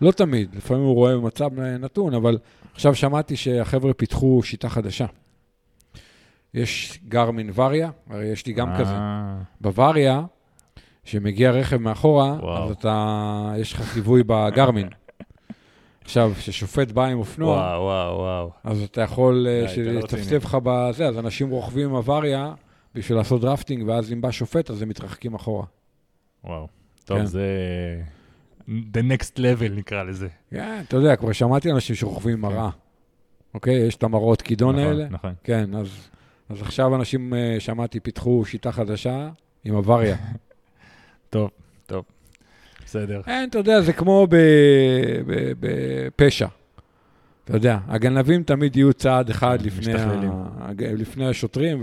לא 0.00 0.10
תמיד, 0.10 0.54
לפעמים 0.56 0.82
הוא 0.82 0.94
רואה 0.94 1.16
במצב 1.16 1.60
נתון, 1.60 2.14
אבל 2.14 2.38
עכשיו 2.74 2.94
שמעתי 2.94 3.36
שהחבר'ה 3.36 3.94
פיתחו 3.94 4.40
שיטה 4.44 4.68
חדשה. 4.68 5.06
יש 6.54 6.98
Garmin 7.08 7.50
Varia, 7.54 7.90
הרי 8.10 8.26
יש 8.26 8.46
לי 8.46 8.52
גם 8.52 8.68
כזה. 8.78 8.92
אה, 8.92 9.36
ב 9.60 9.69
Varia, 9.69 10.22
שמגיע 11.04 11.50
רכב 11.50 11.76
מאחורה, 11.76 12.36
וואו. 12.40 12.64
אז 12.64 12.70
אתה, 12.70 13.52
יש 13.58 13.72
לך 13.72 13.80
חיווי 13.82 14.22
ב 14.26 14.34
Garmin. 14.34 14.88
עכשיו, 16.04 16.32
כששופט 16.38 16.90
בא 16.92 17.04
עם 17.04 17.18
אופנוע, 17.18 17.56
וואו, 17.56 17.82
וואו, 17.82 18.16
וואו. 18.18 18.50
אז 18.64 18.82
אתה 18.82 19.00
יכול 19.00 19.46
אה, 19.48 19.62
לא 19.62 19.68
שיצפצף 20.00 20.44
לך 20.44 20.58
בזה, 20.62 21.06
אז 21.08 21.18
אנשים 21.18 21.50
רוכבים 21.50 21.88
עם 21.88 21.94
ה 21.94 22.04
Varia 22.04 22.52
בשביל 22.94 23.18
לעשות 23.18 23.40
drafting, 23.40 23.88
ואז 23.88 24.12
אם 24.12 24.20
בא 24.20 24.30
שופט, 24.30 24.70
אז 24.70 24.82
הם 24.82 24.88
מתרחקים 24.88 25.34
אחורה. 25.34 25.64
וואו. 26.44 26.68
טוב, 27.04 27.18
כן. 27.18 27.24
זה... 27.26 27.46
The 28.68 29.02
next 29.10 29.38
level 29.38 29.72
נקרא 29.76 30.02
לזה. 30.02 30.28
כן, 30.50 30.82
אתה 30.88 30.96
יודע, 30.96 31.16
כבר 31.16 31.32
שמעתי 31.32 31.70
אנשים 31.70 31.96
שרוכבים 31.96 32.40
מראה. 32.40 32.70
אוקיי? 33.54 33.74
יש 33.74 33.96
את 33.96 34.02
המראות 34.02 34.42
כידון 34.42 34.76
נכון, 34.76 34.88
האלה. 34.88 35.08
נכון. 35.10 35.34
כן, 35.44 35.74
אז, 35.74 36.08
אז 36.48 36.62
עכשיו 36.62 36.94
אנשים, 36.94 37.34
אה, 37.34 37.56
שמעתי, 37.58 38.00
פיתחו 38.00 38.44
שיטה 38.44 38.72
חדשה 38.72 39.28
עם 39.64 39.74
הוואריה. 39.74 40.16
טוב, 41.30 41.50
טוב. 41.86 42.04
בסדר. 42.84 43.20
אין, 43.26 43.48
אתה 43.48 43.58
יודע, 43.58 43.80
זה 43.80 43.92
כמו 43.92 44.26
בפשע. 45.60 46.46
אתה 47.44 47.56
יודע, 47.56 47.78
הגנבים 47.86 48.42
תמיד 48.42 48.76
יהיו 48.76 48.92
צעד 48.92 49.30
אחד 49.30 49.62
לפני. 49.62 49.92
ה... 49.94 50.70
לפני 50.78 51.28
השוטרים, 51.28 51.82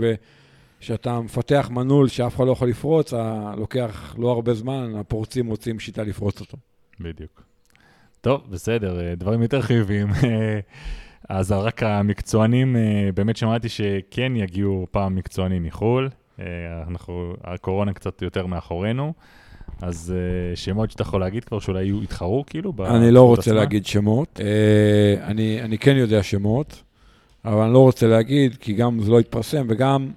וכשאתה 0.78 1.20
מפתח 1.20 1.70
מנעול 1.72 2.08
שאף 2.08 2.36
אחד 2.36 2.46
לא 2.46 2.52
יכול 2.52 2.68
לפרוץ, 2.68 3.12
ה- 3.14 3.54
לוקח 3.56 4.14
לא 4.18 4.30
הרבה 4.30 4.54
זמן, 4.54 4.92
הפורצים 5.00 5.46
מוצאים 5.46 5.80
שיטה 5.80 6.02
לפרוץ 6.02 6.40
אותו. 6.40 6.56
בדיוק. 7.00 7.42
טוב, 8.20 8.40
בסדר, 8.50 9.00
אה, 9.00 9.14
דברים 9.14 9.42
יותר 9.42 9.62
חיוביים. 9.62 10.08
אז 11.28 11.52
רק 11.52 11.82
המקצוענים, 11.82 12.76
אה, 12.76 12.82
באמת 13.14 13.36
שמעתי 13.36 13.68
שכן 13.68 14.32
יגיעו 14.36 14.86
פעם 14.90 15.14
מקצוענים 15.14 15.62
מחו"ל. 15.62 16.08
אה, 16.40 16.44
אנחנו, 16.88 17.32
הקורונה 17.44 17.92
קצת 17.92 18.22
יותר 18.22 18.46
מאחורינו. 18.46 19.12
אז 19.82 20.14
שמות 20.54 20.90
שאתה 20.90 21.02
יכול 21.02 21.20
להגיד 21.20 21.44
כבר 21.44 21.58
שאולי 21.58 21.92
יתחרו 22.02 22.44
כאילו? 22.46 22.72
אני 22.86 23.10
לא 23.10 23.22
רוצה 23.22 23.40
עצמה? 23.40 23.54
להגיד 23.54 23.86
שמות. 23.86 24.40
אני, 25.22 25.62
אני 25.62 25.78
כן 25.78 25.96
יודע 25.96 26.22
שמות, 26.22 26.82
אבל 27.44 27.60
אני 27.62 27.72
לא 27.72 27.78
רוצה 27.78 28.06
להגיד, 28.06 28.56
כי 28.56 28.72
גם 28.72 29.00
זה 29.02 29.10
לא 29.10 29.20
יתפרסם, 29.20 29.66
וגם 29.68 30.10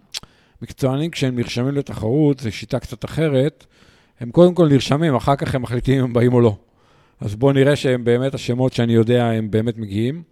מקצוענים, 0.61 1.11
כשהם 1.11 1.35
נרשמים 1.35 1.75
לתחרות, 1.75 2.39
זו 2.39 2.51
שיטה 2.51 2.79
קצת 2.79 3.05
אחרת. 3.05 3.65
הם 4.19 4.31
קודם 4.31 4.55
כל 4.55 4.67
נרשמים, 4.67 5.15
אחר 5.15 5.35
כך 5.35 5.55
הם 5.55 5.61
מחליטים 5.61 5.99
אם 5.99 6.03
הם 6.03 6.13
באים 6.13 6.33
או 6.33 6.41
לא. 6.41 6.57
אז 7.19 7.35
בואו 7.35 7.51
נראה 7.51 7.75
שהם 7.75 8.03
באמת, 8.03 8.33
השמות 8.33 8.73
שאני 8.73 8.93
יודע, 8.93 9.25
הם 9.25 9.51
באמת 9.51 9.77
מגיעים. 9.77 10.23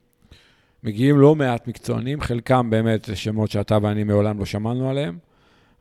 מגיעים 0.84 1.18
לא 1.20 1.36
מעט 1.36 1.68
מקצוענים, 1.68 2.22
חלקם 2.22 2.70
באמת 2.70 3.06
זה 3.06 3.16
שמות 3.16 3.52
שאתה 3.52 3.78
ואני 3.82 4.04
מעולם 4.04 4.40
לא 4.40 4.46
שמענו 4.46 4.90
עליהם, 4.90 5.18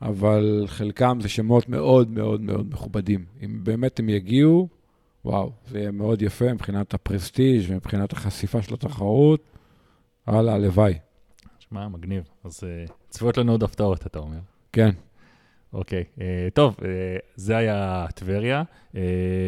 אבל 0.03 0.65
חלקם 0.67 1.19
זה 1.21 1.29
שמות 1.29 1.69
מאוד 1.69 2.11
מאוד 2.11 2.41
מאוד 2.41 2.67
מכובדים. 2.71 3.25
אם 3.45 3.61
באמת 3.63 3.99
הם 3.99 4.09
יגיעו, 4.09 4.69
וואו, 5.25 5.53
זה 5.69 5.79
יהיה 5.79 5.91
מאוד 5.91 6.23
יפה 6.23 6.53
מבחינת 6.53 6.95
הפרסטיג' 6.95 7.65
ומבחינת 7.69 8.13
החשיפה 8.13 8.63
של 8.63 8.75
התחרות. 8.75 9.41
הלאה, 10.27 10.55
הלוואי. 10.55 10.95
שמע, 11.59 11.89
מגניב. 11.89 12.25
אז 12.45 12.65
uh, 12.65 12.93
צפויות 13.17 13.39
לנו 13.39 13.53
עוד 13.53 13.63
הפתעות, 13.63 14.07
אתה 14.07 14.19
אומר. 14.19 14.39
כן. 14.73 14.91
אוקיי, 15.73 16.05
uh, 16.19 16.21
טוב, 16.55 16.77
uh, 16.79 16.83
זה 17.37 17.57
היה 17.57 18.07
טבריה. 18.15 18.63
Uh, 18.93 18.97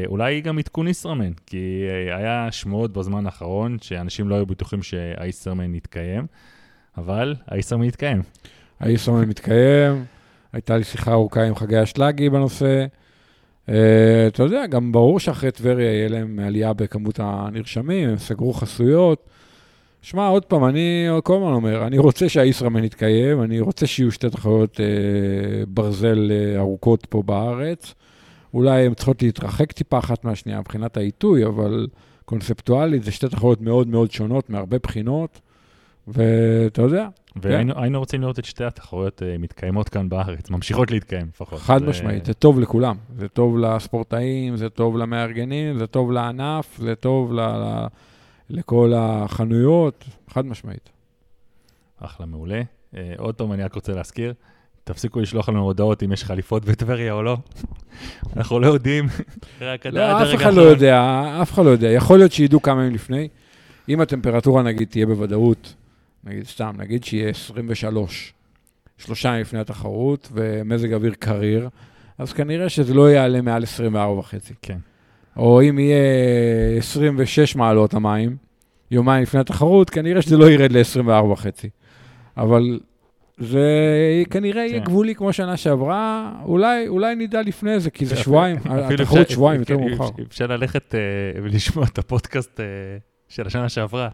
אולי 0.07 0.41
גם 0.41 0.59
עדכון 0.59 0.89
ישראמן, 0.89 1.33
כי 1.47 1.85
uh, 1.89 2.17
היה 2.17 2.49
שמועות 2.51 2.93
בזמן 2.93 3.27
האחרון 3.27 3.77
שאנשים 3.81 4.29
לא 4.29 4.35
היו 4.35 4.47
בטוחים 4.47 4.83
שהישראמן 4.83 5.75
יתקיים, 5.75 6.27
אבל 6.99 7.35
הישראמן 7.47 7.85
יתקיים. 7.85 8.23
הישראמן 8.81 9.29
מתקיים, 9.29 10.05
הייתה 10.53 10.77
לי 10.77 10.85
שיחה 10.85 11.13
ארוכה 11.13 11.43
עם 11.43 11.55
חגי 11.55 11.83
אשלגי 11.83 12.31
בנושא. 12.31 12.87
Uh, 13.67 13.71
אתה 14.29 14.43
יודע, 14.43 14.67
גם 14.67 14.93
ברור 14.93 15.21
שאחרי 15.21 15.51
טבריה 15.51 15.93
יהיה 15.93 16.09
להם 16.09 16.39
עלייה 16.39 16.73
בכמות 16.73 17.21
הנרשמים, 17.23 18.09
הם 18.09 18.19
סגרו 18.19 18.53
חסויות. 18.53 19.31
שמע, 20.03 20.27
עוד 20.27 20.45
פעם, 20.45 20.65
אני 20.65 21.09
כל 21.25 21.37
הזמן 21.37 21.53
אומר, 21.53 21.87
אני 21.87 21.99
רוצה 21.99 22.29
שהישראמן 22.29 22.85
יתקיים, 22.85 23.43
אני 23.43 23.61
רוצה 23.61 23.87
שיהיו 23.87 24.13
שתי 24.13 24.31
תחרויות 24.31 24.81
אה, 24.81 24.87
ברזל 25.69 26.31
אה, 26.31 26.59
ארוכות 26.59 27.07
פה 27.07 27.23
בארץ. 27.23 27.95
אולי 28.55 28.87
הן 28.87 28.95
צריכות 28.95 29.23
להתרחק 29.23 29.73
טיפה 29.73 29.99
אחת 29.99 30.25
מהשנייה 30.25 30.61
מבחינת 30.61 30.97
העיתוי, 30.97 31.45
אבל 31.45 31.87
קונספטואלית 32.25 33.03
זה 33.03 33.13
שתי 33.13 33.29
תחרויות 33.29 33.61
מאוד 33.61 33.89
מאוד 33.89 34.11
שונות 34.11 34.51
מהרבה 34.51 34.79
בחינות, 34.79 35.41
ואתה 36.09 36.83
יודע. 36.83 37.09
והיינו 37.37 37.75
כן. 37.75 37.95
רוצים 37.95 38.21
לראות 38.21 38.39
את 38.39 38.45
שתי 38.45 38.65
התחרויות 38.65 39.23
אה, 39.23 39.39
מתקיימות 39.39 39.89
כאן 39.89 40.09
בארץ, 40.09 40.51
ממשיכות 40.51 40.91
להתקיים 40.91 41.27
לפחות. 41.35 41.59
חד 41.59 41.81
זה... 41.81 41.87
משמעית, 41.87 42.25
זה 42.25 42.35
טוב 42.35 42.61
לכולם. 42.61 42.97
זה 43.19 43.29
טוב 43.29 43.59
לספורטאים, 43.59 44.57
זה 44.57 44.69
טוב 44.69 44.97
למארגנים, 44.97 45.79
זה 45.79 45.87
טוב 45.87 46.13
לענף, 46.13 46.79
זה 46.79 46.95
טוב 46.95 47.33
ל... 47.33 47.41
לכל 48.51 48.93
החנויות, 48.97 50.05
חד 50.31 50.47
משמעית. 50.47 50.91
אחלה, 52.01 52.27
מעולה. 52.27 52.63
Uh, 52.95 52.97
עוד 53.19 53.35
פעם, 53.35 53.53
אני 53.53 53.63
רק 53.63 53.75
רוצה 53.75 53.93
להזכיר, 53.93 54.35
תפסיקו 54.85 55.21
לשלוח 55.21 55.49
לנו 55.49 55.63
הודעות 55.63 56.03
אם 56.03 56.13
יש 56.13 56.25
חליפות 56.25 56.65
בטבריה 56.65 57.13
או 57.13 57.23
לא. 57.23 57.37
אנחנו 58.37 58.61
לא 58.61 58.67
יודעים. 58.67 59.07
לא, 59.61 60.23
אף 60.23 60.35
אחד 60.35 60.55
לא 60.55 60.63
יודע, 60.63 61.23
אף 61.43 61.53
אחד 61.53 61.65
לא 61.65 61.71
יודע. 61.71 61.89
יכול 61.89 62.19
להיות 62.19 62.33
שידעו 62.33 62.63
כמה 62.63 62.81
ימים 62.83 62.95
לפני. 62.95 63.29
אם 63.89 64.01
הטמפרטורה, 64.01 64.63
נגיד, 64.63 64.89
תהיה 64.89 65.07
בוודאות, 65.07 65.75
נגיד 66.25 66.47
סתם, 66.47 66.75
נגיד 66.79 67.05
שיהיה 67.05 67.29
23, 67.29 68.33
שלושה 68.99 69.29
ימים 69.29 69.41
לפני 69.41 69.59
התחרות, 69.59 70.29
ומזג 70.33 70.93
אוויר 70.93 71.15
קריר, 71.19 71.69
אז 72.19 72.33
כנראה 72.33 72.69
שזה 72.69 72.95
לא 72.95 73.11
יעלה 73.11 73.41
מעל 73.41 73.63
24 73.63 74.19
וחצי. 74.19 74.55
כן. 74.63 74.79
או 75.39 75.63
אם 75.63 75.79
יהיה 75.79 75.99
26 76.79 77.57
מעלות 77.57 77.95
המים, 77.95 78.37
יומיים 78.91 79.23
לפני 79.23 79.41
התחרות, 79.41 79.91
כנראה 79.91 80.23
שזה 80.23 80.37
לא 80.37 80.51
ירד 80.51 80.73
ל-24 80.73 81.25
וחצי. 81.25 81.69
אבל 82.37 82.81
זה 83.39 83.63
כנראה 84.31 84.67
יהיה 84.67 84.81
כן. 84.81 84.85
גבולי 84.85 85.15
כמו 85.15 85.33
שנה 85.33 85.57
שעברה, 85.57 86.33
אולי, 86.45 86.89
אולי 86.89 87.15
נדע 87.15 87.43
לפני 87.43 87.81
זה, 87.81 87.91
כי 87.91 88.07
זה 88.07 88.17
שבועיים, 88.17 88.57
התחרות 88.65 89.31
שבועיים 89.31 89.61
יותר 89.61 89.79
מאוחר. 89.79 90.09
אפשר 90.29 90.47
ללכת 90.47 90.95
אה, 90.95 91.01
ולשמוע 91.43 91.85
את 91.85 91.99
הפודקאסט 91.99 92.61
אה, 92.61 92.65
של 93.29 93.47
השנה 93.47 93.69
שעברה. 93.69 94.09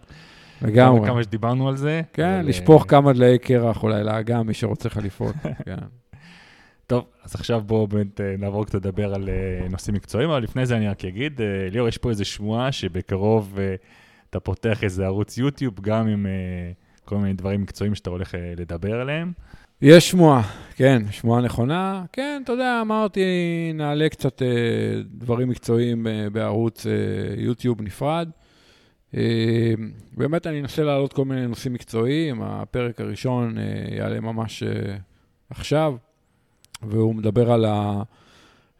לגמרי. 0.62 1.07
כמה 1.07 1.22
שדיברנו 1.22 1.68
על 1.68 1.77
זה. 1.77 2.03
כן, 2.12 2.43
לשפוך 2.45 2.85
כמה 2.89 3.12
דלי 3.12 3.39
קרח 3.39 3.83
אולי 3.83 4.05
לאגם, 4.05 4.47
מי 4.47 4.55
שרוצה 4.55 4.91
חליפות. 4.91 5.35
כן. 5.66 5.77
טוב, 6.87 7.05
אז 7.24 7.35
עכשיו 7.35 7.62
בואו 7.66 7.87
באמת 7.87 8.20
אה, 8.20 8.35
נעבור 8.39 8.64
קצת 8.64 8.74
לדבר 8.74 9.14
על 9.14 9.28
אה, 9.28 9.68
נושאים 9.68 9.95
מקצועיים, 9.95 10.30
אבל 10.30 10.43
לפני 10.43 10.66
זה 10.66 10.76
אני 10.76 10.89
רק 10.89 11.05
אגיד, 11.05 11.41
אה, 11.41 11.70
ליאור, 11.70 11.89
יש 11.89 11.99
פה 11.99 12.11
איזו 12.11 12.24
שמועה 12.24 12.72
שבקרוב 12.72 13.59
אתה 14.30 14.41
פותח 14.41 14.85
איזה 14.85 15.05
ערוץ 15.05 15.39
יוטיוב, 15.39 15.80
גם 15.80 16.09
עם 16.09 16.26
כל 17.05 17.16
מיני 17.16 17.32
דברים 17.32 17.62
מקצועיים 17.62 17.95
שאתה 17.95 18.11
הולך 18.11 18.35
לדבר 18.57 19.01
עליהם. 19.01 19.32
יש 19.82 20.11
שמועה, 20.11 20.43
כן, 20.74 21.03
שמועה 21.11 21.41
נכונה. 21.41 22.05
כן, 22.12 22.41
אתה 22.45 22.53
יודע, 22.53 22.78
אמרתי, 22.80 23.20
נעלה 23.74 24.09
קצת 24.09 24.43
דברים 25.05 25.49
מקצועיים 25.49 26.07
בערוץ 26.32 26.87
יוטיוב 27.37 27.82
נפרד. 27.82 28.28
באמת, 30.16 30.47
אני 30.47 30.61
אנסה 30.61 30.82
להעלות 30.82 31.12
כל 31.12 31.24
מיני 31.24 31.47
נושאים 31.47 31.72
מקצועיים. 31.72 32.43
הפרק 32.43 33.01
הראשון 33.01 33.57
יעלה 33.97 34.20
ממש 34.20 34.62
עכשיו. 35.51 35.95
והוא 36.89 37.14
מדבר 37.14 37.53
על, 37.53 37.64
ה, 37.64 38.03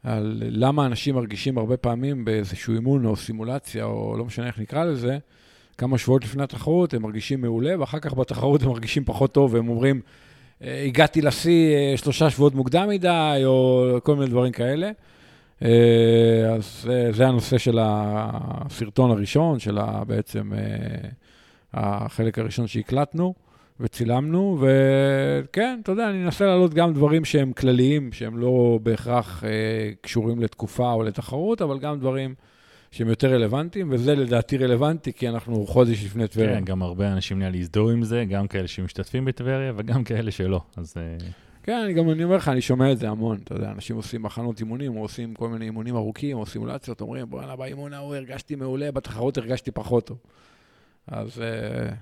על 0.03 0.43
למה 0.49 0.85
אנשים 0.85 1.15
מרגישים 1.15 1.57
הרבה 1.57 1.77
פעמים 1.77 2.25
באיזשהו 2.25 2.73
אימון 2.73 3.05
או 3.05 3.15
סימולציה, 3.15 3.85
או 3.85 4.17
לא 4.17 4.25
משנה 4.25 4.47
איך 4.47 4.59
נקרא 4.59 4.83
לזה, 4.83 5.17
כמה 5.77 5.97
שבועות 5.97 6.23
לפני 6.23 6.43
התחרות 6.43 6.93
הם 6.93 7.01
מרגישים 7.01 7.41
מעולה, 7.41 7.79
ואחר 7.79 7.99
כך 7.99 8.13
בתחרות 8.13 8.63
הם 8.63 8.69
מרגישים 8.69 9.05
פחות 9.05 9.31
טוב, 9.31 9.53
והם 9.53 9.69
אומרים, 9.69 10.01
אה, 10.63 10.83
הגעתי 10.83 11.21
לשיא 11.21 11.75
אה, 11.75 11.97
שלושה 11.97 12.29
שבועות 12.29 12.55
מוקדם 12.55 12.89
מדי, 12.89 13.41
או 13.45 13.85
כל 14.03 14.15
מיני 14.15 14.29
דברים 14.29 14.51
כאלה. 14.51 14.91
אה, 15.61 15.69
אז 16.55 16.89
זה 17.11 17.27
הנושא 17.27 17.57
של 17.57 17.79
הסרטון 17.81 19.11
הראשון, 19.11 19.59
של 19.59 19.77
בעצם 20.07 20.51
החלק 21.73 22.39
הראשון 22.39 22.67
שהקלטנו. 22.67 23.33
וצילמנו, 23.79 24.59
וכן, 24.61 25.79
אתה 25.83 25.91
יודע, 25.91 26.09
אני 26.09 26.25
אנסה 26.25 26.45
להעלות 26.45 26.73
גם 26.73 26.93
דברים 26.93 27.25
שהם 27.25 27.53
כלליים, 27.53 28.11
שהם 28.11 28.37
לא 28.37 28.79
בהכרח 28.83 29.43
אה, 29.43 29.49
קשורים 30.01 30.41
לתקופה 30.41 30.91
או 30.91 31.03
לתחרות, 31.03 31.61
אבל 31.61 31.79
גם 31.79 31.99
דברים 31.99 32.35
שהם 32.91 33.09
יותר 33.09 33.33
רלוונטיים, 33.33 33.87
וזה 33.91 34.15
לדעתי 34.15 34.57
רלוונטי, 34.57 35.13
כי 35.13 35.29
אנחנו 35.29 35.65
חודש 35.65 36.05
לפני 36.05 36.27
טבריה. 36.27 36.55
כן, 36.55 36.65
גם 36.65 36.81
הרבה 36.81 37.13
אנשים 37.13 37.39
נראה 37.39 37.49
לי 37.49 37.59
הזדהו 37.59 37.89
עם 37.89 38.03
זה, 38.03 38.25
גם 38.29 38.47
כאלה 38.47 38.67
שמשתתפים 38.67 39.25
בטבריה 39.25 39.73
וגם 39.75 40.03
כאלה 40.03 40.31
שלא, 40.31 40.61
אז... 40.77 40.93
אה... 40.97 41.27
כן, 41.63 41.81
אני 41.85 41.93
גם 41.93 42.09
אני 42.09 42.23
אומר 42.23 42.35
לך, 42.35 42.47
אני 42.47 42.61
שומע 42.61 42.91
את 42.91 42.97
זה 42.97 43.09
המון, 43.09 43.37
אתה 43.43 43.55
יודע, 43.55 43.71
אנשים 43.71 43.95
עושים 43.95 44.21
מחנות 44.21 44.59
אימונים, 44.59 44.97
או 44.97 45.01
עושים 45.01 45.33
כל 45.33 45.49
מיני 45.49 45.65
אימונים 45.65 45.95
ארוכים, 45.95 46.37
או 46.37 46.45
סימולציות, 46.45 47.01
אומרים, 47.01 47.29
בוא'נה, 47.29 47.55
באימון 47.55 47.93
ההוא 47.93 48.15
הרגשתי 48.15 48.55
מעולה, 48.55 48.91
בתחרות 48.91 49.37
הרגשתי 49.37 49.71
פחות 49.71 50.05
טוב. 50.07 50.17
אז 51.07 51.41
אה, 51.41 51.93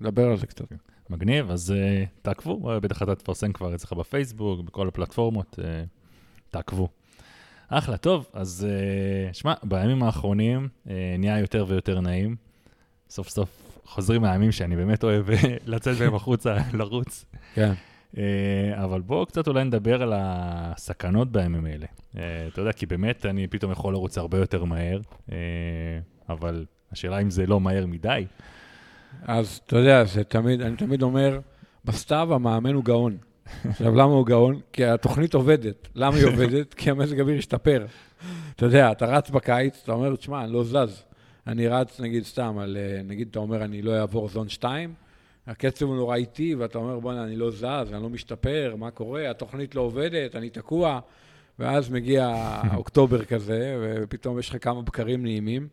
נדבר 0.00 0.30
על 0.30 0.36
זה 0.36 0.46
קצת. 0.46 0.64
מגניב, 1.10 1.50
אז 1.50 1.74
uh, 1.76 2.08
תעקבו, 2.22 2.70
בטח 2.82 3.02
אתה 3.02 3.14
תפרסם 3.14 3.52
כבר 3.52 3.74
אצלך 3.74 3.92
בפייסבוק, 3.92 4.60
בכל 4.60 4.88
הפלטפורמות, 4.88 5.58
uh, 5.58 5.62
תעקבו. 6.50 6.88
אחלה, 7.68 7.96
טוב, 7.96 8.26
אז 8.32 8.66
uh, 9.30 9.34
שמע, 9.34 9.54
בימים 9.62 10.02
האחרונים 10.02 10.68
uh, 10.86 10.90
נהיה 11.18 11.38
יותר 11.38 11.64
ויותר 11.68 12.00
נעים. 12.00 12.36
סוף 13.10 13.28
סוף 13.28 13.80
חוזרים 13.84 14.22
מהימים 14.22 14.52
שאני 14.52 14.76
באמת 14.76 15.04
אוהב 15.04 15.26
לצאת 15.66 15.96
בהם 15.96 16.14
החוצה, 16.14 16.56
לרוץ. 16.78 17.24
כן. 17.54 17.72
Uh, 18.14 18.18
אבל 18.74 19.00
בואו 19.00 19.26
קצת 19.26 19.48
אולי 19.48 19.64
נדבר 19.64 20.02
על 20.02 20.12
הסכנות 20.16 21.32
בימים 21.32 21.64
האלה. 21.66 21.86
Uh, 21.86 22.18
אתה 22.52 22.60
יודע, 22.60 22.72
כי 22.72 22.86
באמת 22.86 23.26
אני 23.26 23.46
פתאום 23.46 23.72
יכול 23.72 23.92
לרוץ 23.92 24.18
הרבה 24.18 24.38
יותר 24.38 24.64
מהר, 24.64 25.00
uh, 25.28 25.32
אבל 26.28 26.64
השאלה 26.92 27.18
אם 27.18 27.30
זה 27.30 27.46
לא 27.46 27.60
מהר 27.60 27.86
מדי. 27.86 28.26
אז 29.22 29.60
אתה 29.66 29.78
יודע, 29.78 30.04
זה 30.04 30.24
תמיד, 30.24 30.60
אני 30.60 30.76
תמיד 30.76 31.02
אומר, 31.02 31.40
בסתיו 31.84 32.34
המאמן 32.34 32.74
הוא 32.74 32.84
גאון. 32.84 33.16
עכשיו, 33.68 33.94
למה 33.94 34.12
הוא 34.12 34.26
גאון? 34.26 34.60
כי 34.72 34.84
התוכנית 34.84 35.34
עובדת. 35.34 35.88
למה 35.94 36.16
היא 36.16 36.26
עובדת? 36.26 36.74
כי 36.74 36.90
המזג 36.90 37.18
האוויר 37.18 37.38
השתפר. 37.38 37.86
אתה 38.56 38.66
יודע, 38.66 38.92
אתה 38.92 39.06
רץ 39.06 39.30
בקיץ, 39.30 39.80
אתה 39.82 39.92
אומר, 39.92 40.16
תשמע, 40.16 40.44
אני 40.44 40.52
לא 40.52 40.64
זז. 40.64 41.02
אני 41.46 41.68
רץ, 41.68 42.00
נגיד, 42.00 42.24
סתם, 42.24 42.58
על, 42.58 42.76
אה, 42.76 43.02
נגיד, 43.02 43.28
אתה 43.30 43.38
אומר, 43.38 43.64
אני 43.64 43.82
לא 43.82 44.00
אעבור 44.00 44.28
זון 44.28 44.48
2, 44.48 44.94
הקצב 45.46 45.86
הוא 45.86 45.96
נורא 45.96 46.16
איטי, 46.16 46.54
ואתה 46.54 46.78
אומר, 46.78 46.98
בוא'נה, 46.98 47.24
אני 47.24 47.36
לא 47.36 47.50
זז, 47.50 47.92
אני 47.92 48.02
לא 48.02 48.08
משתפר, 48.08 48.74
מה 48.78 48.90
קורה? 48.90 49.30
התוכנית 49.30 49.74
לא 49.74 49.80
עובדת, 49.80 50.36
אני 50.36 50.50
תקוע. 50.50 51.00
ואז 51.58 51.90
מגיע 51.90 52.34
אוקטובר 52.76 53.24
כזה, 53.24 53.76
ופתאום 53.82 54.38
יש 54.38 54.50
לך 54.50 54.64
כמה 54.64 54.82
בקרים 54.82 55.22
נעימים. 55.22 55.68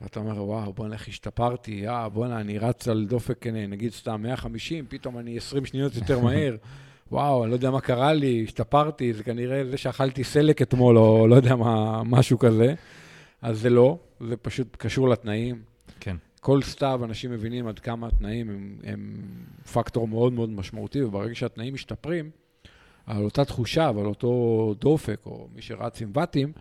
ואתה 0.00 0.20
אומר, 0.20 0.44
וואו, 0.44 0.72
בוא'נה, 0.72 0.94
איך 0.94 1.08
השתפרתי, 1.08 1.88
אה, 1.88 2.08
בוא'נה, 2.08 2.40
אני 2.40 2.58
רץ 2.58 2.88
על 2.88 3.06
דופק, 3.08 3.46
נגיד 3.46 3.92
סתם 3.92 4.22
150, 4.22 4.86
פתאום 4.88 5.18
אני 5.18 5.36
20 5.36 5.66
שניות 5.66 5.94
יותר 5.94 6.20
מהר. 6.20 6.56
וואו, 7.12 7.42
אני 7.42 7.50
לא 7.50 7.56
יודע 7.56 7.70
מה 7.70 7.80
קרה 7.80 8.12
לי, 8.12 8.44
השתפרתי, 8.44 9.12
זה 9.12 9.22
כנראה 9.22 9.64
זה 9.70 9.76
שאכלתי 9.76 10.24
סלק 10.24 10.62
אתמול, 10.62 10.98
או 10.98 11.28
לא 11.28 11.34
יודע 11.34 11.56
מה, 11.56 12.02
משהו 12.04 12.38
כזה. 12.38 12.74
אז 13.42 13.60
זה 13.60 13.70
לא, 13.70 13.98
זה 14.20 14.36
פשוט 14.36 14.76
קשור 14.76 15.08
לתנאים. 15.08 15.62
כן. 16.00 16.16
כל 16.40 16.62
סתיו 16.62 17.00
אנשים 17.04 17.30
מבינים 17.30 17.66
עד 17.66 17.78
כמה 17.78 18.06
התנאים 18.06 18.50
הם, 18.50 18.76
הם 18.84 19.16
פקטור 19.72 20.08
מאוד 20.08 20.32
מאוד 20.32 20.50
משמעותי, 20.50 21.02
וברגע 21.02 21.34
שהתנאים 21.34 21.74
משתפרים, 21.74 22.30
על 23.06 23.24
אותה 23.24 23.44
תחושה 23.44 23.90
ועל 23.94 24.06
אותו 24.06 24.74
דופק, 24.78 25.20
או 25.26 25.48
מי 25.54 25.62
שרץ 25.62 26.02
עם 26.02 26.10
ואטים, 26.14 26.52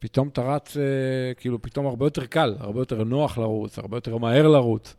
פתאום 0.00 0.28
אתה 0.28 0.42
רץ, 0.42 0.76
אה, 0.76 0.82
כאילו, 1.36 1.62
פתאום 1.62 1.86
הרבה 1.86 2.06
יותר 2.06 2.26
קל, 2.26 2.54
הרבה 2.58 2.80
יותר 2.80 3.04
נוח 3.04 3.38
לרוץ, 3.38 3.78
הרבה 3.78 3.96
יותר 3.96 4.16
מהר 4.16 4.48
לרוץ. 4.48 4.96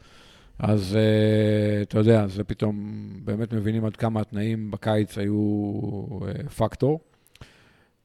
אז 0.59 0.95
אה, 0.95 1.81
אתה 1.81 1.99
יודע, 1.99 2.27
זה 2.27 2.43
פתאום, 2.43 3.09
באמת 3.23 3.53
מבינים 3.53 3.85
עד 3.85 3.95
כמה 3.95 4.21
התנאים 4.21 4.71
בקיץ 4.71 5.17
היו 5.17 5.39
אה, 6.27 6.49
פקטור. 6.49 6.99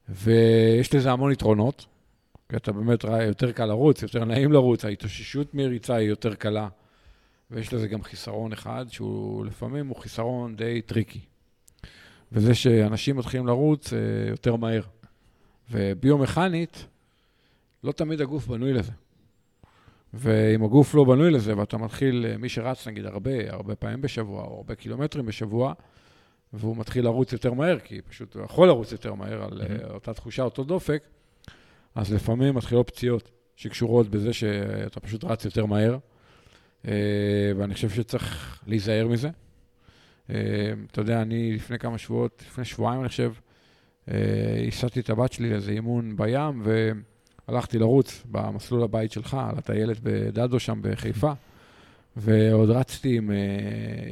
ויש 0.08 0.94
לזה 0.94 1.12
המון 1.12 1.32
יתרונות, 1.32 1.86
כי 2.48 2.56
אתה 2.56 2.72
באמת 2.72 3.04
יותר 3.04 3.52
קל 3.52 3.64
לרוץ, 3.64 4.02
יותר 4.02 4.24
נעים 4.24 4.52
לרוץ, 4.52 4.84
ההתאוששות 4.84 5.54
מריצה 5.54 5.94
היא 5.94 6.08
יותר 6.08 6.34
קלה. 6.34 6.68
ויש 7.50 7.74
לזה 7.74 7.88
גם 7.88 8.02
חיסרון 8.02 8.52
אחד, 8.52 8.86
שהוא 8.88 9.46
לפעמים 9.46 9.88
הוא 9.88 9.96
חיסרון 9.96 10.56
די 10.56 10.82
טריקי. 10.82 11.20
וזה 12.32 12.54
שאנשים 12.54 13.16
מתחילים 13.16 13.46
לרוץ 13.46 13.92
יותר 14.30 14.56
מהר. 14.56 14.82
וביומכנית, 15.70 16.86
לא 17.84 17.92
תמיד 17.92 18.20
הגוף 18.20 18.46
בנוי 18.46 18.72
לזה. 18.72 18.92
ואם 20.14 20.64
הגוף 20.64 20.94
לא 20.94 21.04
בנוי 21.04 21.30
לזה, 21.30 21.58
ואתה 21.58 21.76
מתחיל, 21.76 22.36
מי 22.38 22.48
שרץ 22.48 22.88
נגיד 22.88 23.06
הרבה, 23.06 23.52
הרבה 23.52 23.76
פעמים 23.76 24.00
בשבוע, 24.00 24.44
או 24.44 24.56
הרבה 24.56 24.74
קילומטרים 24.74 25.26
בשבוע, 25.26 25.72
והוא 26.52 26.76
מתחיל 26.76 27.04
לרוץ 27.04 27.32
יותר 27.32 27.52
מהר, 27.52 27.78
כי 27.78 28.02
פשוט 28.02 28.34
הוא 28.34 28.44
יכול 28.44 28.68
לרוץ 28.68 28.92
יותר 28.92 29.14
מהר 29.14 29.42
על 29.44 29.62
mm-hmm. 29.62 29.90
אותה 29.90 30.14
תחושה, 30.14 30.42
אותו 30.42 30.64
דופק, 30.64 31.02
אז 31.94 32.12
לפעמים 32.12 32.54
מתחילות 32.54 32.90
פציעות 32.90 33.30
שקשורות 33.56 34.08
בזה 34.08 34.32
שאתה 34.32 35.00
פשוט 35.00 35.24
רץ 35.24 35.44
יותר 35.44 35.66
מהר, 35.66 35.98
אה, 36.88 36.92
ואני 37.56 37.74
חושב 37.74 37.90
שצריך 37.90 38.58
להיזהר 38.66 39.08
מזה. 39.08 39.30
אה, 40.30 40.34
אתה 40.90 41.00
יודע, 41.00 41.22
אני 41.22 41.52
לפני 41.52 41.78
כמה 41.78 41.98
שבועות, 41.98 42.42
לפני 42.46 42.64
שבועיים 42.64 43.00
אני 43.00 43.08
חושב, 43.08 43.32
הסעתי 44.68 45.00
את 45.00 45.10
הבת 45.10 45.32
שלי 45.32 45.50
לאיזה 45.50 45.72
אימון 45.72 46.16
בים, 46.16 46.62
והלכתי 47.48 47.78
לרוץ 47.78 48.22
במסלול 48.30 48.82
הבית 48.82 49.12
שלך, 49.12 49.36
על 49.50 49.58
הטיילת 49.58 50.00
בדדו 50.02 50.60
שם 50.60 50.78
בחיפה, 50.82 51.32
ועוד 52.16 52.70
רצתי 52.70 53.16
עם, 53.16 53.30
אה, 53.30 53.36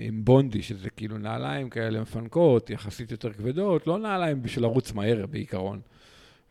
עם 0.01 0.25
בונדי, 0.25 0.63
שזה 0.63 0.91
כאילו 0.91 1.19
נעליים 1.19 1.71
כאלה 1.71 2.01
מפנקות, 2.01 2.71
יחסית 2.71 3.11
יותר 3.11 3.33
כבדות, 3.33 3.87
לא 3.87 3.99
נעליים 3.99 4.43
בשביל 4.43 4.65
לרוץ 4.65 4.93
מהר 4.93 5.27
בעיקרון. 5.31 5.81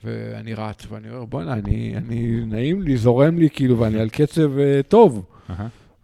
ואני 0.04 0.54
רץ, 0.54 0.86
ואני 0.90 1.10
אומר, 1.10 1.26
בוא'נה, 1.26 1.54
אני, 1.54 1.94
אני, 1.98 2.46
נעים 2.46 2.82
לי, 2.82 2.98
זורם 2.98 3.38
לי, 3.38 3.50
כאילו, 3.50 3.80
ואני 3.80 4.00
על 4.00 4.10
קצב 4.10 4.58
uh, 4.58 4.84
טוב. 4.88 5.26
Uh-huh. 5.50 5.54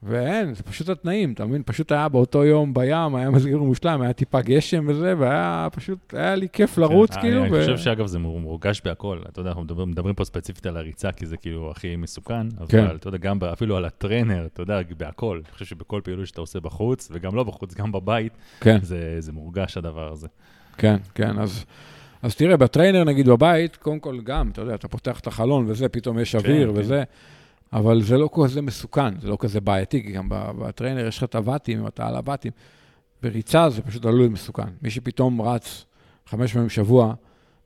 ואין, 0.04 0.54
זה 0.54 0.64
פשוט 0.64 0.90
התנאים, 0.90 1.34
אתה 1.34 1.46
מבין? 1.46 1.64
פשוט 1.66 1.92
היה 1.92 2.10
באותו 2.10 2.46
יום 2.46 2.74
בים, 2.74 3.16
היה 3.16 3.30
מזגיר 3.30 3.58
מושלם, 3.58 4.02
היה 4.02 4.14
טיפה 4.14 4.42
גשם 4.42 4.86
וזה, 4.88 5.14
והיה 5.18 5.68
פשוט, 5.72 6.14
היה 6.14 6.36
לי 6.36 6.48
כיף 6.54 6.78
לרוץ, 6.78 7.16
כן, 7.16 7.22
כאילו. 7.22 7.44
אני 7.44 7.50
ו... 7.52 7.60
חושב 7.60 7.78
שאגב, 7.78 8.06
זה 8.06 8.20
מורגש 8.20 8.82
בהכל. 8.86 9.20
אתה 9.30 9.40
יודע, 9.40 9.50
אנחנו 9.50 9.64
מדברים, 9.64 9.90
מדברים 9.90 10.16
פה 10.16 10.26
ספציפית 10.26 10.66
על 10.66 10.78
הריצה, 10.78 11.12
כי 11.12 11.26
זה 11.26 11.38
כאילו 11.38 11.72
הכי 11.72 11.96
מסוכן, 11.96 12.48
אבל 12.58 12.68
כן. 12.68 12.86
אתה 12.96 13.08
יודע, 13.08 13.18
גם 13.18 13.40
אפילו 13.44 13.78
על 13.78 13.86
הטרנר, 13.86 14.46
אתה 14.54 14.62
יודע, 14.62 14.80
בהכל. 14.98 15.42
אני 15.46 15.54
חושב 15.54 15.66
שבכל 15.66 16.02
פעילות 16.04 16.28
שאתה 16.28 16.42
עושה 16.42 16.60
בחוץ, 16.60 17.10
וגם 17.12 17.36
לא 17.36 17.44
בחוץ, 17.44 17.74
גם 17.74 17.92
בבית, 17.92 18.34
כן. 18.60 18.78
זה, 18.82 19.16
זה 19.20 19.32
מורגש 19.32 19.78
הדבר 19.78 20.12
הזה. 20.12 20.28
כן, 20.78 20.96
כן, 21.16 21.40
אז... 21.40 21.66
אז 22.22 22.36
תראה, 22.36 22.58
בטריינר, 22.58 23.04
נגיד 23.04 23.30
בבית, 23.30 23.76
קודם 23.76 24.00
כל 24.00 24.22
גם, 24.22 24.50
אתה 24.50 24.62
יודע, 24.62 24.76
אתה 24.76 24.88
פותח 24.88 25.20
את 25.20 25.28
החלון 25.28 25.66
וזה, 25.68 25.90
פתאום 25.90 26.20
יש 26.20 26.32
כן, 26.32 26.38
אוויר 26.38 26.72
כן, 26.74 26.80
וזה. 26.80 27.04
כן. 27.08 27.39
אבל 27.74 28.02
זה 28.02 28.18
לא 28.18 28.30
כזה 28.34 28.62
מסוכן, 28.62 29.20
זה 29.20 29.28
לא 29.28 29.38
כזה 29.40 29.62
בעייתי, 29.62 30.04
כי 30.04 30.12
גם 30.12 30.28
בטריינר 30.30 31.08
יש 31.08 31.18
לך 31.18 31.24
את 31.24 31.36
הוואטים, 31.36 31.80
אם 31.80 31.88
אתה 31.88 32.08
על 32.08 32.16
הוואטים. 32.16 32.52
בריצה 33.24 33.70
זה 33.70 33.82
פשוט 33.82 34.06
עלול 34.06 34.28
מסוכן. 34.28 34.70
מי 34.82 34.90
שפתאום 34.90 35.42
רץ 35.42 35.86
חמש 36.26 36.54
פעמים 36.54 36.68
בשבוע, 36.68 37.14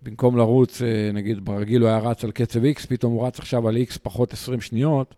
במקום 0.01 0.37
לרוץ, 0.37 0.81
אה, 0.81 1.11
נגיד 1.13 1.45
ברגיל 1.45 1.81
הוא 1.81 1.89
היה 1.89 1.97
רץ 1.97 2.23
על 2.23 2.31
קצב 2.31 2.59
X, 2.63 2.87
פתאום 2.89 3.13
הוא 3.13 3.27
רץ 3.27 3.39
עכשיו 3.39 3.67
על 3.67 3.77
X 3.77 3.97
פחות 4.03 4.33
20 4.33 4.61
שניות, 4.61 5.15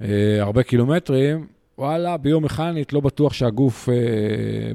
אה, 0.00 0.06
הרבה 0.40 0.62
קילומטרים, 0.62 1.46
וואלה, 1.78 2.16
ביום 2.16 2.44
מכנית 2.44 2.92
לא 2.92 3.00
בטוח 3.00 3.32
שהגוף 3.32 3.88
אה, 3.88 3.94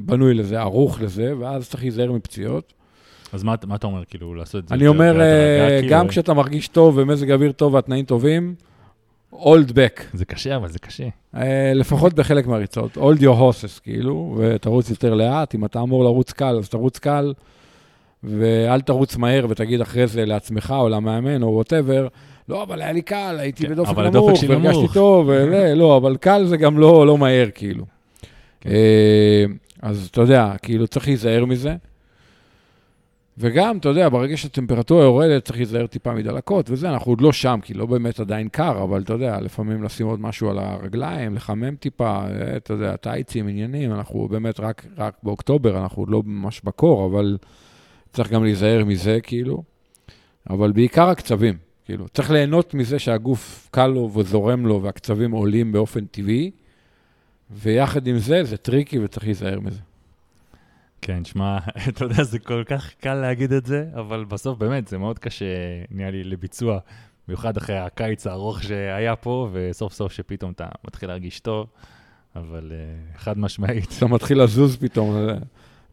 בנוי 0.02 0.34
לזה, 0.34 0.60
ערוך 0.60 1.02
לזה, 1.02 1.34
ואז 1.40 1.70
צריך 1.70 1.84
להיזהר 1.84 2.12
מפציעות. 2.12 2.74
אז 3.34 3.44
מה, 3.44 3.56
מה 3.68 3.76
אתה 3.76 3.88
אומר, 3.88 4.06
כאילו, 4.06 4.36
לעשות 4.36 4.64
את 4.64 4.70
זה? 4.70 4.76
אני 4.76 4.88
אומר, 4.88 5.14
גם 5.90 6.00
כאילו... 6.00 6.10
כשאתה 6.10 6.34
מרגיש 6.34 6.68
טוב 6.68 6.98
ומזג 6.98 7.32
אוויר 7.32 7.52
טוב 7.52 7.74
והתנאים 7.74 8.06
טובים, 8.06 8.56
אולד 9.40 9.72
בק. 9.72 10.04
זה 10.14 10.26
קשה, 10.26 10.56
אבל 10.56 10.68
זה 10.68 10.80
קשה. 10.80 11.08
Uh, 11.36 11.40
לפחות 11.76 12.14
בחלק 12.14 12.48
מהריצות. 12.48 12.98
אולד 12.98 13.22
יור 13.22 13.38
הוסס, 13.38 13.80
כאילו, 13.80 14.36
ותרוץ 14.40 14.90
יותר 14.90 15.14
לאט. 15.14 15.56
אם 15.56 15.66
אתה 15.66 15.82
אמור 15.82 16.04
לרוץ 16.04 16.32
קל, 16.32 16.58
אז 16.58 16.70
תרוץ 16.70 17.00
קל, 17.00 17.34
ואל 18.24 18.82
תרוץ 18.82 19.18
מהר 19.18 19.46
ותגיד 19.50 19.82
אחרי 19.82 20.08
זה 20.08 20.26
לעצמך 20.26 20.76
או 20.78 20.90
למאמן 20.90 21.44
או 21.44 21.48
ווטאבר, 21.48 22.08
לא, 22.50 22.64
אבל 22.64 22.82
היה 22.82 22.92
לי 22.92 23.02
קל, 23.02 23.36
הייתי 23.40 23.64
כן, 23.64 23.70
בדופק 23.70 23.98
נמוך, 23.98 24.44
והרגשתי 24.48 24.94
טוב, 24.94 25.30
וזה, 25.30 25.74
לא, 25.76 25.98
אבל 25.98 26.18
קל 26.18 26.46
זה 26.46 26.58
גם 26.58 26.80
לא, 26.80 27.08
לא 27.08 27.18
מהר, 27.18 27.48
כאילו. 27.56 27.86
כן. 28.62 28.70
Uh, 28.70 29.52
אז 29.82 30.08
אתה 30.12 30.22
יודע, 30.22 30.54
כאילו, 30.62 30.88
צריך 30.88 31.08
להיזהר 31.08 31.46
מזה. 31.46 31.76
וגם, 33.38 33.78
אתה 33.78 33.90
יודע, 33.90 34.10
ברגע 34.10 34.38
שהטמפרטורה 34.38 35.04
יורדת, 35.04 35.46
צריך 35.46 35.58
להיזהר 35.58 35.88
טיפה 35.88 36.14
מדלקות 36.14 36.70
וזה, 36.70 36.90
אנחנו 36.90 37.12
עוד 37.12 37.22
לא 37.22 37.32
שם, 37.32 37.60
כי 37.64 37.74
לא 37.74 37.86
באמת 37.86 38.20
עדיין 38.20 38.50
קר, 38.50 38.84
אבל 38.84 39.02
אתה 39.02 39.14
יודע, 39.14 39.40
לפעמים 39.40 39.84
לשים 39.84 40.08
עוד 40.08 40.20
משהו 40.20 40.50
על 40.50 40.58
הרגליים, 40.60 41.36
לחמם 41.36 41.76
טיפה, 41.76 42.26
אה, 42.26 42.58
אתה 42.58 42.74
יודע, 42.74 42.96
טייצים, 42.96 43.48
עניינים, 43.48 43.92
אנחנו 43.92 44.28
באמת 44.28 44.60
רק, 44.60 44.86
רק 44.98 45.18
באוקטובר, 45.24 45.78
אנחנו 45.84 46.02
עוד 46.02 46.10
לא 46.10 46.22
ממש 46.26 46.62
בקור, 46.64 47.06
אבל 47.06 47.38
צריך 48.14 48.32
גם 48.32 48.44
להיזהר 48.44 48.86
מזה, 48.86 49.20
כאילו. 49.24 49.64
אבל 50.50 50.72
בעיקר 50.72 51.10
הקצבים, 51.10 51.58
כאילו. 51.86 52.08
צריך 52.08 52.32
ליהנות 52.32 52.74
מזה 52.74 53.00
שהגוף 53.00 53.68
קל 53.72 53.88
לו 53.88 54.12
וזורם 54.14 54.66
לו, 54.66 54.84
והקצבים 54.84 55.32
עולים 55.32 55.72
באופן 55.72 56.06
טבעי, 56.06 56.52
ויחד 57.52 58.08
עם 58.08 58.18
זה, 58.18 58.44
זה 58.44 58.58
טריקי 58.58 59.00
וצריך 59.00 59.26
להיזהר 59.26 59.60
מזה. 59.60 59.80
כן, 61.02 61.26
שמע, 61.26 61.58
אתה 61.90 62.06
יודע, 62.06 62.24
זה 62.24 62.40
כל 62.40 62.64
כך 62.66 62.94
קל 62.94 63.14
להגיד 63.14 63.52
את 63.52 63.66
זה, 63.66 63.90
אבל 63.94 64.26
בסוף 64.26 64.58
באמת 64.58 64.88
זה 64.88 64.98
מאוד 64.98 65.20
קשה, 65.20 65.46
נהיה 65.92 66.12
לי, 66.12 66.24
לביצוע, 66.24 66.80
במיוחד 67.28 67.58
אחרי 67.58 67.78
הקיץ 67.78 68.28
הארוך 68.28 68.64
שהיה 68.64 69.16
פה, 69.16 69.50
וסוף 69.52 69.94
סוף 69.94 70.12
שפתאום 70.12 70.52
אתה 70.52 70.68
מתחיל 70.88 71.10
להרגיש 71.10 71.40
טוב, 71.40 71.68
אבל 72.36 72.72
אה, 72.72 73.18
חד 73.18 73.38
משמעית. 73.38 73.94
אתה 73.98 74.08
מתחיל 74.08 74.44
לזוז 74.44 74.78
פתאום, 74.78 75.16
אה, 75.16 75.38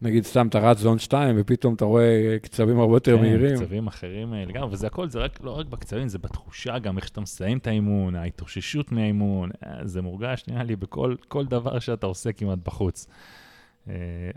נגיד 0.01 0.23
סתם 0.23 0.47
אתה 0.47 0.59
רץ 0.59 0.77
זון 0.77 0.99
2, 0.99 1.35
ופתאום 1.39 1.73
אתה 1.73 1.85
רואה 1.85 2.37
קצבים 2.41 2.79
הרבה 2.79 2.95
יותר 2.95 3.15
כן, 3.15 3.21
מהירים. 3.21 3.57
כן, 3.57 3.63
קצבים 3.63 3.87
אחרים 3.87 4.33
אה, 4.33 4.45
לגמרי, 4.45 4.73
וזה 4.73 4.87
הכל, 4.87 5.09
זה 5.09 5.19
רק, 5.19 5.39
לא 5.43 5.51
רק 5.51 5.65
בקצבים, 5.65 6.07
זה 6.07 6.17
בתחושה 6.17 6.79
גם, 6.79 6.97
איך 6.97 7.07
שאתה 7.07 7.21
מסיים 7.21 7.57
את 7.57 7.67
האימון, 7.67 8.15
ההתאוששות 8.15 8.91
מהאימון, 8.91 9.49
זה 9.83 10.01
מורגש, 10.01 10.43
נראה 10.47 10.63
לי, 10.63 10.75
בכל 10.75 11.45
דבר 11.49 11.79
שאתה 11.79 12.05
עושה 12.05 12.31
כמעט 12.31 12.59
בחוץ. 12.65 13.07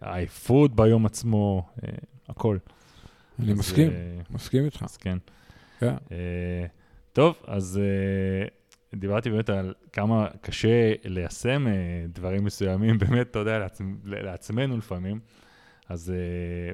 העייפות 0.01 0.71
אה, 0.71 0.77
ביום 0.77 1.07
עצמו, 1.07 1.67
אה, 1.83 1.93
הכל. 2.29 2.59
אני 3.39 3.53
מסכים, 3.53 3.91
אה, 3.91 4.21
מסכים 4.31 4.65
איתך. 4.65 4.83
אז 4.83 4.97
כן. 4.97 5.19
כן. 5.81 5.95
טוב, 7.13 7.43
אז 7.47 7.81
דיברתי 8.95 9.31
באמת 9.31 9.51
על 9.51 9.75
כמה 9.93 10.29
קשה 10.41 10.93
ליישם 11.05 11.67
דברים 12.09 12.45
מסוימים, 12.45 12.99
באמת, 13.09 13.31
אתה 13.31 13.39
יודע, 13.39 13.67
לעצמנו 14.05 14.79
לפעמים. 14.79 15.21
אז, 15.89 16.13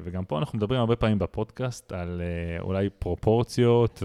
וגם 0.05 0.25
פה 0.25 0.39
אנחנו 0.39 0.59
מדברים 0.59 0.81
הרבה 0.81 0.97
פעמים 0.97 1.19
בפודקאסט 1.19 1.93
על 1.93 2.23
אולי 2.61 2.91
פרופורציות 2.99 4.03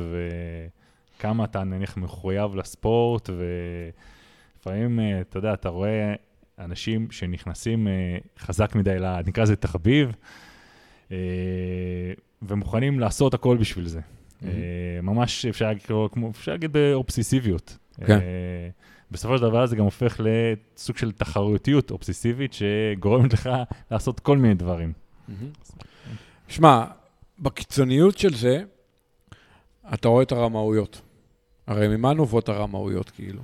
וכמה 1.17 1.43
אתה 1.43 1.63
נניח 1.63 1.97
מחויב 1.97 2.55
לספורט, 2.55 3.29
ולפעמים, 3.29 4.99
אתה 5.21 5.37
יודע, 5.37 5.53
אתה 5.53 5.69
רואה 5.69 6.13
אנשים 6.59 7.11
שנכנסים 7.11 7.87
uh, 7.87 8.39
חזק 8.39 8.75
מדי, 8.75 8.97
נקרא 9.25 9.43
לזה 9.43 9.55
תחביב, 9.55 10.11
uh, 11.09 11.11
ומוכנים 12.41 12.99
לעשות 12.99 13.33
הכל 13.33 13.57
בשביל 13.57 13.87
זה. 13.87 13.99
Mm-hmm. 13.99 14.43
Uh, 14.43 14.47
ממש 15.01 15.45
אפשר 15.45 15.65
להגיד, 15.65 15.83
כמו, 16.11 16.29
אפשר 16.29 16.51
להגיד 16.51 16.73
באובססיביות. 16.73 17.77
כן. 18.05 18.19
בסופו 19.11 19.37
של 19.37 19.43
דבר 19.43 19.65
זה 19.65 19.75
גם 19.75 19.83
הופך 19.83 20.21
לסוג 20.23 20.97
של 20.97 21.11
תחרותיות 21.11 21.91
אובססיבית 21.91 22.53
שגורמת 22.53 23.33
לך 23.33 23.49
לעשות 23.91 24.19
כל 24.19 24.37
מיני 24.37 24.53
דברים. 24.53 24.93
Mm-hmm. 24.93 25.83
שמע, 26.47 26.85
בקיצוניות 27.39 28.17
של 28.17 28.33
זה, 28.33 28.63
אתה 29.93 30.07
רואה 30.07 30.23
את 30.23 30.31
הרמאויות. 30.31 31.01
הרי 31.67 31.97
ממה 31.97 32.13
נובעות 32.13 32.49
הרמאויות, 32.49 33.09
כאילו? 33.09 33.41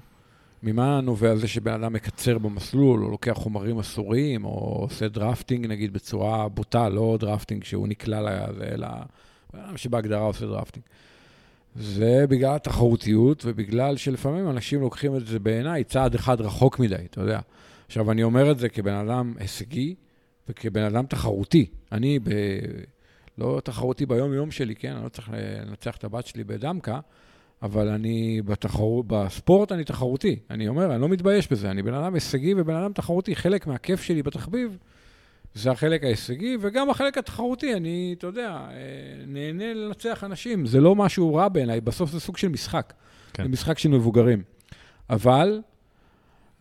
ממה 0.63 1.01
נובע 1.01 1.35
זה 1.35 1.47
שבן 1.47 1.73
אדם 1.73 1.93
מקצר 1.93 2.37
במסלול, 2.37 3.03
או 3.03 3.09
לוקח 3.09 3.33
חומרים 3.33 3.79
אסורים, 3.79 4.45
או 4.45 4.49
עושה 4.81 5.07
drafting, 5.07 5.65
נגיד, 5.65 5.93
בצורה 5.93 6.49
בוטה, 6.49 6.89
לא 6.89 7.17
drafting 7.19 7.63
שהוא 7.63 7.87
נקלע 7.87 8.21
לזה, 8.21 8.63
אלא 8.71 8.87
בן 9.53 9.59
אדם 9.59 9.77
שבהגדרה 9.77 10.21
עושה 10.21 10.45
דרפטינג. 10.45 10.85
זה 11.75 12.25
בגלל 12.29 12.55
התחרותיות, 12.55 13.43
ובגלל 13.45 13.97
שלפעמים 13.97 14.49
אנשים 14.49 14.81
לוקחים 14.81 15.15
את 15.15 15.25
זה 15.25 15.39
בעיניי 15.39 15.83
צעד 15.83 16.15
אחד 16.15 16.41
רחוק 16.41 16.79
מדי, 16.79 16.95
אתה 16.95 17.21
יודע. 17.21 17.39
עכשיו, 17.87 18.11
אני 18.11 18.23
אומר 18.23 18.51
את 18.51 18.59
זה 18.59 18.69
כבן 18.69 18.93
אדם 18.93 19.33
הישגי 19.39 19.95
וכבן 20.49 20.83
אדם 20.83 21.05
תחרותי. 21.05 21.65
אני 21.91 22.19
ב... 22.19 22.29
לא 23.37 23.61
תחרותי 23.63 24.05
ביום-יום 24.05 24.51
שלי, 24.51 24.75
כן? 24.75 24.91
אני 24.95 25.03
לא 25.03 25.09
צריך 25.09 25.29
לנצח 25.67 25.97
את 25.97 26.03
הבת 26.03 26.25
שלי 26.25 26.43
בדמקה, 26.43 26.99
אבל 27.63 27.87
אני 27.87 28.41
בתחרות, 28.45 29.05
בספורט 29.07 29.71
אני 29.71 29.83
תחרותי. 29.83 30.39
אני 30.49 30.67
אומר, 30.67 30.93
אני 30.93 31.01
לא 31.01 31.09
מתבייש 31.09 31.51
בזה, 31.51 31.71
אני 31.71 31.81
בן 31.81 31.93
אדם 31.93 32.13
הישגי 32.13 32.53
ובן 32.57 32.75
אדם 32.75 32.93
תחרותי. 32.93 33.35
חלק 33.35 33.67
מהכיף 33.67 34.01
שלי 34.01 34.23
בתחביב 34.23 34.77
זה 35.55 35.71
החלק 35.71 36.03
ההישגי, 36.03 36.57
וגם 36.61 36.89
החלק 36.89 37.17
התחרותי, 37.17 37.73
אני, 37.73 38.15
אתה 38.17 38.27
יודע, 38.27 38.49
אה, 38.49 38.75
נהנה 39.27 39.73
לנצח 39.73 40.23
אנשים. 40.23 40.65
זה 40.65 40.81
לא 40.81 40.95
משהו 40.95 41.35
רע 41.35 41.47
בעיניי, 41.47 41.81
בסוף 41.81 42.11
זה 42.11 42.19
סוג 42.19 42.37
של 42.37 42.47
משחק. 42.47 42.93
כן. 43.33 43.43
זה 43.43 43.49
משחק 43.49 43.79
של 43.79 43.89
מבוגרים. 43.89 44.43
אבל 45.09 45.61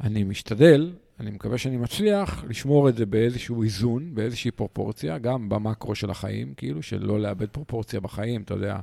אני 0.01 0.25
משתדל, 0.25 0.93
אני 1.21 1.31
מקווה 1.31 1.59
שאני 1.59 1.77
מצליח, 1.77 2.45
לשמור 2.49 2.89
את 2.89 2.97
זה 2.97 3.07
באיזשהו 3.07 3.63
איזון, 3.63 4.15
באיזושהי 4.15 4.51
פרופורציה, 4.51 5.19
גם 5.19 5.49
במקרו 5.49 5.95
של 5.95 6.11
החיים, 6.11 6.55
כאילו, 6.57 6.83
של 6.83 7.07
לא 7.07 7.21
לאבד 7.21 7.49
פרופורציה 7.49 8.01
בחיים, 8.01 8.43
אתה 8.43 8.55
יודע. 8.55 8.77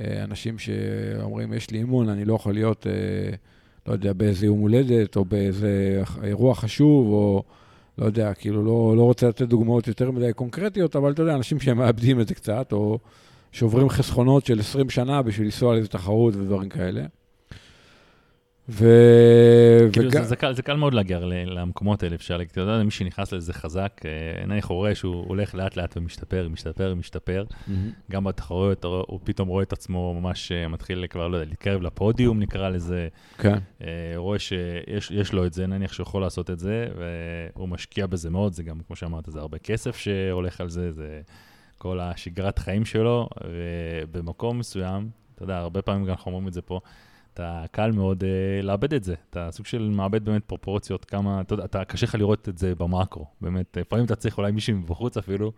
אה, 0.00 0.24
אנשים 0.24 0.58
שאומרים, 0.58 1.52
יש 1.52 1.70
לי 1.70 1.78
אימון, 1.78 2.08
אני 2.08 2.24
לא 2.24 2.34
יכול 2.34 2.54
להיות, 2.54 2.86
אה, 2.86 3.36
לא 3.86 3.92
יודע, 3.92 4.12
באיזה 4.12 4.46
יום 4.46 4.58
הולדת, 4.58 5.16
או 5.16 5.24
באיזה 5.24 6.02
אירוע 6.22 6.54
חשוב, 6.54 7.06
או 7.12 7.42
לא 7.98 8.06
יודע, 8.06 8.34
כאילו, 8.34 8.64
לא, 8.64 8.94
לא 8.96 9.02
רוצה 9.02 9.28
לתת 9.28 9.42
דוגמאות 9.42 9.88
יותר 9.88 10.10
מדי 10.10 10.32
קונקרטיות, 10.32 10.96
אבל 10.96 11.12
אתה 11.12 11.22
יודע, 11.22 11.34
אנשים 11.34 11.60
שהם 11.60 11.78
מאבדים 11.78 12.20
את 12.20 12.28
זה 12.28 12.34
קצת, 12.34 12.72
או 12.72 12.98
שוברים 13.52 13.88
חסכונות 13.88 14.46
של 14.46 14.60
20 14.60 14.90
שנה 14.90 15.22
בשביל 15.22 15.46
לנסוע 15.46 15.74
לאיזה 15.74 15.88
תחרות 15.88 16.36
ודברים 16.36 16.68
כאלה. 16.68 17.06
ו... 18.68 18.88
כאילו 19.92 20.08
וג... 20.08 20.12
זה, 20.12 20.22
זה, 20.22 20.36
קל, 20.36 20.52
זה 20.52 20.62
קל 20.62 20.76
מאוד 20.76 20.94
להגיע 20.94 21.18
למקומות 21.46 22.02
האלה, 22.02 22.14
אפשר 22.14 22.36
להגיד, 22.36 22.50
אתה 22.50 22.60
יודע, 22.60 22.82
מי 22.82 22.90
שנכנס 22.90 23.32
לזה 23.32 23.52
חזק, 23.52 24.00
עיני 24.40 24.62
חורה 24.62 24.94
שהוא 24.94 25.24
הולך 25.28 25.54
לאט 25.54 25.76
לאט 25.76 25.96
ומשתפר, 25.96 26.48
משתפר, 26.48 26.94
משתפר. 26.94 27.44
Mm-hmm. 27.50 27.72
גם 28.10 28.24
בתחרויות 28.24 28.84
הוא 28.84 29.20
פתאום 29.24 29.48
רואה 29.48 29.62
את 29.62 29.72
עצמו 29.72 30.20
ממש 30.20 30.52
אה, 30.52 30.68
מתחיל 30.68 31.06
כבר, 31.10 31.28
לא 31.28 31.36
יודע, 31.36 31.48
להתקרב 31.48 31.82
לפודיום 31.82 32.38
נקרא 32.38 32.68
לזה. 32.68 33.08
כן. 33.38 33.58
אה, 33.82 34.12
רואה 34.16 34.38
שיש 34.38 35.32
לו 35.32 35.46
את 35.46 35.52
זה, 35.52 35.66
נניח 35.66 35.92
שהוא 35.92 36.04
יכול 36.04 36.22
לעשות 36.22 36.50
את 36.50 36.58
זה, 36.58 36.88
והוא 37.56 37.68
משקיע 37.68 38.06
בזה 38.06 38.30
מאוד, 38.30 38.52
זה 38.52 38.62
גם, 38.62 38.80
כמו 38.86 38.96
שאמרת, 38.96 39.24
זה 39.26 39.40
הרבה 39.40 39.58
כסף 39.58 39.96
שהולך 39.96 40.60
על 40.60 40.68
זה, 40.68 40.92
זה 40.92 41.20
כל 41.78 42.00
השגרת 42.00 42.58
חיים 42.58 42.84
שלו, 42.84 43.28
ובמקום 43.44 44.58
מסוים, 44.58 45.10
אתה 45.34 45.44
יודע, 45.44 45.56
הרבה 45.56 45.82
פעמים 45.82 46.04
גם 46.04 46.10
אנחנו 46.10 46.30
אומרים 46.30 46.48
את 46.48 46.52
זה 46.52 46.62
פה, 46.62 46.80
אתה 47.36 47.64
קל 47.70 47.90
מאוד 47.92 48.22
uh, 48.22 48.26
לאבד 48.64 48.94
את 48.94 49.04
זה. 49.04 49.14
אתה 49.30 49.48
סוג 49.50 49.66
של 49.66 49.90
מאבד 49.92 50.24
באמת 50.24 50.44
פרופורציות, 50.44 51.04
כמה, 51.04 51.40
אתה 51.40 51.54
יודע, 51.54 51.64
אתה, 51.64 51.84
קשה 51.84 52.06
לך 52.06 52.14
לראות 52.14 52.48
את 52.48 52.58
זה 52.58 52.74
במאקרו. 52.74 53.26
באמת, 53.40 53.76
לפעמים 53.80 54.04
אתה 54.04 54.16
צריך 54.16 54.38
אולי 54.38 54.52
מישהו 54.52 54.76
מבחוץ 54.76 55.16
אפילו, 55.16 55.52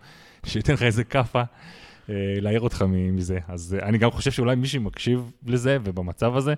שייתן 0.46 0.72
לך 0.72 0.82
איזה 0.82 1.04
כאפה, 1.04 1.42
uh, 1.42 2.10
להעיר 2.40 2.60
אותך 2.60 2.84
מזה. 2.88 3.38
אז 3.48 3.76
uh, 3.78 3.84
אני 3.84 3.98
גם 3.98 4.10
חושב 4.10 4.30
שאולי 4.30 4.56
מישהו 4.56 4.82
מקשיב 4.82 5.32
לזה, 5.46 5.78
ובמצב 5.84 6.36
הזה, 6.36 6.54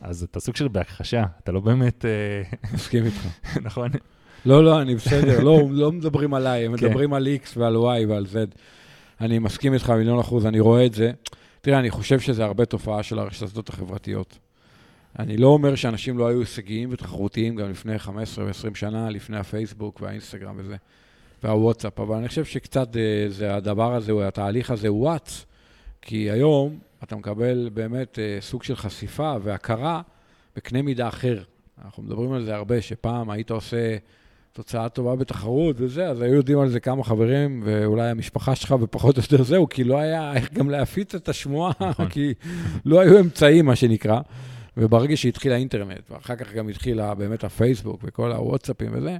אז 0.00 0.22
אתה 0.22 0.40
סוג 0.40 0.56
של 0.56 0.68
בהכחשה, 0.68 1.24
אתה 1.42 1.52
לא 1.52 1.60
באמת... 1.60 2.04
מסכים 2.74 3.04
איתך. 3.04 3.26
נכון? 3.66 3.88
לא, 4.46 4.64
לא, 4.64 4.82
אני 4.82 4.94
בסדר, 4.94 5.40
לא, 5.40 5.62
לא 5.70 5.92
מדברים 5.92 6.34
עליי, 6.34 6.66
הם 6.66 6.76
כן. 6.76 6.86
מדברים 6.86 7.14
על 7.14 7.28
X 7.44 7.48
ועל 7.56 7.76
Y 7.76 8.08
ועל 8.08 8.26
Z. 8.32 8.56
אני 9.20 9.38
מסכים 9.38 9.74
איתך 9.74 9.90
מיליון 9.90 10.18
אחוז, 10.18 10.46
אני 10.46 10.60
רואה 10.60 10.86
את 10.86 10.94
זה. 10.94 11.10
תראה, 11.60 11.78
אני 11.78 11.90
חושב 11.90 12.20
שזה 12.20 12.44
הרבה 12.44 12.64
תופעה 12.64 13.02
של 13.02 13.18
הרשתות 13.18 13.68
החברתיות. 13.68 14.38
אני 15.18 15.36
לא 15.36 15.46
אומר 15.46 15.74
שאנשים 15.74 16.18
לא 16.18 16.28
היו 16.28 16.40
הישגיים 16.40 16.88
ותחרותיים 16.92 17.56
גם 17.56 17.70
לפני 17.70 17.98
15 17.98 18.44
ו-20 18.44 18.74
שנה, 18.74 19.10
לפני 19.10 19.36
הפייסבוק 19.36 20.00
והאינסטגרם 20.00 20.54
וזה, 20.58 20.76
והוואטסאפ, 21.42 22.00
אבל 22.00 22.16
אני 22.16 22.28
חושב 22.28 22.44
שקצת 22.44 22.96
אה, 22.96 23.24
זה 23.28 23.54
הדבר 23.54 23.94
הזה, 23.94 24.28
התהליך 24.28 24.70
הזה 24.70 24.88
הואץ, 24.88 25.46
כי 26.02 26.30
היום 26.30 26.78
אתה 27.02 27.16
מקבל 27.16 27.70
באמת 27.74 28.18
אה, 28.18 28.38
סוג 28.40 28.62
של 28.62 28.76
חשיפה 28.76 29.36
והכרה 29.42 30.00
בקנה 30.56 30.82
מידה 30.82 31.08
אחר. 31.08 31.42
אנחנו 31.84 32.02
מדברים 32.02 32.32
על 32.32 32.44
זה 32.44 32.54
הרבה, 32.54 32.82
שפעם 32.82 33.30
היית 33.30 33.50
עושה 33.50 33.96
תוצאה 34.52 34.88
טובה 34.88 35.16
בתחרות 35.16 35.76
וזה, 35.78 36.08
אז 36.08 36.20
היו 36.20 36.34
יודעים 36.34 36.58
על 36.58 36.68
זה 36.68 36.80
כמה 36.80 37.04
חברים, 37.04 37.62
ואולי 37.64 38.08
המשפחה 38.08 38.54
שלך, 38.54 38.74
ופחות 38.80 39.16
או 39.16 39.22
יותר 39.22 39.42
זהו, 39.42 39.68
כי 39.68 39.84
לא 39.84 39.98
היה 39.98 40.34
איך 40.34 40.52
גם 40.52 40.70
להפיץ 40.70 41.14
את 41.14 41.28
השמועה, 41.28 41.72
נכון. 41.80 42.08
כי 42.14 42.34
לא 42.84 43.00
היו 43.00 43.20
אמצעים, 43.20 43.66
מה 43.66 43.76
שנקרא. 43.76 44.20
וברגע 44.76 45.16
שהתחיל 45.16 45.52
האינטרנט, 45.52 46.10
ואחר 46.10 46.36
כך 46.36 46.52
גם 46.52 46.68
התחילה 46.68 47.14
באמת 47.14 47.44
הפייסבוק 47.44 48.00
וכל 48.04 48.32
הוואטסאפים 48.32 48.90
וזה, 48.92 49.16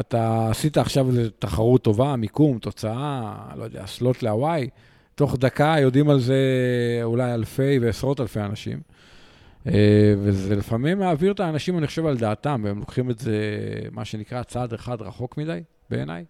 אתה 0.00 0.48
עשית 0.50 0.76
עכשיו 0.76 1.08
איזו 1.08 1.30
תחרות 1.38 1.82
טובה, 1.82 2.16
מיקום, 2.16 2.58
תוצאה, 2.58 3.34
לא 3.56 3.64
יודע, 3.64 3.86
סלוט 3.86 4.22
להוואי, 4.22 4.68
תוך 5.14 5.36
דקה 5.36 5.76
יודעים 5.80 6.10
על 6.10 6.20
זה 6.20 6.42
אולי 7.02 7.34
אלפי 7.34 7.78
ועשרות 7.78 8.20
אלפי 8.20 8.40
אנשים. 8.40 8.80
אה, 9.66 10.14
וזה 10.18 10.56
לפעמים 10.56 10.98
מעביר 10.98 11.32
את 11.32 11.40
האנשים, 11.40 11.78
אני 11.78 11.86
חושב, 11.86 12.06
על 12.06 12.16
דעתם, 12.16 12.60
והם 12.64 12.78
לוקחים 12.78 13.10
את 13.10 13.18
זה, 13.18 13.36
מה 13.92 14.04
שנקרא, 14.04 14.42
צעד 14.42 14.72
אחד 14.72 15.02
רחוק 15.02 15.38
מדי, 15.38 15.60
בעיניי. 15.90 16.24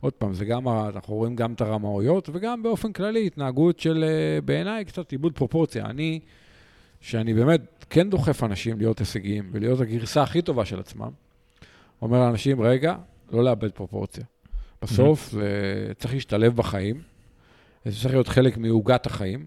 עוד 0.00 0.12
פעם, 0.12 0.34
זה 0.34 0.44
גם, 0.44 0.68
אנחנו 0.68 1.14
רואים 1.14 1.36
גם 1.36 1.52
את 1.52 1.60
הרמאויות, 1.60 2.28
וגם 2.32 2.62
באופן 2.62 2.92
כללי 2.92 3.26
התנהגות 3.26 3.80
של, 3.80 4.04
אה, 4.04 4.40
בעיניי, 4.40 4.84
קצת 4.84 5.12
איבוד 5.12 5.32
פרופורציה. 5.32 5.84
אני, 5.86 6.20
שאני 7.04 7.34
באמת 7.34 7.84
כן 7.90 8.10
דוחף 8.10 8.44
אנשים 8.44 8.78
להיות 8.78 8.98
הישגיים 8.98 9.50
ולהיות 9.52 9.80
הגרסה 9.80 10.22
הכי 10.22 10.42
טובה 10.42 10.64
של 10.64 10.80
עצמם, 10.80 11.10
אומר 12.02 12.20
לאנשים, 12.20 12.60
רגע, 12.60 12.94
לא 13.32 13.44
לאבד 13.44 13.70
פרופורציה. 13.70 14.24
בסוף 14.82 15.28
mm-hmm. 15.28 15.32
זה 15.32 15.92
צריך 15.98 16.14
להשתלב 16.14 16.56
בחיים, 16.56 17.00
זה 17.84 18.00
צריך 18.00 18.14
להיות 18.14 18.28
חלק 18.28 18.56
מעוגת 18.56 19.06
החיים, 19.06 19.46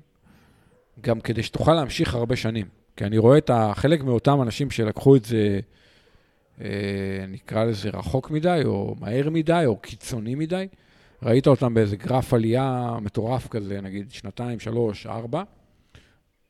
גם 1.01 1.20
כדי 1.20 1.43
שתוכל 1.43 1.74
להמשיך 1.74 2.16
הרבה 2.16 2.36
שנים. 2.36 2.68
כי 2.95 3.05
אני 3.05 3.18
רואה 3.18 3.38
את 3.38 3.51
חלק 3.74 4.03
מאותם 4.03 4.41
אנשים 4.41 4.72
שלקחו 4.72 5.16
את 5.16 5.26
זה, 5.26 5.60
אה, 6.62 7.26
נקרא 7.28 7.64
לזה 7.64 7.89
רחוק 7.89 8.32
מדי, 8.32 8.62
או 8.66 8.95
מהר 8.99 9.30
מדי, 9.30 9.64
או 9.66 9.78
קיצוני 9.78 10.36
מדי. 10.36 10.68
ראית 11.24 11.47
אותם 11.47 11.74
באיזה 11.74 11.95
גרף 11.95 12.34
עלייה 12.34 12.97
מטורף 13.01 13.47
כזה, 13.47 13.82
נגיד 13.82 14.12
שנתיים, 14.12 14.60
שלוש, 14.60 15.05
ארבע, 15.08 15.43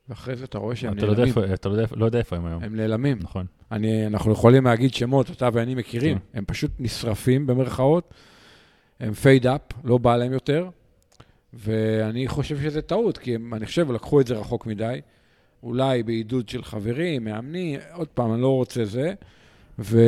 ואחרי 0.10 0.36
זה 0.36 0.46
אתה 0.46 0.58
רואה 0.58 0.76
שהם 0.76 0.94
אתה 0.94 1.06
נעלמים. 1.06 1.34
לא 1.36 1.42
יודע, 1.42 1.54
אתה 1.54 1.70
לא, 1.70 1.84
לא 1.96 2.06
יודע 2.06 2.20
איפה 2.20 2.36
הם 2.36 2.46
היום. 2.46 2.64
הם 2.64 2.76
נעלמים. 2.76 3.18
נכון. 3.22 3.46
אני, 3.72 4.08
אנחנו 4.08 4.32
יכולים 4.32 4.66
להגיד 4.66 4.94
שמות, 4.94 5.32
אתה 5.32 5.50
ואני 5.54 5.76
מכירים, 5.76 6.18
כן. 6.18 6.38
הם 6.38 6.46
פשוט 6.48 6.72
נשרפים 6.80 7.48
במרכאות, 7.48 8.14
הם 9.00 9.14
פייד 9.14 9.48
אפ, 9.48 9.62
לא 9.84 9.98
בא 9.98 10.18
להם 10.18 10.34
יותר, 10.34 10.70
ואני 11.54 12.28
חושב 12.28 12.62
שזה 12.62 12.82
טעות, 12.82 13.18
כי 13.18 13.36
הם, 13.36 13.54
אני 13.54 13.66
חושב, 13.66 13.92
לקחו 13.92 14.22
את 14.22 14.28
זה 14.28 14.36
רחוק 14.36 14.66
מדי, 14.66 15.02
אולי 15.64 16.04
בעידוד 16.04 16.50
של 16.50 16.64
חברים, 16.64 17.24
מאמנים, 17.24 17.80
עוד 17.94 18.08
פעם, 18.08 18.34
אני 18.34 18.42
לא 18.42 18.56
רוצה 18.56 18.86
זה, 18.86 19.14
ו... 19.80 20.00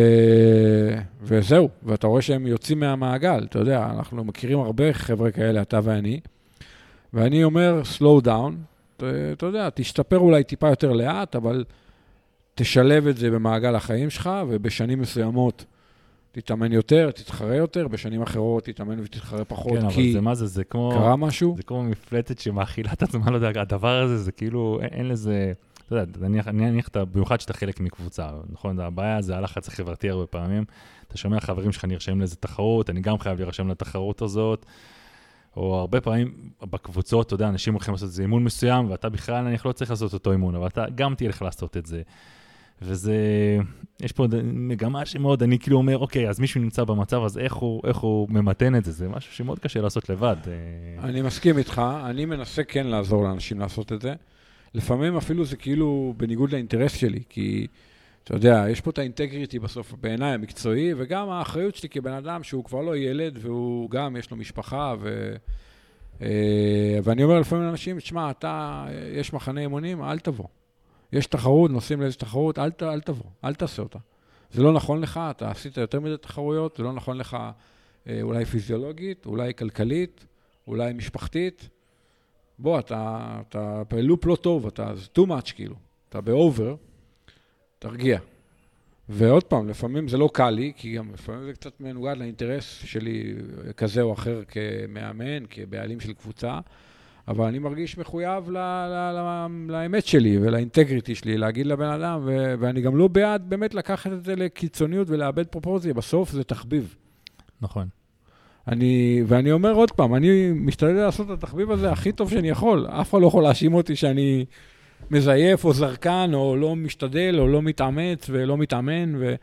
וזהו, 1.22 1.70
ואתה 1.84 2.08
רואה 2.08 2.22
שהם 2.22 2.48
יוצאים 2.48 2.80
מהמעגל, 2.80 3.44
אתה 3.50 3.60
יודע, 3.60 3.86
אנחנו 3.86 4.24
מכירים 4.24 4.60
הרבה 4.60 4.94
חבר'ה 4.94 5.32
כאלה, 5.32 5.62
אתה 5.62 5.80
ואני, 5.84 6.20
ואני 7.14 7.44
אומר, 7.44 7.82
slow 7.98 8.26
down, 8.26 8.79
אתה 9.34 9.46
יודע, 9.46 9.70
תשתפר 9.74 10.18
אולי 10.18 10.44
טיפה 10.44 10.70
יותר 10.70 10.92
לאט, 10.92 11.36
אבל 11.36 11.64
תשלב 12.56 13.08
את 13.08 13.18
זה 13.18 13.32
במעגל 13.32 13.76
החיים 13.76 14.10
שלך, 14.10 14.30
ובשנים 14.48 15.02
מסוימות 15.02 15.66
תתאמן 16.32 16.72
יותר, 16.72 17.12
תתחרה 17.12 17.56
יותר, 17.56 17.88
בשנים 17.88 18.22
אחרות 18.22 18.64
תתאמן 18.64 19.00
ותתחרה 19.00 19.46
פחות, 19.46 19.80
כן, 19.80 19.90
כי... 19.90 20.14
זה 20.14 20.22
מה 20.22 20.36
זה, 20.36 20.46
זה 20.46 20.64
כמו... 20.64 20.92
קרה 20.94 21.16
משהו? 21.16 21.54
זה 21.58 21.64
כמו 21.64 21.84
מפלטת 21.84 22.40
שמאכילה 22.40 22.94
את 22.94 23.04
עצמה, 23.04 23.32
לא 23.32 23.36
יודע, 23.36 23.62
הדבר 23.62 24.02
הזה, 24.02 24.18
זה 24.18 24.32
כאילו, 24.32 24.80
אין, 24.82 24.90
אין 24.92 25.08
לזה... 25.08 25.54
אתה 25.88 25.96
יודע, 25.96 26.28
נניח, 26.28 26.48
נניח, 26.48 26.90
במיוחד 27.14 27.40
שאתה 27.40 27.54
חלק 27.54 27.80
מקבוצה, 27.80 28.30
נכון? 28.50 28.80
הבעיה 28.80 29.22
זה 29.22 29.38
הלחץ 29.38 29.68
החברתי 29.68 30.10
הרבה 30.10 30.26
פעמים. 30.26 30.66
אתה 31.08 31.18
שומע 31.18 31.40
חברים 31.40 31.72
שלך 31.72 31.86
נרשמים 31.86 32.20
לאיזה 32.20 32.36
תחרות, 32.36 32.90
אני 32.90 33.02
גם 33.02 33.20
חייב 33.20 33.38
להירשם 33.38 33.68
לתחרות 33.68 34.22
הזאת. 34.22 34.66
או 35.60 35.76
הרבה 35.76 36.02
פעמים 36.02 36.34
בקבוצות, 36.62 37.28
אתה 37.28 37.34
יודע, 37.34 37.48
אנשים 37.48 37.74
הולכים 37.74 37.94
לעשות 37.94 38.10
איזה 38.10 38.22
אימון 38.22 38.44
מסוים, 38.44 38.92
ואתה 38.92 39.10
בכלל, 39.10 39.42
נניח, 39.42 39.66
לא 39.66 39.72
צריך 39.72 39.92
לעשות 39.92 40.14
אותו 40.14 40.32
אימון, 40.32 40.56
אבל 40.56 40.68
אתה 40.68 40.86
גם 40.96 41.16
תלך 41.16 41.42
לעשות 41.42 41.78
את 41.78 41.86
זה. 41.86 42.02
וזה, 42.82 43.16
יש 44.02 44.12
פה 44.12 44.26
מגמה 44.44 45.06
שמאוד, 45.06 45.44
אני 45.44 45.60
כאילו 45.60 45.78
אומר, 45.78 45.98
אוקיי, 45.98 46.30
אז 46.30 46.40
מישהו 46.40 46.62
נמצא 46.62 46.84
במצב, 46.84 47.24
אז 47.24 47.38
איך 47.38 47.54
הוא, 47.54 47.82
איך 47.88 47.98
הוא 47.98 48.28
ממתן 48.30 48.76
את 48.76 48.86
זה? 48.86 48.92
זה 48.92 49.10
משהו 49.10 49.34
שמאוד 49.34 49.60
קשה 49.60 49.82
לעשות 49.82 50.10
לבד. 50.10 50.36
אה. 50.48 51.10
אני 51.10 51.22
מסכים 51.22 51.58
איתך, 51.58 51.82
אני 52.06 52.26
מנסה 52.26 52.64
כן 52.64 52.88
לעזור 52.88 53.24
לאנשים 53.24 53.60
לעשות 53.60 53.94
את 53.94 54.02
זה. 54.02 54.14
לפעמים 54.74 55.18
אפילו 55.18 55.46
זה 55.46 55.56
כאילו 55.56 56.14
בניגוד 56.18 56.52
לאינטרס 56.52 56.94
שלי, 56.94 57.24
כי 57.30 57.68
אתה 58.24 58.34
יודע, 58.36 58.66
יש 58.70 58.82
פה 58.82 58.90
את 58.90 58.98
האינטגריטי 58.98 59.60
בסוף, 59.60 59.94
בעיניי 60.02 60.34
המקצועי, 60.34 60.94
וגם 60.98 61.30
האחריות 61.30 61.76
שלי 61.76 61.90
כבן 61.90 62.14
אדם 62.14 62.44
שהוא 62.44 62.64
כבר 62.64 62.82
לא 62.82 62.98
ילד, 62.98 63.38
והוא 63.42 63.90
גם, 63.90 64.16
יש 64.18 64.32
לו 64.32 64.38
משפחה, 64.38 64.96
ו... 65.00 65.36
אה, 66.22 67.00
ואני 67.04 67.24
אומר 67.24 67.40
לפעמים 67.40 67.66
לאנשים, 67.66 68.00
תשמע, 68.00 68.32
אתה, 68.32 68.86
יש 69.14 69.34
מחנה 69.34 69.62
אימונים, 69.62 70.04
אל 70.04 70.20
תבוא. 70.20 70.48
יש 71.14 71.26
תחרות, 71.26 71.72
נוסעים 71.72 72.02
לאיזו 72.02 72.18
תחרות, 72.18 72.60
אל, 72.60 72.72
אל 72.82 73.02
תבוא, 73.02 73.30
אל 73.44 73.54
תעשה 73.54 73.82
אותה. 73.82 74.00
זה 74.52 74.64
לא 74.64 74.74
נכון 74.74 75.02
לך, 75.02 75.20
אתה 75.30 75.52
עשית 75.52 75.78
יותר 75.78 76.00
מדי 76.00 76.18
תחרויות, 76.18 76.76
זה 76.78 76.84
לא 76.84 76.94
נכון 76.94 77.18
לך 77.18 77.38
אה, 78.08 78.22
אולי 78.22 78.46
פיזיולוגית, 78.46 79.26
אולי 79.26 79.54
כלכלית, 79.54 80.26
אולי 80.68 80.94
משפחתית. 80.94 81.70
בוא, 82.60 82.80
אתה, 82.80 83.42
אתה 83.50 83.82
בלופ 83.90 84.26
לא 84.26 84.36
טוב, 84.36 84.68
אתה, 84.68 84.94
too 85.18 85.22
much 85.28 85.54
כאילו, 85.56 85.76
אתה 86.10 86.22
באובר, 86.22 86.76
תרגיע. 87.80 88.20
ועוד 89.10 89.44
פעם, 89.44 89.70
לפעמים 89.70 90.08
זה 90.08 90.18
לא 90.18 90.30
קל 90.34 90.50
לי, 90.50 90.72
כי 90.76 90.96
גם 90.96 91.14
לפעמים 91.14 91.46
זה 91.46 91.54
קצת 91.54 91.82
מנוגד 91.82 92.18
לאינטרס 92.18 92.82
שלי 92.86 93.34
כזה 93.78 94.02
או 94.02 94.14
אחר 94.14 94.42
כמאמן, 94.48 95.46
כבעלים 95.50 96.00
של 96.00 96.14
קבוצה, 96.14 96.60
אבל 97.28 97.46
אני 97.46 97.60
מרגיש 97.60 97.98
מחויב 97.98 98.50
ל- 98.50 98.58
ל- 98.58 99.12
ל- 99.16 99.72
לאמת 99.72 100.06
שלי 100.06 100.38
ולאינטגריטי 100.38 101.16
שלי, 101.16 101.38
להגיד 101.38 101.66
לבן 101.66 101.90
אדם, 101.90 102.22
ו- 102.26 102.54
ואני 102.60 102.82
גם 102.82 102.96
לא 102.96 103.08
בעד 103.08 103.50
באמת 103.50 103.74
לקחת 103.74 104.12
את 104.12 104.24
זה 104.24 104.36
לקיצוניות 104.36 105.10
ולאבד 105.10 105.48
פרופורציה, 105.48 105.94
בסוף 105.94 106.32
זה 106.32 106.44
תחביב. 106.44 106.96
נכון. 107.62 107.88
אני, 108.68 109.24
ואני 109.28 109.52
אומר 109.52 109.74
עוד 109.74 109.92
פעם, 109.92 110.16
אני 110.16 110.52
משתדל 110.52 110.94
לעשות 110.94 111.28
את 111.28 111.32
התחביב 111.32 111.72
הזה 111.72 111.92
הכי 111.92 112.12
טוב 112.12 112.30
שאני 112.30 112.50
יכול. 112.50 112.88
אף 112.88 113.10
אחד 113.10 113.22
לא 113.22 113.28
יכול 113.28 113.44
להאשים 113.44 113.74
אותי 113.74 113.96
שאני 113.96 114.46
מזייף 115.12 115.66
או 115.66 115.74
זרקן, 115.74 116.32
או 116.34 116.56
לא 116.56 116.76
משתדל, 116.76 117.36
או 117.40 117.48
לא 117.48 117.62
מתאמץ 117.62 118.26
ולא 118.30 118.58
מתאמן, 118.58 119.16
ו... 119.16 119.36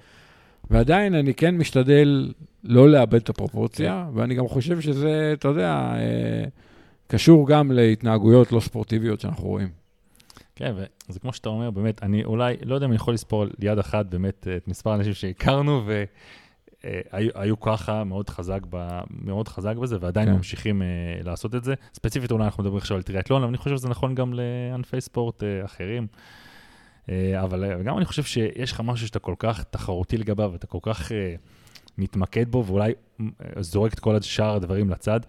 ועדיין 0.70 1.14
אני 1.14 1.34
כן 1.34 1.56
משתדל 1.56 2.32
לא 2.64 2.88
לאבד 2.88 3.14
את 3.14 3.28
הפרופורציה, 3.28 4.06
ואני 4.14 4.34
גם 4.34 4.48
חושב 4.48 4.80
שזה, 4.80 5.30
אתה 5.32 5.48
יודע, 5.48 5.70
אה, 5.72 6.44
קשור 7.06 7.48
גם 7.48 7.72
להתנהגויות 7.72 8.52
לא 8.52 8.60
ספורטיביות 8.60 9.20
שאנחנו 9.20 9.48
רואים. 9.48 9.68
כן, 10.56 10.74
וזה 11.08 11.20
כמו 11.20 11.32
שאתה 11.32 11.48
אומר, 11.48 11.70
באמת, 11.70 12.02
אני 12.02 12.24
אולי, 12.24 12.56
לא 12.64 12.74
יודע 12.74 12.86
אם 12.86 12.90
אני 12.90 12.96
יכול 12.96 13.14
לספור 13.14 13.42
על 13.42 13.50
יד 13.60 13.78
אחת 13.78 14.06
באמת 14.06 14.48
את 14.56 14.68
מספר 14.68 14.90
האנשים 14.90 15.14
שהכרנו, 15.14 15.82
והיו 17.12 17.60
ככה 17.60 18.04
מאוד 18.04 18.30
חזק, 18.30 18.60
ב, 18.70 19.00
מאוד 19.10 19.48
חזק 19.48 19.76
בזה, 19.76 19.96
ועדיין 20.00 20.28
כן. 20.28 20.34
ממשיכים 20.34 20.82
אה, 20.82 20.86
לעשות 21.24 21.54
את 21.54 21.64
זה. 21.64 21.74
ספציפית, 21.94 22.32
אולי 22.32 22.44
אנחנו 22.44 22.62
מדברים 22.62 22.78
עכשיו 22.78 22.96
על 22.96 23.02
טריאטלון, 23.02 23.42
אבל 23.42 23.48
אני 23.48 23.58
חושב 23.58 23.76
שזה 23.76 23.88
נכון 23.88 24.14
גם 24.14 24.32
לענפי 24.34 25.00
ספורט 25.00 25.42
אה, 25.42 25.64
אחרים. 25.64 26.06
אה, 27.10 27.42
אבל 27.42 27.64
אה, 27.64 27.82
גם 27.82 27.96
אני 27.96 28.04
חושב 28.04 28.22
שיש 28.22 28.72
לך 28.72 28.80
משהו 28.80 29.06
שאתה 29.06 29.18
כל 29.18 29.34
כך 29.38 29.64
תחרותי 29.64 30.16
לגביו, 30.16 30.50
ואתה 30.52 30.66
כל 30.66 30.78
כך 30.82 31.12
אה, 31.12 31.34
מתמקד 31.98 32.50
בו, 32.50 32.64
ואולי 32.66 32.92
אה, 33.20 33.26
זורק 33.62 33.94
את 33.94 34.00
כל 34.00 34.20
שאר 34.20 34.56
הדברים 34.56 34.90
לצד. 34.90 35.20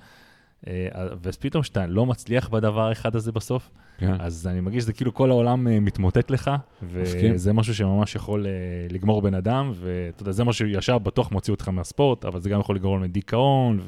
אה, 0.68 1.08
ופתאום 1.22 1.64
כשאתה 1.64 1.88
לא 1.88 2.06
מצליח 2.06 2.50
בדבר 2.50 2.88
האחד 2.88 3.16
הזה 3.16 3.32
בסוף, 3.32 3.70
כן. 3.98 4.16
אז 4.20 4.48
אני 4.48 4.62
מרגיש 4.62 4.84
שזה 4.84 4.94
כאילו 4.94 5.14
כל 5.14 5.30
העולם 5.30 5.68
אה, 5.68 5.80
מתמוטט 5.80 6.32
לך. 6.32 6.52
וזה 6.84 7.54
משהו 7.54 7.76
שממש 7.76 8.16
יכול 8.16 8.46
אה, 8.46 8.52
לגמור 8.90 9.22
בן 9.22 9.34
אדם, 9.34 9.72
ואתה 9.76 10.22
יודע, 10.22 10.32
זה 10.32 10.44
מה 10.44 10.54
שישר 10.54 10.98
בטוח 10.98 11.32
מוציא 11.32 11.54
אותך 11.54 11.70
מהספורט, 11.70 12.26
אבל 12.26 12.40
זה 12.40 12.50
גם 12.50 12.60
יכול 12.60 12.76
לגרום 12.76 13.04
לדיכאון 13.04 13.80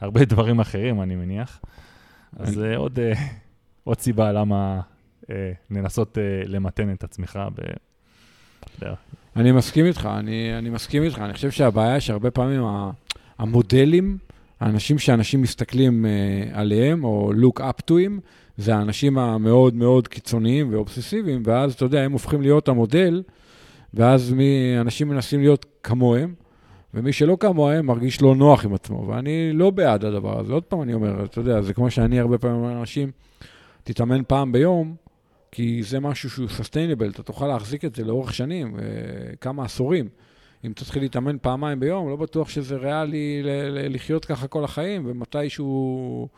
והרבה 0.00 0.24
דברים 0.24 0.60
אחרים, 0.60 1.02
אני 1.02 1.16
מניח. 1.16 1.60
אז 2.36 2.54
זה 2.54 2.76
עוד, 2.76 2.98
עוד 3.84 4.00
סיבה 4.00 4.32
למה 4.32 4.80
לנסות 5.70 6.18
למתן 6.46 6.92
את 6.92 7.04
עצמך. 7.04 7.38
ב... 7.54 7.60
אני 9.36 9.52
מסכים 9.52 9.86
איתך, 9.86 10.08
אני, 10.18 10.58
אני 10.58 10.70
מסכים 10.70 11.02
איתך. 11.02 11.18
אני 11.18 11.32
חושב 11.32 11.50
שהבעיה 11.50 12.00
שהרבה 12.00 12.30
פעמים 12.30 12.62
המודלים, 13.38 14.18
האנשים 14.60 14.98
שאנשים 14.98 15.42
מסתכלים 15.42 16.04
uh, 16.04 16.58
עליהם, 16.58 17.04
או 17.04 17.32
look 17.32 17.60
up 17.60 17.90
to 17.90 17.92
him, 17.92 18.20
זה 18.56 18.74
האנשים 18.74 19.18
המאוד 19.18 19.74
מאוד 19.74 20.08
קיצוניים 20.08 20.72
ואובססיביים, 20.72 21.42
ואז, 21.44 21.74
אתה 21.74 21.84
יודע, 21.84 22.00
הם 22.00 22.12
הופכים 22.12 22.42
להיות 22.42 22.68
המודל, 22.68 23.22
ואז 23.94 24.34
אנשים 24.80 25.08
מנסים 25.08 25.40
להיות 25.40 25.66
כמוהם, 25.82 26.34
ומי 26.94 27.12
שלא 27.12 27.36
כמוהם 27.40 27.86
מרגיש 27.86 28.22
לא 28.22 28.34
נוח 28.34 28.64
עם 28.64 28.74
עצמו, 28.74 29.06
ואני 29.08 29.52
לא 29.52 29.70
בעד 29.70 30.04
הדבר 30.04 30.40
הזה. 30.40 30.52
עוד 30.52 30.62
פעם 30.62 30.82
אני 30.82 30.94
אומר, 30.94 31.24
אתה 31.24 31.40
יודע, 31.40 31.62
זה 31.62 31.74
כמו 31.74 31.90
שאני 31.90 32.20
הרבה 32.20 32.38
פעמים 32.38 32.56
אומר 32.56 32.74
לאנשים, 32.74 33.10
תתאמן 33.84 34.22
פעם 34.26 34.52
ביום, 34.52 34.94
כי 35.52 35.82
זה 35.82 36.00
משהו 36.00 36.30
שהוא 36.30 36.46
sustainable, 36.48 37.10
אתה 37.10 37.22
תוכל 37.22 37.46
להחזיק 37.46 37.84
את 37.84 37.94
זה 37.94 38.04
לאורך 38.04 38.34
שנים, 38.34 38.76
אה, 38.76 38.82
כמה 39.40 39.64
עשורים. 39.64 40.08
אם 40.66 40.72
תתחיל 40.72 41.02
להתאמן 41.02 41.36
פעמיים 41.38 41.80
ביום, 41.80 42.08
לא 42.10 42.16
בטוח 42.16 42.48
שזה 42.48 42.76
ריאלי 42.76 43.42
לחיות 43.88 44.24
ככה 44.24 44.46
כל 44.46 44.64
החיים, 44.64 45.02
ומתישהו, 45.06 46.28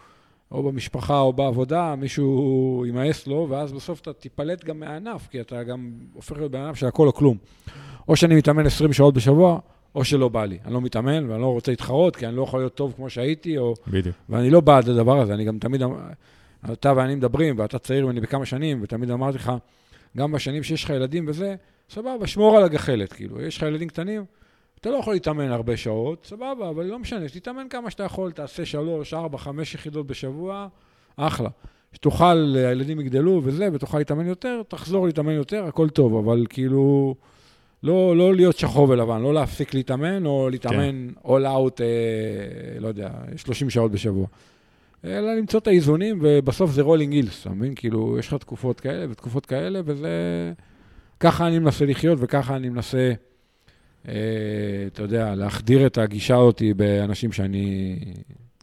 או 0.51 0.63
במשפחה 0.63 1.19
או 1.19 1.33
בעבודה, 1.33 1.95
מישהו 1.99 2.83
יימאס 2.87 3.27
לו, 3.27 3.47
ואז 3.51 3.73
בסוף 3.73 4.01
אתה 4.01 4.13
תיפלט 4.13 4.65
גם 4.65 4.81
מהענף, 4.81 5.29
כי 5.31 5.41
אתה 5.41 5.63
גם 5.63 5.91
הופך 6.15 6.37
להיות 6.37 6.55
אדם 6.55 6.75
של 6.75 6.87
הכל 6.87 7.07
או 7.07 7.13
כלום. 7.13 7.37
או 8.09 8.17
שאני 8.17 8.35
מתאמן 8.35 8.67
20 8.67 8.93
שעות 8.93 9.15
בשבוע, 9.15 9.59
או 9.95 10.05
שלא 10.05 10.29
בא 10.29 10.45
לי. 10.45 10.59
אני 10.65 10.75
לא 10.75 10.81
מתאמן 10.81 11.31
ואני 11.31 11.43
לא 11.43 11.47
רוצה 11.47 11.73
להתחרות, 11.73 12.17
כי 12.17 12.27
אני 12.27 12.37
לא 12.37 12.43
יכול 12.43 12.61
להיות 12.61 12.75
טוב 12.75 12.93
כמו 12.97 13.11
שהייתי, 13.11 13.59
או... 13.59 13.75
בדיוק. 13.87 14.17
ואני 14.29 14.51
לא 14.51 14.61
בעד 14.61 14.89
הדבר 14.89 15.21
הזה, 15.21 15.35
אני 15.35 15.45
גם 15.45 15.59
תמיד, 15.59 15.83
אמ- 15.83 15.95
אתה 16.73 16.93
ואני 16.97 17.15
מדברים, 17.15 17.59
ואתה 17.59 17.79
צעיר 17.79 18.07
ממני 18.07 18.21
בכמה 18.21 18.47
שנים, 18.47 18.79
ותמיד 18.83 19.11
אמרתי 19.11 19.39
לך, 19.39 19.53
גם 20.17 20.33
בשנים 20.33 20.63
שיש 20.63 20.85
לך 20.85 20.91
ילדים 20.91 21.25
וזה, 21.29 21.55
סבבה, 21.93 22.27
שמור 22.27 22.57
על 22.57 22.65
הגחלת, 22.65 23.13
כאילו, 23.13 23.41
יש 23.41 23.57
לך 23.57 23.63
ילדים 23.63 23.89
קטנים, 23.89 24.25
אתה 24.81 24.91
לא 24.91 24.97
יכול 24.97 25.15
להתאמן 25.15 25.51
הרבה 25.51 25.77
שעות, 25.77 26.27
סבבה, 26.27 26.69
אבל 26.69 26.85
לא 26.85 26.99
משנה, 26.99 27.29
תתאמן 27.29 27.67
כמה 27.71 27.91
שאתה 27.91 28.03
יכול, 28.03 28.33
תעשה 28.33 28.65
שלוש, 28.65 29.15
ארבע, 29.15 29.39
חמש 29.39 29.75
יחידות 29.75 30.07
בשבוע, 30.07 30.69
אחלה. 31.17 31.49
שתוכל, 31.93 32.55
הילדים 32.57 33.01
יגדלו 33.01 33.41
וזה, 33.45 33.69
ותוכל 33.73 33.99
להתאמן 33.99 34.27
יותר, 34.27 34.63
תחזור 34.69 35.07
להתאמן 35.07 35.33
יותר, 35.33 35.65
הכל 35.65 35.89
טוב, 35.89 36.17
אבל 36.17 36.47
כאילו, 36.49 37.15
לא, 37.83 38.17
לא 38.17 38.35
להיות 38.35 38.59
שחור 38.59 38.89
ולבן, 38.89 39.23
לא 39.23 39.35
להפסיק 39.35 39.75
להתאמן, 39.75 40.27
או 40.27 40.49
להתאמן 40.51 41.09
all 41.25 41.45
out, 41.45 41.81
אה, 41.81 42.81
לא 42.81 42.89
יודע, 42.89 43.11
30 43.37 43.71
שעות 43.71 43.91
בשבוע. 43.91 44.27
אלא 45.05 45.35
למצוא 45.35 45.61
את 45.61 45.67
האיזונים, 45.67 46.19
ובסוף 46.23 46.71
זה 46.71 46.83
רולינג 46.83 47.13
הילס, 47.13 47.41
אתה 47.41 47.51
מבין? 47.51 47.75
כאילו, 47.75 48.19
יש 48.19 48.29
לך 48.29 48.35
תקופות 48.35 48.81
כאלה 48.81 49.07
ותקופות 49.11 49.47
כאלה, 49.47 49.81
וזה... 49.85 50.09
ככה 51.23 51.47
אני 51.47 51.59
מנסה 51.59 51.87
לחיות, 51.87 52.19
וככה 52.21 52.57
אני 52.57 52.69
מנסה, 52.69 53.13
אה, 54.09 54.15
אתה 54.87 55.03
יודע, 55.03 55.35
להחדיר 55.35 55.87
את 55.87 55.99
הגישה 55.99 56.35
אותי 56.35 56.75
באנשים 56.75 57.33
שאני 57.33 57.97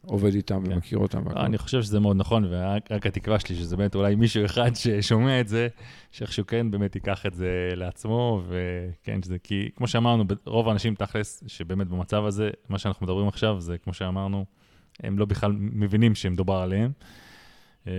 עובד 0.06 0.34
איתם 0.34 0.62
כן. 0.66 0.72
ומכיר 0.72 0.98
אותם. 0.98 1.28
לא. 1.28 1.40
אני 1.40 1.58
חושב 1.58 1.82
שזה 1.82 2.00
מאוד 2.00 2.16
נכון, 2.16 2.44
ורק 2.50 2.92
רק 2.92 3.06
התקווה 3.06 3.38
שלי 3.38 3.56
שזה 3.56 3.76
באמת 3.76 3.94
אולי 3.94 4.14
מישהו 4.14 4.44
אחד 4.44 4.70
ששומע 4.74 5.40
את 5.40 5.48
זה, 5.48 5.68
שאיכשהו 6.10 6.46
כן 6.46 6.70
באמת 6.70 6.94
ייקח 6.94 7.26
את 7.26 7.34
זה 7.34 7.68
לעצמו, 7.76 8.42
וכן, 8.48 9.22
שזה 9.22 9.38
כי, 9.38 9.68
כמו 9.76 9.88
שאמרנו, 9.88 10.24
רוב 10.46 10.68
האנשים 10.68 10.94
תכלס, 10.94 11.44
שבאמת 11.46 11.88
במצב 11.88 12.24
הזה, 12.24 12.50
מה 12.68 12.78
שאנחנו 12.78 13.06
מדברים 13.06 13.28
עכשיו, 13.28 13.60
זה 13.60 13.78
כמו 13.78 13.92
שאמרנו, 13.92 14.44
הם 15.02 15.18
לא 15.18 15.24
בכלל 15.24 15.52
מבינים 15.58 16.14
שמדובר 16.14 16.56
עליהם. 16.56 16.92
אה, 17.86 17.92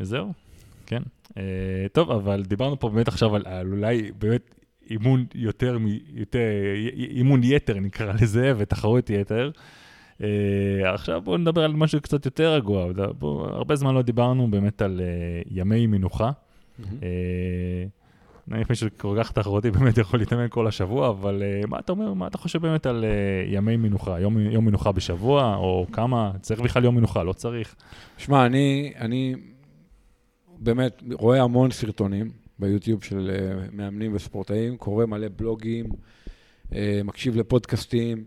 וזהו, 0.00 0.32
כן. 0.86 1.02
אה, 1.36 1.42
טוב, 1.92 2.10
אבל 2.10 2.42
דיברנו 2.42 2.80
פה 2.80 2.88
באמת 2.88 3.08
עכשיו 3.08 3.36
על, 3.36 3.42
על 3.44 3.72
אולי 3.72 4.10
באמת 4.18 4.54
אימון 4.90 5.24
יותר, 5.34 5.78
מ- 5.78 5.98
יותר, 6.14 6.48
אימון 6.94 7.40
יתר 7.44 7.80
נקרא 7.80 8.12
לזה, 8.12 8.52
ותחרות 8.56 9.10
יתר. 9.10 9.50
Uh, 10.18 10.24
עכשיו 10.84 11.20
בואו 11.20 11.36
נדבר 11.36 11.64
על 11.64 11.72
משהו 11.72 12.00
קצת 12.00 12.24
יותר 12.24 12.54
רגוע. 12.54 12.86
בוא, 13.18 13.46
הרבה 13.46 13.76
זמן 13.76 13.94
לא 13.94 14.02
דיברנו 14.02 14.50
באמת 14.50 14.82
על 14.82 15.00
uh, 15.00 15.48
ימי 15.50 15.86
מנוחה. 15.86 16.30
Uh, 16.80 16.84
נניח 18.48 18.70
מישהו 18.70 18.88
כל 18.96 19.16
כך 19.18 19.32
תחרותי 19.32 19.70
באמת 19.70 19.98
יכול 19.98 20.18
להתאמן 20.18 20.46
כל 20.50 20.66
השבוע, 20.66 21.08
אבל 21.08 21.42
uh, 21.62 21.66
מה 21.66 21.78
אתה 21.78 21.92
אומר, 21.92 22.14
מה 22.14 22.26
אתה 22.26 22.38
חושב 22.38 22.62
באמת 22.62 22.86
על 22.86 23.04
uh, 23.04 23.54
ימי 23.54 23.76
מנוחה? 23.76 24.20
יום, 24.20 24.38
יום 24.38 24.64
מנוחה 24.64 24.92
בשבוע, 24.92 25.56
או 25.56 25.86
כמה? 25.92 26.32
צריך 26.40 26.60
בכלל 26.60 26.84
יום 26.84 26.94
מנוחה, 26.94 27.22
לא 27.22 27.32
צריך. 27.32 27.74
שמע, 28.18 28.46
אני, 28.46 28.92
אני 28.98 29.34
באמת 30.58 31.02
רואה 31.12 31.42
המון 31.42 31.70
סרטונים 31.70 32.30
ביוטיוב 32.58 33.04
של 33.04 33.30
אה, 33.30 33.66
מאמנים 33.72 34.14
וספורטאים, 34.14 34.76
קורא 34.76 35.06
מלא 35.06 35.26
בלוגים, 35.36 35.86
אה, 36.74 37.00
מקשיב 37.04 37.36
לפודקאסטים, 37.36 38.24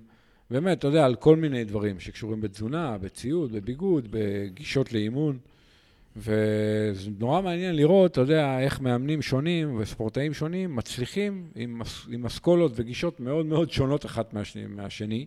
באמת, 0.51 0.79
אתה 0.79 0.87
יודע, 0.87 1.05
על 1.05 1.15
כל 1.15 1.35
מיני 1.35 1.63
דברים 1.63 1.99
שקשורים 1.99 2.41
בתזונה, 2.41 2.97
בציוד, 2.97 3.51
בביגוד, 3.51 4.07
בגישות 4.11 4.93
לאימון. 4.93 5.37
וזה 6.17 7.11
נורא 7.19 7.41
מעניין 7.41 7.75
לראות, 7.75 8.11
אתה 8.11 8.21
יודע, 8.21 8.59
איך 8.59 8.81
מאמנים 8.81 9.21
שונים 9.21 9.79
וספורטאים 9.79 10.33
שונים 10.33 10.75
מצליחים 10.75 11.47
עם, 11.55 11.81
עם 12.09 12.25
אסכולות 12.25 12.71
וגישות 12.75 13.19
מאוד 13.19 13.45
מאוד 13.45 13.71
שונות 13.71 14.05
אחת 14.05 14.33
מהשני. 14.33 14.65
מהשני. 14.65 15.25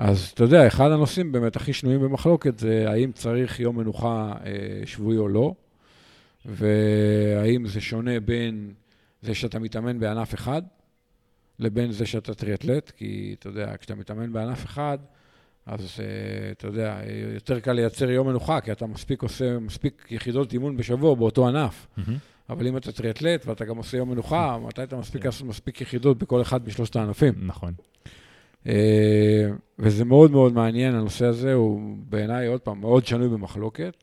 אה, 0.00 0.08
אז 0.08 0.30
אתה 0.34 0.44
יודע, 0.44 0.66
אחד 0.66 0.90
הנושאים 0.90 1.32
באמת 1.32 1.56
הכי 1.56 1.72
שנויים 1.72 2.00
במחלוקת 2.00 2.58
זה 2.58 2.84
האם 2.88 3.12
צריך 3.12 3.60
יום 3.60 3.78
מנוחה 3.78 4.32
אה, 4.44 4.86
שבועי 4.86 5.18
או 5.18 5.28
לא. 5.28 5.54
והאם 6.44 7.66
זה 7.66 7.80
שונה 7.80 8.20
בין 8.20 8.72
זה 9.22 9.34
שאתה 9.34 9.58
מתאמן 9.58 10.00
בענף 10.00 10.34
אחד 10.34 10.62
לבין 11.58 11.92
זה 11.92 12.06
שאתה 12.06 12.34
טריאטלט, 12.34 12.90
כי 12.90 13.36
אתה 13.38 13.48
יודע, 13.48 13.76
כשאתה 13.76 13.94
מתאמן 13.94 14.32
בענף 14.32 14.64
אחד, 14.64 14.98
אז 15.66 15.80
uh, 15.80 16.00
אתה 16.52 16.66
יודע, 16.66 17.00
יותר 17.34 17.60
קל 17.60 17.72
לייצר 17.72 18.10
יום 18.10 18.28
מנוחה, 18.28 18.60
כי 18.60 18.72
אתה 18.72 18.86
מספיק 18.86 19.22
עושה, 19.22 19.58
מספיק 19.58 20.06
יחידות 20.10 20.52
אימון 20.52 20.76
בשבוע 20.76 21.14
באותו 21.14 21.48
ענף. 21.48 21.86
מהמם. 21.96 22.18
אבל 22.50 22.66
אם 22.66 22.76
אתה 22.76 22.92
טריאטלט 22.92 23.46
ואתה 23.46 23.64
גם 23.64 23.76
עושה 23.76 23.96
יום 23.96 24.10
מנוחה, 24.10 24.58
מתי 24.58 24.82
אתה 24.82 24.96
מספיק 24.96 25.24
לעשות 25.24 25.46
מספיק 25.46 25.80
יחידות 25.80 26.18
בכל 26.18 26.42
אחד 26.42 26.68
משלושת 26.68 26.96
הענפים? 26.96 27.34
נכון. 27.36 27.72
אה, 28.66 29.48
וזה 29.78 30.04
מאוד 30.04 30.30
מאוד 30.30 30.52
מעניין, 30.52 30.94
הנושא 30.94 31.26
הזה 31.26 31.52
הוא 31.54 31.96
בעיניי, 32.08 32.46
עוד 32.46 32.60
פעם, 32.60 32.80
מאוד 32.80 33.06
שנוי 33.06 33.28
במחלוקת. 33.28 33.96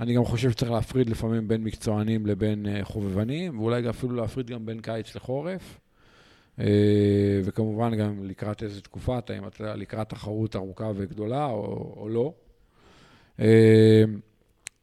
אני 0.00 0.14
גם 0.14 0.24
חושב 0.24 0.50
שצריך 0.50 0.72
להפריד 0.72 1.10
לפעמים 1.10 1.48
בין 1.48 1.64
מקצוענים 1.64 2.26
לבין 2.26 2.66
אה, 2.66 2.84
חובבנים, 2.84 3.60
ואולי 3.60 3.90
אפילו 3.90 4.14
להפריד 4.14 4.50
גם 4.50 4.66
בין 4.66 4.80
קיץ 4.80 5.14
לחורף. 5.16 5.80
אה, 6.58 7.40
וכמובן 7.44 7.94
גם 7.96 8.24
לקראת 8.24 8.62
איזה 8.62 8.80
תקופה, 8.80 9.18
אתה 9.18 9.38
אם 9.38 9.46
אתה 9.46 9.76
לקראת 9.76 10.08
תחרות 10.08 10.56
ארוכה 10.56 10.90
וגדולה 10.96 11.46
או, 11.46 11.94
או 11.96 12.08
לא. 12.08 12.32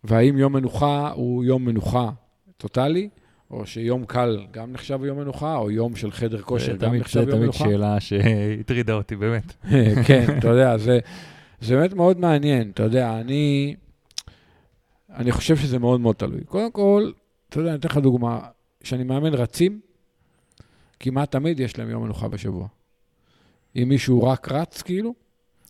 והאם 0.04 0.38
יום 0.38 0.54
מנוחה 0.54 1.12
הוא 1.12 1.44
יום 1.44 1.66
מנוחה 1.66 2.10
טוטאלי, 2.58 3.10
או 3.52 3.66
שיום 3.66 4.06
קל 4.06 4.46
גם 4.52 4.72
נחשב 4.74 5.00
יום 5.04 5.20
מנוחה, 5.20 5.56
או 5.58 5.72
יום 5.72 5.96
של 5.96 6.12
חדר 6.12 6.42
כושר 6.42 6.72
גם 6.76 6.90
תמיד- 6.90 7.02
נחשב 7.02 7.20
יום 7.20 7.26
זה 7.26 7.32
תמיד 7.32 7.44
מנוחה. 7.44 7.64
שאלה 7.66 8.00
שהטרידה 8.00 8.94
אותי, 8.94 9.16
באמת. 9.16 9.54
כן, 10.08 10.26
אתה 10.38 10.48
יודע, 10.48 10.78
זה, 10.78 11.00
זה 11.62 11.76
באמת 11.76 11.94
מאוד 11.94 12.20
מעניין. 12.20 12.70
אתה 12.74 12.84
יודע, 12.84 13.20
אני, 13.20 13.76
אני 15.16 15.32
חושב 15.32 15.58
שזה 15.58 15.80
מאוד 15.80 16.02
מאוד 16.02 16.16
תלוי. 16.16 16.44
קודם 16.44 16.72
כל, 16.72 17.12
אתה 17.50 17.60
יודע, 17.60 17.70
אני 17.70 17.80
אתן 17.80 17.90
לך 17.90 17.98
דוגמה. 17.98 18.40
כשאני 18.84 19.04
מאמן 19.04 19.34
רצים, 19.34 19.80
כמעט 21.00 21.32
תמיד 21.32 21.60
יש 21.60 21.80
להם 21.80 21.90
יום 21.90 22.04
מנוחה 22.04 22.28
בשבוע. 22.28 22.68
אם 23.76 23.90
מישהו 23.90 24.24
רק 24.24 24.52
רץ, 24.52 24.82
כאילו, 24.82 25.14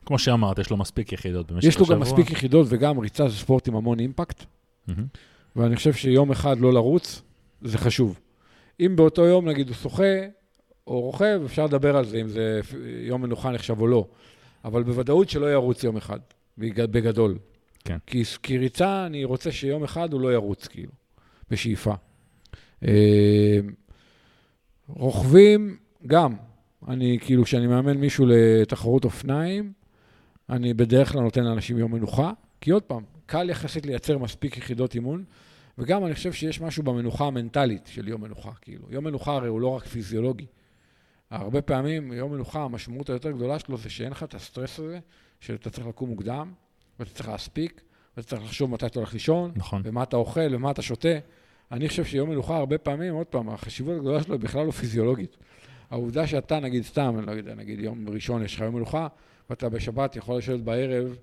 כמו 0.06 0.20
שאמרת, 0.20 0.60
יש 0.60 0.70
לו 0.70 0.78
מספיק 0.78 1.14
יחידות 1.14 1.52
במשך 1.52 1.68
יש 1.68 1.78
לו 1.78 1.82
השבוע. 1.84 1.96
גם 1.96 2.02
מספיק 2.02 2.32
יחידות, 2.32 2.68
וגם 2.70 3.00
ריצה 3.00 3.28
זה 3.30 3.36
ספורט 3.36 3.68
עם 3.68 3.76
המון 3.76 4.00
אימפקט, 4.00 4.44
מהמם. 4.88 5.06
ואני 5.56 5.76
חושב 5.76 5.94
שיום 5.94 6.32
אחד 6.32 6.60
לא 6.60 6.74
לרוץ, 6.74 7.22
זה 7.62 7.78
חשוב. 7.78 8.20
אם 8.80 8.96
באותו 8.96 9.26
יום, 9.26 9.50
נגיד, 9.50 9.68
הוא 9.68 9.76
שוחה 9.76 10.14
או 10.88 11.02
רוכב, 11.02 11.42
אפשר 11.46 11.66
לדבר 11.66 11.98
על 11.98 12.06
זה, 12.06 12.22
אם 12.22 12.28
זה 12.30 12.62
יום 13.02 13.22
מנוחה 13.22 13.52
נחשב 13.52 13.82
או 13.82 13.88
לא. 13.88 14.08
אבל 14.66 14.84
בוודאות 14.84 15.30
שלא 15.30 15.52
ירוץ 15.54 15.84
יום 15.84 15.98
אחד, 15.98 16.20
בג- 16.58 16.86
בגדול. 16.86 17.38
כן. 17.84 17.98
כי, 18.08 18.24
כי 18.44 18.58
ריצה, 18.58 19.06
אני 19.06 19.24
רוצה 19.24 19.52
שיום 19.52 19.84
אחד 19.84 20.14
הוא 20.14 20.22
לא 20.22 20.34
ירוץ, 20.34 20.68
כאילו, 20.68 20.92
בשאיפה. 21.52 21.94
אה, 22.88 23.60
רוכבים, 24.88 25.78
גם. 26.08 26.34
אני, 26.88 27.18
כאילו, 27.22 27.44
כשאני 27.44 27.68
מאמן 27.68 27.98
מישהו 27.98 28.26
לתחרות 28.30 29.06
אופניים, 29.06 29.74
אני 30.50 30.74
בדרך 30.74 31.12
כלל 31.12 31.22
נותן 31.22 31.44
לאנשים 31.44 31.78
יום 31.78 31.92
מנוחה, 31.92 32.32
כי 32.62 32.72
עוד 32.72 32.84
פעם, 32.84 33.04
קל 33.26 33.50
יחסית 33.50 33.86
לייצר 33.86 34.18
מספיק 34.18 34.58
יחידות 34.58 34.96
אימון, 34.96 35.24
וגם 35.82 36.06
אני 36.06 36.14
חושב 36.14 36.34
שיש 36.34 36.62
משהו 36.62 36.84
במנוחה 36.84 37.26
המנטלית 37.26 37.88
של 37.88 38.08
יום 38.08 38.22
מנוחה, 38.22 38.52
כאילו. 38.62 38.88
יום 38.90 39.04
מנוחה 39.04 39.36
הרי 39.36 39.48
הוא 39.48 39.62
לא 39.62 39.68
רק 39.68 39.86
פיזיולוגי. 39.86 40.46
הרבה 41.30 41.62
פעמים 41.62 42.14
יום 42.14 42.34
מנוחה, 42.34 42.64
המשמעות 42.64 43.10
היותר 43.10 43.32
גדולה 43.32 43.60
שלו 43.60 43.78
זה 43.78 43.90
שאין 43.90 44.12
לך 44.12 44.24
את 44.24 44.34
הסטרס 44.34 44.80
הזה, 44.80 45.00
שאתה 45.40 45.70
צריך 45.70 45.88
לקום 45.88 46.10
מוקדם, 46.10 46.54
ואתה 47.00 47.12
צריך 47.12 47.30
להספיק, 47.30 47.82
ואתה 48.18 48.28
צריך 48.28 48.44
לחשוב 48.44 48.72
מתי 48.72 48.86
אתה 48.86 49.00
הולך 49.00 49.14
לישון, 49.14 49.52
נכון. 49.56 49.82
ומה 49.86 50.04
אתה 50.04 50.18
אוכל 50.18 50.56
ומה 50.56 50.72
אתה 50.72 50.82
שותה. 50.82 51.20
אני 51.72 51.90
חושב 51.90 52.06
שיום 52.06 52.30
מנוחה, 52.30 52.58
הרבה 52.58 52.78
פעמים, 52.78 53.14
עוד 53.14 53.28
פעם, 53.28 53.50
החשיבות 53.50 53.96
הגדולה 53.98 54.24
שלו 54.24 54.34
היא 54.34 54.42
בכלל 54.42 54.66
לא 54.66 54.72
פיזיולוגית. 54.72 55.38
העובדה 55.90 56.28
שאתה, 56.28 56.60
נגיד, 56.60 56.84
סתם, 56.84 57.16
אני 57.18 57.26
לא 57.26 57.32
יודע, 57.32 57.56
נגיד 57.56 57.80
יום 57.80 58.10
ראשון 58.10 58.44
יש 58.44 58.56
לך 58.56 58.62
יום 58.62 58.76
מנוחה, 58.76 59.08
ואתה 59.50 59.70
בשבת 59.70 60.16
יכול 60.16 60.38
לשבת 60.38 60.60
בערב, 60.60 61.18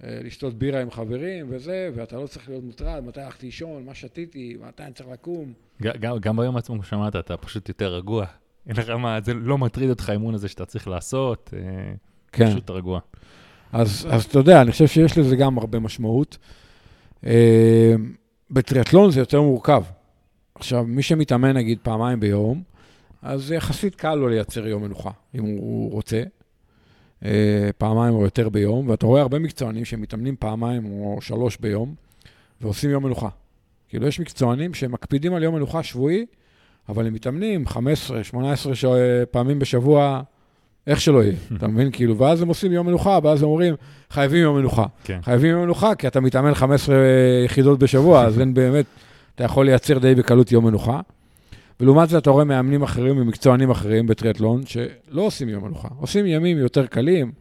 לשתות 0.00 0.54
בירה 0.54 0.80
עם 0.80 0.90
חברים 0.90 1.46
וזה, 1.50 1.90
ואתה 1.94 2.16
לא 2.16 2.26
צריך 2.26 2.48
להיות 2.48 2.64
מוטרד, 2.64 3.04
מתי 3.04 3.20
הלכתי 3.20 3.46
לישון, 3.46 3.84
מה 3.84 3.94
שתיתי, 3.94 4.56
מתי 4.68 4.82
אני 4.82 4.92
צריך 4.92 5.08
לקום. 5.12 5.52
גם- 5.82 6.18
גם 6.20 6.36
ביום 6.36 6.56
עצמו, 6.56 6.74
כמו 6.76 6.84
שאמרת, 6.84 7.16
אתה 7.16 7.36
פשוט 7.36 7.68
יותר 7.68 7.94
רגוע. 7.94 8.24
אין 8.66 8.76
לך 8.76 8.88
מה, 8.90 9.18
זה 9.24 9.34
לא 9.34 9.58
מטריד 9.58 9.90
אותך 9.90 10.08
האימון 10.08 10.34
הזה 10.34 10.48
שאתה 10.48 10.64
צריך 10.64 10.88
לעשות, 10.88 11.54
אה, 11.56 11.92
כן. 12.32 12.50
פשוט 12.50 12.70
רגוע. 12.70 13.00
אז, 13.72 14.06
אז 14.10 14.24
אתה 14.24 14.38
יודע, 14.38 14.62
אני 14.62 14.70
חושב 14.72 14.86
שיש 14.86 15.18
לזה 15.18 15.36
גם 15.36 15.58
הרבה 15.58 15.78
משמעות. 15.78 16.38
אה, 17.26 17.94
בטריאטלון 18.50 19.10
זה 19.10 19.20
יותר 19.20 19.42
מורכב. 19.42 19.82
עכשיו, 20.54 20.84
מי 20.84 21.02
שמתאמן 21.02 21.56
נגיד 21.56 21.78
פעמיים 21.82 22.20
ביום, 22.20 22.62
אז 23.22 23.52
יחסית 23.52 23.94
קל 23.94 24.14
לו 24.14 24.28
לייצר 24.28 24.66
יום 24.66 24.82
מנוחה, 24.82 25.10
אם 25.34 25.42
הוא 25.44 25.92
רוצה. 25.92 26.22
אה, 27.24 27.70
פעמיים 27.78 28.14
או 28.14 28.24
יותר 28.24 28.48
ביום, 28.48 28.88
ואתה 28.88 29.06
רואה 29.06 29.20
הרבה 29.20 29.38
מקצוענים 29.38 29.84
שמתאמנים 29.84 30.36
פעמיים 30.38 30.84
או 30.86 31.18
שלוש 31.20 31.56
ביום, 31.56 31.94
ועושים 32.60 32.90
יום 32.90 33.04
מנוחה. 33.04 33.28
כאילו, 33.88 34.06
יש 34.06 34.20
מקצוענים 34.20 34.74
שמקפידים 34.74 35.34
על 35.34 35.42
יום 35.42 35.54
מנוחה 35.54 35.82
שבועי, 35.82 36.26
אבל 36.88 37.06
הם 37.06 37.14
מתאמנים 37.14 37.66
15, 37.66 38.24
18 38.24 38.74
ש... 38.74 38.84
פעמים 39.30 39.58
בשבוע, 39.58 40.22
איך 40.86 41.00
שלא 41.00 41.22
יהיה, 41.22 41.34
אתה 41.56 41.68
מבין? 41.68 41.90
כאילו, 41.92 42.18
ואז 42.18 42.42
הם 42.42 42.48
עושים 42.48 42.72
יום 42.72 42.86
מנוחה, 42.86 43.18
ואז 43.22 43.42
הם 43.42 43.48
אומרים, 43.48 43.74
חייבים 44.10 44.42
יום 44.42 44.56
מנוחה. 44.56 44.86
כן. 45.04 45.18
חייבים 45.22 45.50
יום 45.50 45.62
מנוחה, 45.62 45.94
כי 45.94 46.06
אתה 46.06 46.20
מתאמן 46.20 46.54
15 46.54 46.96
יחידות 47.44 47.78
בשבוע, 47.78 48.24
אז 48.24 48.40
אין 48.40 48.54
באמת, 48.54 48.84
אתה 49.34 49.44
יכול 49.44 49.66
לייצר 49.66 49.98
די 49.98 50.14
בקלות 50.14 50.52
יום 50.52 50.66
מנוחה. 50.66 51.00
ולעומת 51.82 52.08
זה 52.08 52.18
אתה 52.18 52.30
רואה 52.30 52.44
מאמנים 52.44 52.82
אחרים 52.82 53.18
ומקצוענים 53.18 53.70
אחרים 53.70 54.06
בטריאטלון, 54.06 54.62
שלא 54.66 55.22
עושים 55.22 55.48
יום 55.48 55.64
מנוחה. 55.64 55.88
עושים 56.00 56.26
ימים 56.26 56.58
יותר 56.58 56.86
קלים, 56.86 57.32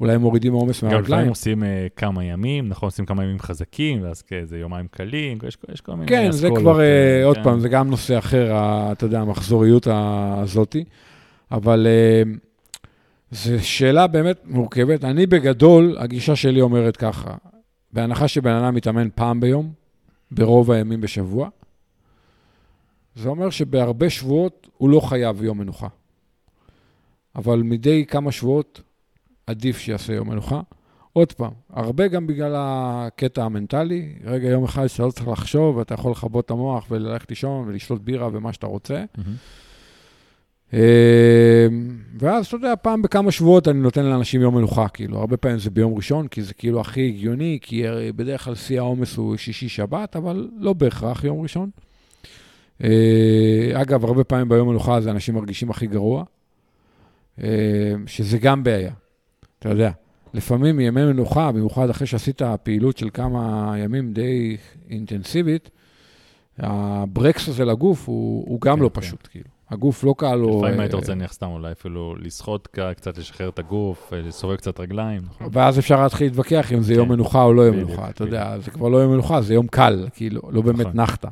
אולי 0.00 0.16
מורידים 0.16 0.52
עומס 0.52 0.66
גם 0.66 0.70
לפעמים 0.88 0.94
מהרגליים. 0.94 1.28
עושים 1.28 1.64
אה, 1.64 1.86
כמה 1.96 2.24
ימים, 2.24 2.68
נכון, 2.68 2.86
עושים 2.86 3.06
כמה 3.06 3.24
ימים 3.24 3.38
חזקים, 3.38 4.02
ואז 4.02 4.22
כאיזה 4.22 4.58
יומיים 4.58 4.86
קלים, 4.90 5.38
יש 5.48 5.58
יש 5.72 5.80
כל 5.80 5.92
מיני 5.94 6.06
כן, 6.06 6.30
זה 6.30 6.48
כבר, 6.56 6.80
אה, 6.80 6.84
אה, 7.20 7.24
עוד 7.24 7.36
כן. 7.36 7.42
פעם, 7.42 7.60
זה 7.60 7.68
גם 7.68 7.90
נושא 7.90 8.18
אחר, 8.18 8.52
ה- 8.52 8.92
אתה 8.92 9.06
יודע, 9.06 9.20
המחזוריות 9.20 9.86
הזאתי. 9.90 10.84
אבל 11.52 11.86
אה, 11.86 12.22
זו 13.30 13.66
שאלה 13.66 14.06
באמת 14.06 14.40
מורכבת. 14.44 15.04
אני 15.04 15.26
בגדול, 15.26 15.96
הגישה 15.98 16.36
שלי 16.36 16.60
אומרת 16.60 16.96
ככה, 16.96 17.34
בהנחה 17.92 18.28
שבן 18.28 18.52
אדם 18.54 18.74
מתאמן 18.74 19.08
פעם 19.14 19.40
ביום, 19.40 19.72
ברוב 20.30 20.70
הימים 20.70 21.00
בשבוע, 21.00 21.48
זה 23.14 23.28
אומר 23.28 23.50
שבהרבה 23.50 24.10
שבועות 24.10 24.68
הוא 24.76 24.90
לא 24.90 25.00
חייב 25.00 25.42
יום 25.42 25.58
מנוחה. 25.58 25.88
אבל 27.36 27.62
מדי 27.62 28.06
כמה 28.06 28.32
שבועות 28.32 28.82
עדיף 29.46 29.78
שיעשה 29.78 30.12
יום 30.12 30.30
מנוחה. 30.30 30.60
עוד 31.12 31.32
פעם, 31.32 31.52
הרבה 31.70 32.08
גם 32.08 32.26
בגלל 32.26 32.54
הקטע 32.56 33.44
המנטלי, 33.44 34.14
רגע 34.24 34.48
יום 34.48 34.64
אחד 34.64 34.86
שאתה 34.86 35.02
לא 35.02 35.10
צריך 35.10 35.28
לחשוב, 35.28 35.76
ואתה 35.76 35.94
יכול 35.94 36.12
לכבות 36.12 36.44
את 36.44 36.50
המוח 36.50 36.86
וללכת 36.90 37.30
לישון 37.30 37.68
ולשתות 37.68 38.04
בירה 38.04 38.28
ומה 38.32 38.52
שאתה 38.52 38.66
רוצה. 38.66 39.04
מהמם. 39.18 39.34
אה, 40.74 41.66
ואז, 42.18 42.46
אתה 42.46 42.56
יודע, 42.56 42.74
פעם 42.82 43.02
בכמה 43.02 43.30
שבועות 43.30 43.68
אני 43.68 43.78
נותן 43.78 44.04
לאנשים 44.04 44.40
יום 44.40 44.56
מנוחה, 44.56 44.88
כאילו, 44.88 45.18
הרבה 45.18 45.36
פעמים 45.36 45.58
זה 45.58 45.70
ביום 45.70 45.94
ראשון, 45.94 46.28
כי 46.28 46.42
זה 46.42 46.54
כאילו 46.54 46.80
הכי 46.80 47.08
הגיוני, 47.08 47.58
כי 47.62 47.86
הרי 47.86 48.12
בדרך 48.12 48.44
כלל 48.44 48.54
שיא 48.54 48.78
העומס 48.78 49.16
הוא 49.16 49.36
שישי-שבת, 49.36 50.16
אבל 50.16 50.48
לא 50.58 50.72
בהכרח 50.72 51.24
יום 51.24 51.42
ראשון. 51.42 51.70
אה, 52.82 53.70
אגב, 53.82 54.04
הרבה 54.04 54.24
פעמים 54.24 54.48
ביום 54.48 54.68
מנוחה 54.68 54.94
הזה 54.94 55.10
אנשים 55.10 55.34
מרגישים 55.34 55.70
הכי 55.70 55.86
גרוע, 55.86 56.24
אה, 57.42 57.48
שזה 58.06 58.38
גם 58.38 58.64
בעיה, 58.64 58.92
אתה 59.58 59.68
יודע. 59.68 59.90
לפעמים 60.34 60.80
ימי 60.80 61.04
מנוחה, 61.04 61.52
במיוחד 61.52 61.90
אחרי 61.90 62.06
שעשית 62.06 62.42
פעילות 62.62 62.96
של 62.96 63.10
כמה 63.14 63.74
ימים 63.78 64.12
די 64.12 64.56
אינטנסיבית, 64.90 65.70
הברקס 66.58 67.48
הזה 67.48 67.64
לגוף 67.64 68.08
הוא, 68.08 68.44
הוא 68.48 68.60
גם 68.60 68.76
כן, 68.76 68.82
לא 68.82 68.90
כן. 68.94 69.00
פשוט, 69.00 69.28
כאילו. 69.30 69.54
הגוף 69.70 70.04
לא 70.04 70.14
קל 70.18 70.34
לו... 70.34 70.58
לפעמים 70.58 70.78
אה, 70.78 70.84
היית 70.84 70.94
רוצה 70.94 71.14
נניח 71.14 71.32
סתם 71.32 71.46
אולי 71.46 71.72
אפילו 71.72 72.14
לשחות 72.16 72.68
קצת, 72.96 73.18
לשחרר 73.18 73.48
את 73.48 73.58
הגוף, 73.58 74.12
אה, 74.12 74.20
לסובב 74.20 74.56
קצת 74.56 74.80
רגליים, 74.80 75.22
נכון? 75.30 75.48
ואז 75.52 75.78
אפשר 75.78 76.02
להתחיל 76.02 76.26
להתווכח 76.26 76.72
אם 76.72 76.82
זה 76.82 76.92
כן. 76.92 76.98
יום 76.98 77.08
מנוחה 77.08 77.42
או 77.42 77.52
לא 77.52 77.62
יום 77.62 77.76
מנוחה. 77.76 78.10
אתה. 78.10 78.24
יודע, 78.24 78.58
זה 78.58 78.70
כבר 78.70 78.88
לא 78.88 78.96
יום 78.96 79.12
מנוחה, 79.12 79.40
זה 79.40 79.54
יום 79.54 79.66
קל, 79.66 80.06
כאילו, 80.14 80.42
לא 80.50 80.62
באמת 80.62 80.86
נכון. 80.86 81.00
נחת. 81.00 81.24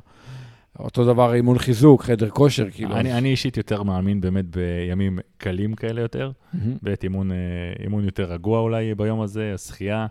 אותו 0.79 1.05
דבר 1.05 1.35
אימון 1.35 1.59
חיזוק, 1.59 2.03
חדר 2.03 2.31
כושר, 2.31 2.71
כאילו. 2.71 2.97
אני 2.97 3.13
אני 3.13 3.31
אישית 3.31 3.57
יותר 3.57 3.83
מאמין 3.83 4.21
באמת 4.21 4.45
בימים 4.45 5.19
קלים 5.39 5.75
כאלה 5.75 6.01
יותר, 6.01 6.31
מהמם. 6.53 6.77
באמת 6.83 7.05
אימון, 7.05 7.33
אה, 7.33 7.37
אימון 7.83 8.05
יותר 8.05 8.33
רגוע 8.33 8.61
אולי 8.61 8.95
ביום 8.95 9.21
הזה, 9.21 9.53
השחייה 9.55 10.07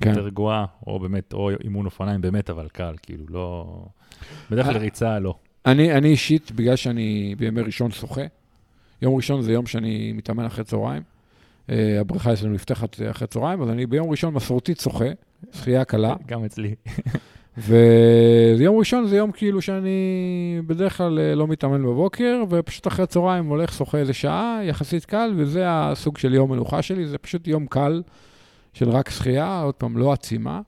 כן. 0.00 0.10
יותר 0.10 0.20
רגועה, 0.20 0.64
או 0.86 0.98
באמת, 0.98 1.32
או 1.32 1.50
אימון 1.64 1.86
אופניים 1.86 2.20
באמת, 2.20 2.50
אבל 2.50 2.68
קל, 2.72 2.94
כאילו, 3.02 3.24
לא... 3.28 3.76
בדרך 4.50 4.66
כלל 4.66 4.74
אה, 4.74 4.80
ריצה, 4.80 5.18
לא. 5.18 5.34
אני, 5.66 5.92
אני 5.92 6.08
אישית, 6.08 6.52
בגלל 6.52 6.76
שאני 6.76 7.34
בימי 7.38 7.60
ראשון 7.60 7.90
שוחה, 7.90 8.22
יום 9.02 9.14
ראשון 9.14 9.42
זה 9.42 9.52
יום 9.52 9.66
שאני 9.66 10.12
מתאמן 10.12 10.44
אחרי 10.44 10.64
צהריים. 10.64 11.02
אה, 11.70 12.00
הבריכה 12.00 12.32
אצלנו 12.32 12.54
נפתחת 12.54 12.96
אחרי 13.10 13.28
צהריים, 13.28 13.62
אז 13.62 13.70
אני 13.70 13.86
ביום 13.86 14.10
ראשון 14.10 14.34
מסורתית 14.34 14.80
שוחה, 14.80 15.08
שחייה 15.52 15.84
קלה, 15.84 16.14
גם 16.26 16.44
אצלי. 16.44 16.74
ויום 17.58 18.78
ראשון 18.78 19.06
זה 19.06 19.16
יום 19.16 19.32
כאילו 19.32 19.62
שאני 19.62 19.90
בדרך 20.66 20.96
כלל 20.96 21.18
אה, 21.18 21.34
לא 21.34 21.46
מתאמן 21.46 21.82
בבוקר, 21.82 22.42
ופשוט 22.50 22.86
אחרי 22.86 23.06
צהריים 23.06 23.46
הולך, 23.46 23.72
שוחה 23.72 23.98
איזה 23.98 24.12
שעה, 24.12 24.60
יחסית 24.64 25.04
קל, 25.04 25.32
וזה 25.36 25.62
הסוג 25.66 26.18
של 26.18 26.34
יום 26.34 26.52
מנוחה 26.52 26.82
שלי, 26.82 27.06
זה 27.06 27.18
פשוט 27.18 27.48
יום 27.48 27.66
קל 27.66 28.02
של 28.72 28.90
רק 28.90 29.10
שחייה, 29.10 29.60
עוד 29.60 29.74
פעם, 29.74 29.98
לא 29.98 30.12
עצימה, 30.12 30.60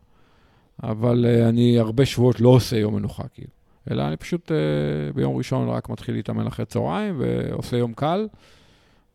אבל 0.83 1.25
uh, 1.25 1.49
אני 1.49 1.79
הרבה 1.79 2.07
שבועות 2.07 2.41
לא 2.41 2.49
עושה 2.49 2.77
יום 2.77 2.95
מנוחה, 2.95 3.25
כאילו. 3.35 3.51
אלא 3.91 4.03
אני 4.03 4.17
פשוט 4.17 4.51
uh, 4.51 5.17
ביום 5.17 5.37
ראשון 5.37 5.69
רק 5.69 5.89
מתחיל 5.89 6.15
להתאמן 6.15 6.47
אחרי 6.47 6.65
צהריים, 6.67 7.15
ועושה 7.19 7.77
יום 7.77 7.93
קל, 7.93 8.29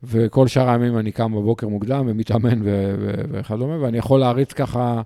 וכל 0.03 0.47
שאר 0.47 0.69
הימים 0.69 0.97
אני 0.97 1.11
קם 1.11 1.31
בבוקר 1.31 1.67
מוקדם 1.67 2.05
ומתאמן 2.07 2.59
וכדומה, 3.31 3.81
ואני 3.81 3.97
יכול 3.97 4.19
להריץ 4.19 4.53
ככה... 4.53 5.01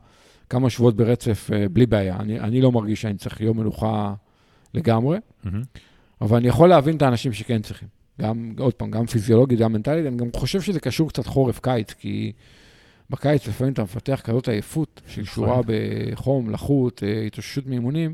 כמה 0.49 0.69
שבועות 0.69 0.95
ברצף 0.95 1.49
uh, 1.49 1.69
בלי 1.69 1.85
בעיה. 1.85 2.15
אני, 2.19 2.39
אני 2.39 2.61
לא 2.61 2.71
מרגיש 2.71 3.01
שאני 3.01 3.17
צריך 3.17 3.41
יום 3.41 3.57
מנוחה 3.57 4.13
לגמרי, 4.73 5.17
mm-hmm. 5.17 5.49
אבל 6.21 6.37
אני 6.37 6.47
יכול 6.47 6.69
להבין 6.69 6.97
את 6.97 7.01
האנשים 7.01 7.33
שכן 7.33 7.61
צריכים. 7.61 7.87
גם, 8.21 8.53
עוד 8.59 8.73
פעם, 8.73 8.91
גם 8.91 9.05
פיזיולוגית, 9.05 9.59
גם 9.59 9.73
מנטלית, 9.73 10.05
אני 10.05 10.17
גם 10.17 10.27
חושב 10.35 10.61
שזה 10.61 10.79
קשור 10.79 11.09
קצת 11.09 11.25
חורף-קיץ, 11.25 11.93
כי 11.93 12.31
בקיץ 13.09 13.47
לפעמים 13.47 13.73
אתה 13.73 13.83
מפתח 13.83 14.21
כזאת 14.23 14.47
עייפות 14.49 15.01
של 15.07 15.21
נכון. 15.21 15.33
שורה 15.33 15.61
בחום, 15.65 16.49
לחות, 16.49 17.03
uh, 17.03 17.27
התאוששות 17.27 17.67
מאימונים, 17.67 18.13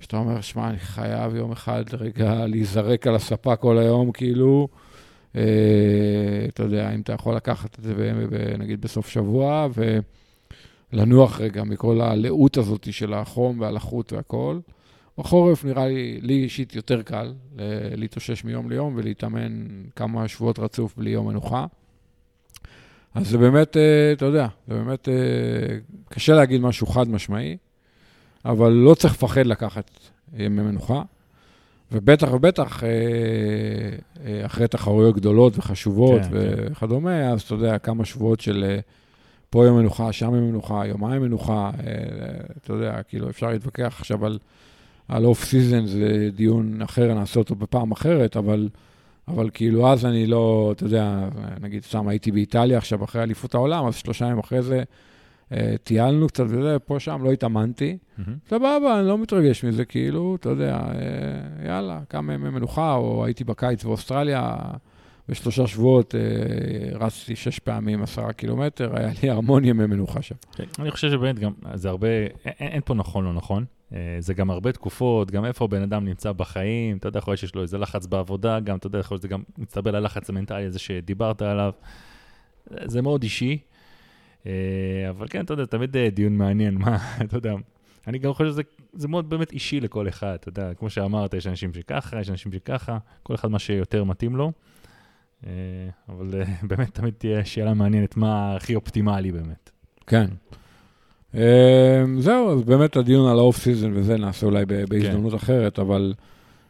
שאתה 0.00 0.16
אומר, 0.16 0.40
שמע, 0.40 0.70
אני 0.70 0.78
חייב 0.78 1.34
יום 1.34 1.52
אחד 1.52 1.84
רגע 1.92 2.34
להיזרק 2.52 3.06
על 3.06 3.14
הספה 3.14 3.56
כל 3.56 3.78
היום, 3.78 4.12
כאילו, 4.12 4.68
uh, 5.32 5.36
אתה 6.48 6.62
יודע, 6.62 6.94
אם 6.94 7.00
אתה 7.00 7.12
יכול 7.12 7.36
לקחת 7.36 7.78
את 7.78 7.84
זה, 7.84 8.12
נגיד, 8.58 8.80
בסוף 8.80 9.08
שבוע, 9.08 9.68
ו... 9.74 9.98
לנוח 10.92 11.40
רגע 11.40 11.64
מכל 11.64 12.00
הלאות 12.00 12.56
הזאת 12.56 12.92
של 12.92 13.14
החום 13.14 13.60
והלחות 13.60 14.12
והכול. 14.12 14.60
בחורף 15.18 15.64
נראה 15.64 15.88
לי, 15.88 16.20
לי 16.22 16.34
אישית 16.34 16.76
יותר 16.76 17.02
קל 17.02 17.34
להתאושש 17.96 18.44
מיום 18.44 18.70
ליום 18.70 18.92
ולהתאמן 18.96 19.66
כמה 19.96 20.28
שבועות 20.28 20.58
רצוף 20.58 20.96
בלי 20.96 21.10
יום 21.10 21.28
מנוחה. 21.28 21.66
אז 23.16 23.28
זה 23.28 23.38
באמת, 23.38 23.76
אה, 23.76 24.12
אתה 24.12 24.24
יודע, 24.24 24.46
זה 24.68 24.74
באמת 24.74 25.08
אה, 25.08 25.14
קשה 26.08 26.34
להגיד 26.34 26.60
משהו 26.60 26.86
חד 26.86 27.08
משמעי, 27.08 27.56
אבל 28.44 28.72
לא 28.72 28.94
צריך 28.94 29.14
לפחד 29.14 29.46
לקחת 29.46 29.90
ימי 30.36 30.62
מנוחה, 30.62 31.02
ובטח 31.92 32.28
ובטח 32.32 32.84
אה, 32.84 34.46
אחרי 34.46 34.68
תחרויות 34.68 35.16
גדולות 35.16 35.58
וחשובות 35.58 36.20
כן, 36.22 36.30
כן. 36.30 36.72
וכדומה, 36.72 37.10
כן. 37.10 37.28
אז 37.32 37.42
אתה 37.42 37.54
יודע, 37.54 37.78
כמה 37.78 38.04
שבועות 38.04 38.40
של 38.40 38.78
פה 39.50 39.64
יום 39.64 39.78
מנוחה, 39.78 40.12
שם 40.12 40.34
יום 40.34 40.48
מנוחה, 40.48 40.86
יומיים 40.86 41.22
מנוחה, 41.22 41.70
אה, 41.86 41.92
אתה 42.62 42.72
יודע, 42.72 43.02
כאילו, 43.02 43.30
אפשר 43.30 43.50
להתווכח 43.50 43.96
עכשיו 43.98 44.26
על, 44.26 44.38
על 45.08 45.24
off 45.24 45.44
season, 45.44 45.86
זה 45.86 46.30
דיון 46.34 46.82
אחר, 46.82 47.14
נעשה 47.14 47.40
אותו 47.40 47.54
בפעם 47.54 47.92
אחרת, 47.92 48.36
אבל, 48.36 48.68
אבל 49.28 49.50
כאילו, 49.54 49.92
אז 49.92 50.06
אני 50.06 50.26
לא, 50.26 50.72
אתה 50.76 50.84
יודע, 50.84 51.28
נגיד, 51.60 51.84
סתם 51.84 52.08
הייתי 52.08 52.32
באיטליה 52.32 52.78
עכשיו 52.78 53.04
אחרי 53.04 53.22
אליפות 53.22 53.54
העולם, 53.54 53.86
אז 53.86 53.94
שלושה 53.94 54.24
ימים 54.24 54.38
אחרי 54.38 54.62
זה 54.62 54.82
אה, 55.52 55.74
טיילנו 55.82 56.26
קצת 56.28 56.44
וזה, 56.48 56.76
פה 56.78 57.00
שם 57.00 57.24
לא 57.24 57.32
התאמנתי. 57.32 57.98
סבבה, 58.48 59.00
אני 59.00 59.08
לא 59.08 59.18
מתרגש 59.18 59.64
מזה, 59.64 59.84
כאילו, 59.84 60.36
אתה 60.40 60.48
יודע, 60.48 60.74
אה, 60.74 61.66
יאללה, 61.66 62.00
כמה 62.08 62.34
ימי 62.34 62.50
מנוחה, 62.50 62.94
או 62.94 63.24
הייתי 63.24 63.44
בקיץ 63.44 63.84
באוסטרליה, 63.84 64.56
בשלושה 65.28 65.66
שבועות 65.66 66.14
אה, 66.14 66.98
רצתי 66.98 67.36
שש 67.36 67.58
פעמים 67.58 68.02
עשרה 68.02 68.32
קילומטר, 68.32 68.96
היה 68.96 69.10
לי 69.22 69.30
המון 69.30 69.64
ימי 69.64 69.86
מנוחה 69.86 70.22
שם. 70.22 70.34
כן, 70.52 70.64
אני 70.78 70.90
חושב 70.90 71.10
שבאמת 71.10 71.38
גם, 71.38 71.52
זה 71.74 71.88
הרבה, 71.88 72.08
אין, 72.44 72.80
פה 72.84 72.94
נכון 72.94 73.24
לא 73.24 73.32
נכון. 73.32 73.64
אה, 73.92 74.16
זה 74.20 74.34
גם 74.34 74.50
הרבה 74.50 74.72
תקופות, 74.72 75.30
גם 75.30 75.44
איפה 75.44 75.66
בן 75.66 75.82
אדם 75.82 76.04
נמצא 76.04 76.32
בחיים, 76.32 76.96
אתה 76.96 77.08
יודע, 77.08 77.18
יכול 77.18 77.32
להיות 77.32 77.40
שיש 77.40 77.54
לו 77.54 77.62
איזה 77.62 77.78
לחץ 77.78 78.06
בעבודה, 78.06 78.60
גם, 78.60 78.76
אתה 78.76 78.86
יודע, 78.86 78.98
יכול 78.98 79.14
להיות 79.14 79.22
שזה 79.22 79.28
גם 79.28 79.42
מצטבר 79.58 79.90
ללחץ 79.90 80.30
המנטלי 80.30 80.64
הזה 80.64 80.78
שדיברת 80.78 81.42
עליו. 81.42 81.72
זה 82.84 83.02
מאוד 83.02 83.22
אישי, 83.22 83.58
אה, 84.46 84.52
אבל 85.10 85.26
כן, 85.30 85.44
אתה 85.44 85.52
יודע, 85.52 85.64
תמיד 85.64 85.96
דיון 85.96 86.36
מעניין, 86.36 86.74
מה, 86.74 86.98
אתה 87.24 87.36
יודע, 87.36 87.54
אני 88.06 88.18
גם 88.18 88.32
חושב 88.32 88.50
שזה 88.94 89.08
מאוד 89.08 89.30
באמת 89.30 89.52
אישי 89.52 89.80
לכל 89.80 90.08
אחד, 90.08 90.34
אתה 90.34 90.48
יודע, 90.48 90.74
כמו 90.74 90.90
שאמרת, 90.90 91.34
יש 91.34 91.46
אנשים 91.46 91.74
שככה, 91.74 92.20
יש 92.20 92.30
אנשים 92.30 92.52
שככה, 92.52 92.98
כל 93.22 93.34
אחד 93.34 93.50
מה 93.50 93.58
שיותר 93.58 94.04
מתאים 94.04 94.36
לו. 94.36 94.52
אה, 95.46 95.50
אבל 96.08 96.40
אה, 96.40 96.44
באמת 96.68 96.94
תמיד 96.94 97.14
תהיה 97.18 97.44
שאלה 97.44 97.74
מעניינת, 97.74 98.16
מה 98.16 98.56
הכי 98.56 98.74
אופטימלי 98.74 99.32
באמת. 99.32 99.70
כן. 100.06 100.26
אה, 101.34 102.04
זהו, 102.18 102.52
אז 102.52 102.62
באמת 102.62 102.96
הדיון 102.96 103.30
על 103.30 103.38
האוף 103.38 103.56
סיזון 103.56 103.92
וזה 103.96 104.16
נעשה 104.16 104.46
אולי 104.46 104.66
בהזדמנות 104.66 105.30
כן. 105.30 105.36
אחרת, 105.36 105.78
אבל 105.78 106.14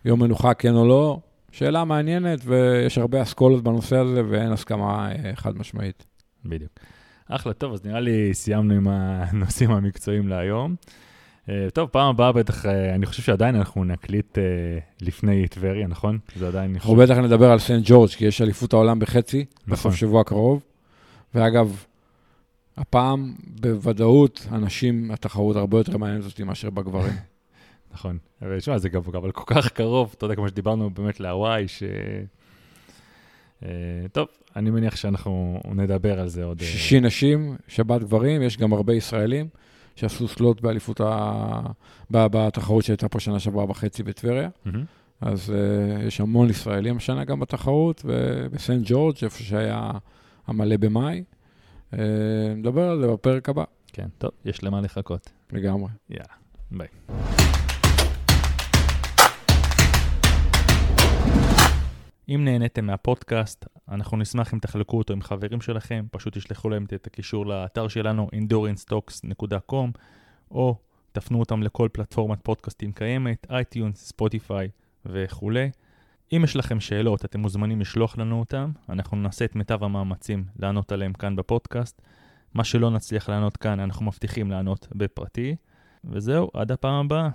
יום 0.05 0.23
מנוחה 0.23 0.55
כן 0.55 0.75
או 0.75 0.89
לא, 0.89 1.21
שאלה 1.53 1.85
מעניינת, 1.85 2.41
ויש 2.45 2.99
הרבה 2.99 3.23
אסכולות 3.23 3.63
בנושא 3.65 3.97
הזה, 3.97 4.23
ואין 4.29 4.53
הסכמה 4.53 5.09
חד 5.35 5.59
משמעית. 5.59 6.07
בדיוק. 6.45 6.73
אחלה, 7.29 7.53
טוב, 7.53 7.73
אז 7.73 7.85
נראה 7.85 8.01
לי 8.01 8.35
סיימנו 8.35 8.75
עם 8.75 8.89
הנושאים 8.89 9.71
המקצועיים 9.71 10.29
להיום. 10.29 10.77
אה, 11.49 11.67
טוב, 11.75 11.89
פעם 11.89 12.09
הבאה 12.09 12.33
בטח, 12.33 12.67
אה, 12.67 12.95
אני 12.95 13.07
חושב 13.07 13.23
שעדיין 13.23 13.55
אנחנו 13.55 13.85
נקליט 13.85 14.39
אה, 14.39 14.45
לפני 15.01 15.49
טבריה, 15.49 15.87
נכון? 15.87 16.19
זה 16.37 16.49
עדיין... 16.49 16.75
אנחנו 16.75 16.97
בטח 16.97 17.17
נדבר 17.17 17.51
על 17.51 17.59
סנט 17.59 17.83
ג'ורג', 17.87 18.11
כי 18.11 18.25
יש 18.25 18.43
אליפות 18.43 18.73
העולם 18.73 18.99
בחצי, 18.99 19.45
נכון. 19.61 19.73
בסוף 19.73 19.95
שבוע 19.95 20.21
הקרוב. 20.21 20.63
ואגב, 21.35 21.85
הפעם 22.77 23.35
בוודאות, 23.61 24.47
אנשים, 24.53 25.11
התחרות 25.11 25.57
הרבה 25.57 25.79
יותר 25.79 25.97
מעניינת 25.97 26.25
אותי 26.25 26.43
מאשר 26.43 26.71
בגברים. 26.71 27.13
נכון. 27.95 28.19
תשמע, 28.59 28.79
זה 28.79 28.89
גם 28.89 29.01
אבל 29.07 29.31
כל 29.31 29.55
כך 29.55 29.69
קרוב, 29.69 30.15
אתה 30.19 30.25
יודע, 30.25 30.35
כמו 30.35 30.49
שדיברנו 30.49 30.91
באמת 30.91 31.21
להוואי, 31.21 31.69
ש... 31.69 31.83
טוב, 34.13 34.29
אני 34.57 34.71
מניח 34.71 34.97
שאנחנו 34.97 35.61
נדבר 35.75 36.21
על 36.21 36.29
זה 36.29 36.45
עוד... 36.45 36.61
שישי 36.61 37.01
נשים, 37.01 37.57
שבת 37.69 38.01
גברים, 38.01 38.43
יש 38.43 38.59
גם 38.59 38.73
הרבה 38.73 38.95
ישראלים. 38.95 39.49
שעשו 39.97 40.29
סלוט 40.29 40.61
באליפות, 40.61 41.01
ה... 41.01 41.61
בתחרות 42.11 42.85
שהייתה 42.85 43.09
פה 43.09 43.21
שנה 43.21 43.41
שעברה 43.41 43.71
וחצי 43.71 44.03
בטבריה. 44.03 44.49
Mm-hmm. 44.49 44.71
אז 45.21 45.51
uh, 45.51 46.07
יש 46.07 46.21
המון 46.21 46.51
ישראלים 46.51 46.97
השנה 46.97 47.25
גם 47.25 47.41
בתחרות, 47.41 48.03
ובסנט 48.05 48.83
ג'ורג', 48.85 49.17
איפה 49.23 49.43
שהיה 49.43 49.91
המלא 50.47 50.77
במאי. 50.77 51.25
Uh, 51.93 51.97
נדבר 52.57 52.91
על 52.91 53.01
זה 53.01 53.09
בפרק 53.13 53.49
הבא. 53.49 53.65
כן, 53.93 54.07
טוב, 54.19 54.31
יש 54.45 54.65
למה 54.65 54.81
לחכות. 54.81 55.31
לגמרי. 55.53 55.91
יאללה, 56.11 56.25
ביי. 56.71 56.89
אם 62.29 62.45
נהניתם 62.45 62.87
מהפודקאסט, 62.87 63.67
אנחנו 63.89 64.17
נשמח 64.17 64.55
אם 64.55 64.59
תחלקו 64.59 64.99
אותו 64.99 65.13
עם 65.13 65.23
חברים 65.23 65.61
שלכם, 65.61 66.07
פשוט 66.11 66.37
תשלחו 66.39 66.69
להם 66.69 66.85
את 66.95 67.07
הקישור 67.07 67.47
לאתר 67.47 67.89
שלנו, 67.89 68.29
endurancestocks.com, 68.35 69.99
או 70.51 70.77
תפנו 71.13 71.41
אותם 71.41 71.63
לכל 71.63 71.89
פלטפורמת 71.93 72.39
פודקאסטים 72.43 72.93
קיימת, 72.93 73.47
iTunes, 73.51 74.09
Spotify 74.09 74.69
וכולי. 75.07 75.71
אם 76.33 76.41
יש 76.45 76.57
לכם 76.57 76.81
שאלות, 76.81 77.25
אתם 77.25 77.41
מוזמנים 77.41 77.81
לשלוח 77.81 78.19
לנו 78.19 78.39
אותם, 78.39 78.73
אנחנו 78.89 79.17
נעשה 79.17 79.45
את 79.45 79.57
מיטב 79.57 79.85
המאמצים 79.85 80.45
לענות 80.59 80.93
עליהם 80.93 81.13
כאן 81.13 81.37
בפודקאסט. 81.37 82.03
מה 82.55 82.65
שלא 82.65 82.91
נצליח 82.91 83.29
לענות 83.29 83.57
כאן, 83.57 83.81
אנחנו 83.81 84.07
מבטיחים 84.07 84.51
לענות 84.51 84.89
בפרטי. 84.95 85.57
וזהו, 86.05 86.51
עד 86.55 86.73
הפעם 86.73 87.05
הבאה. 87.05 87.29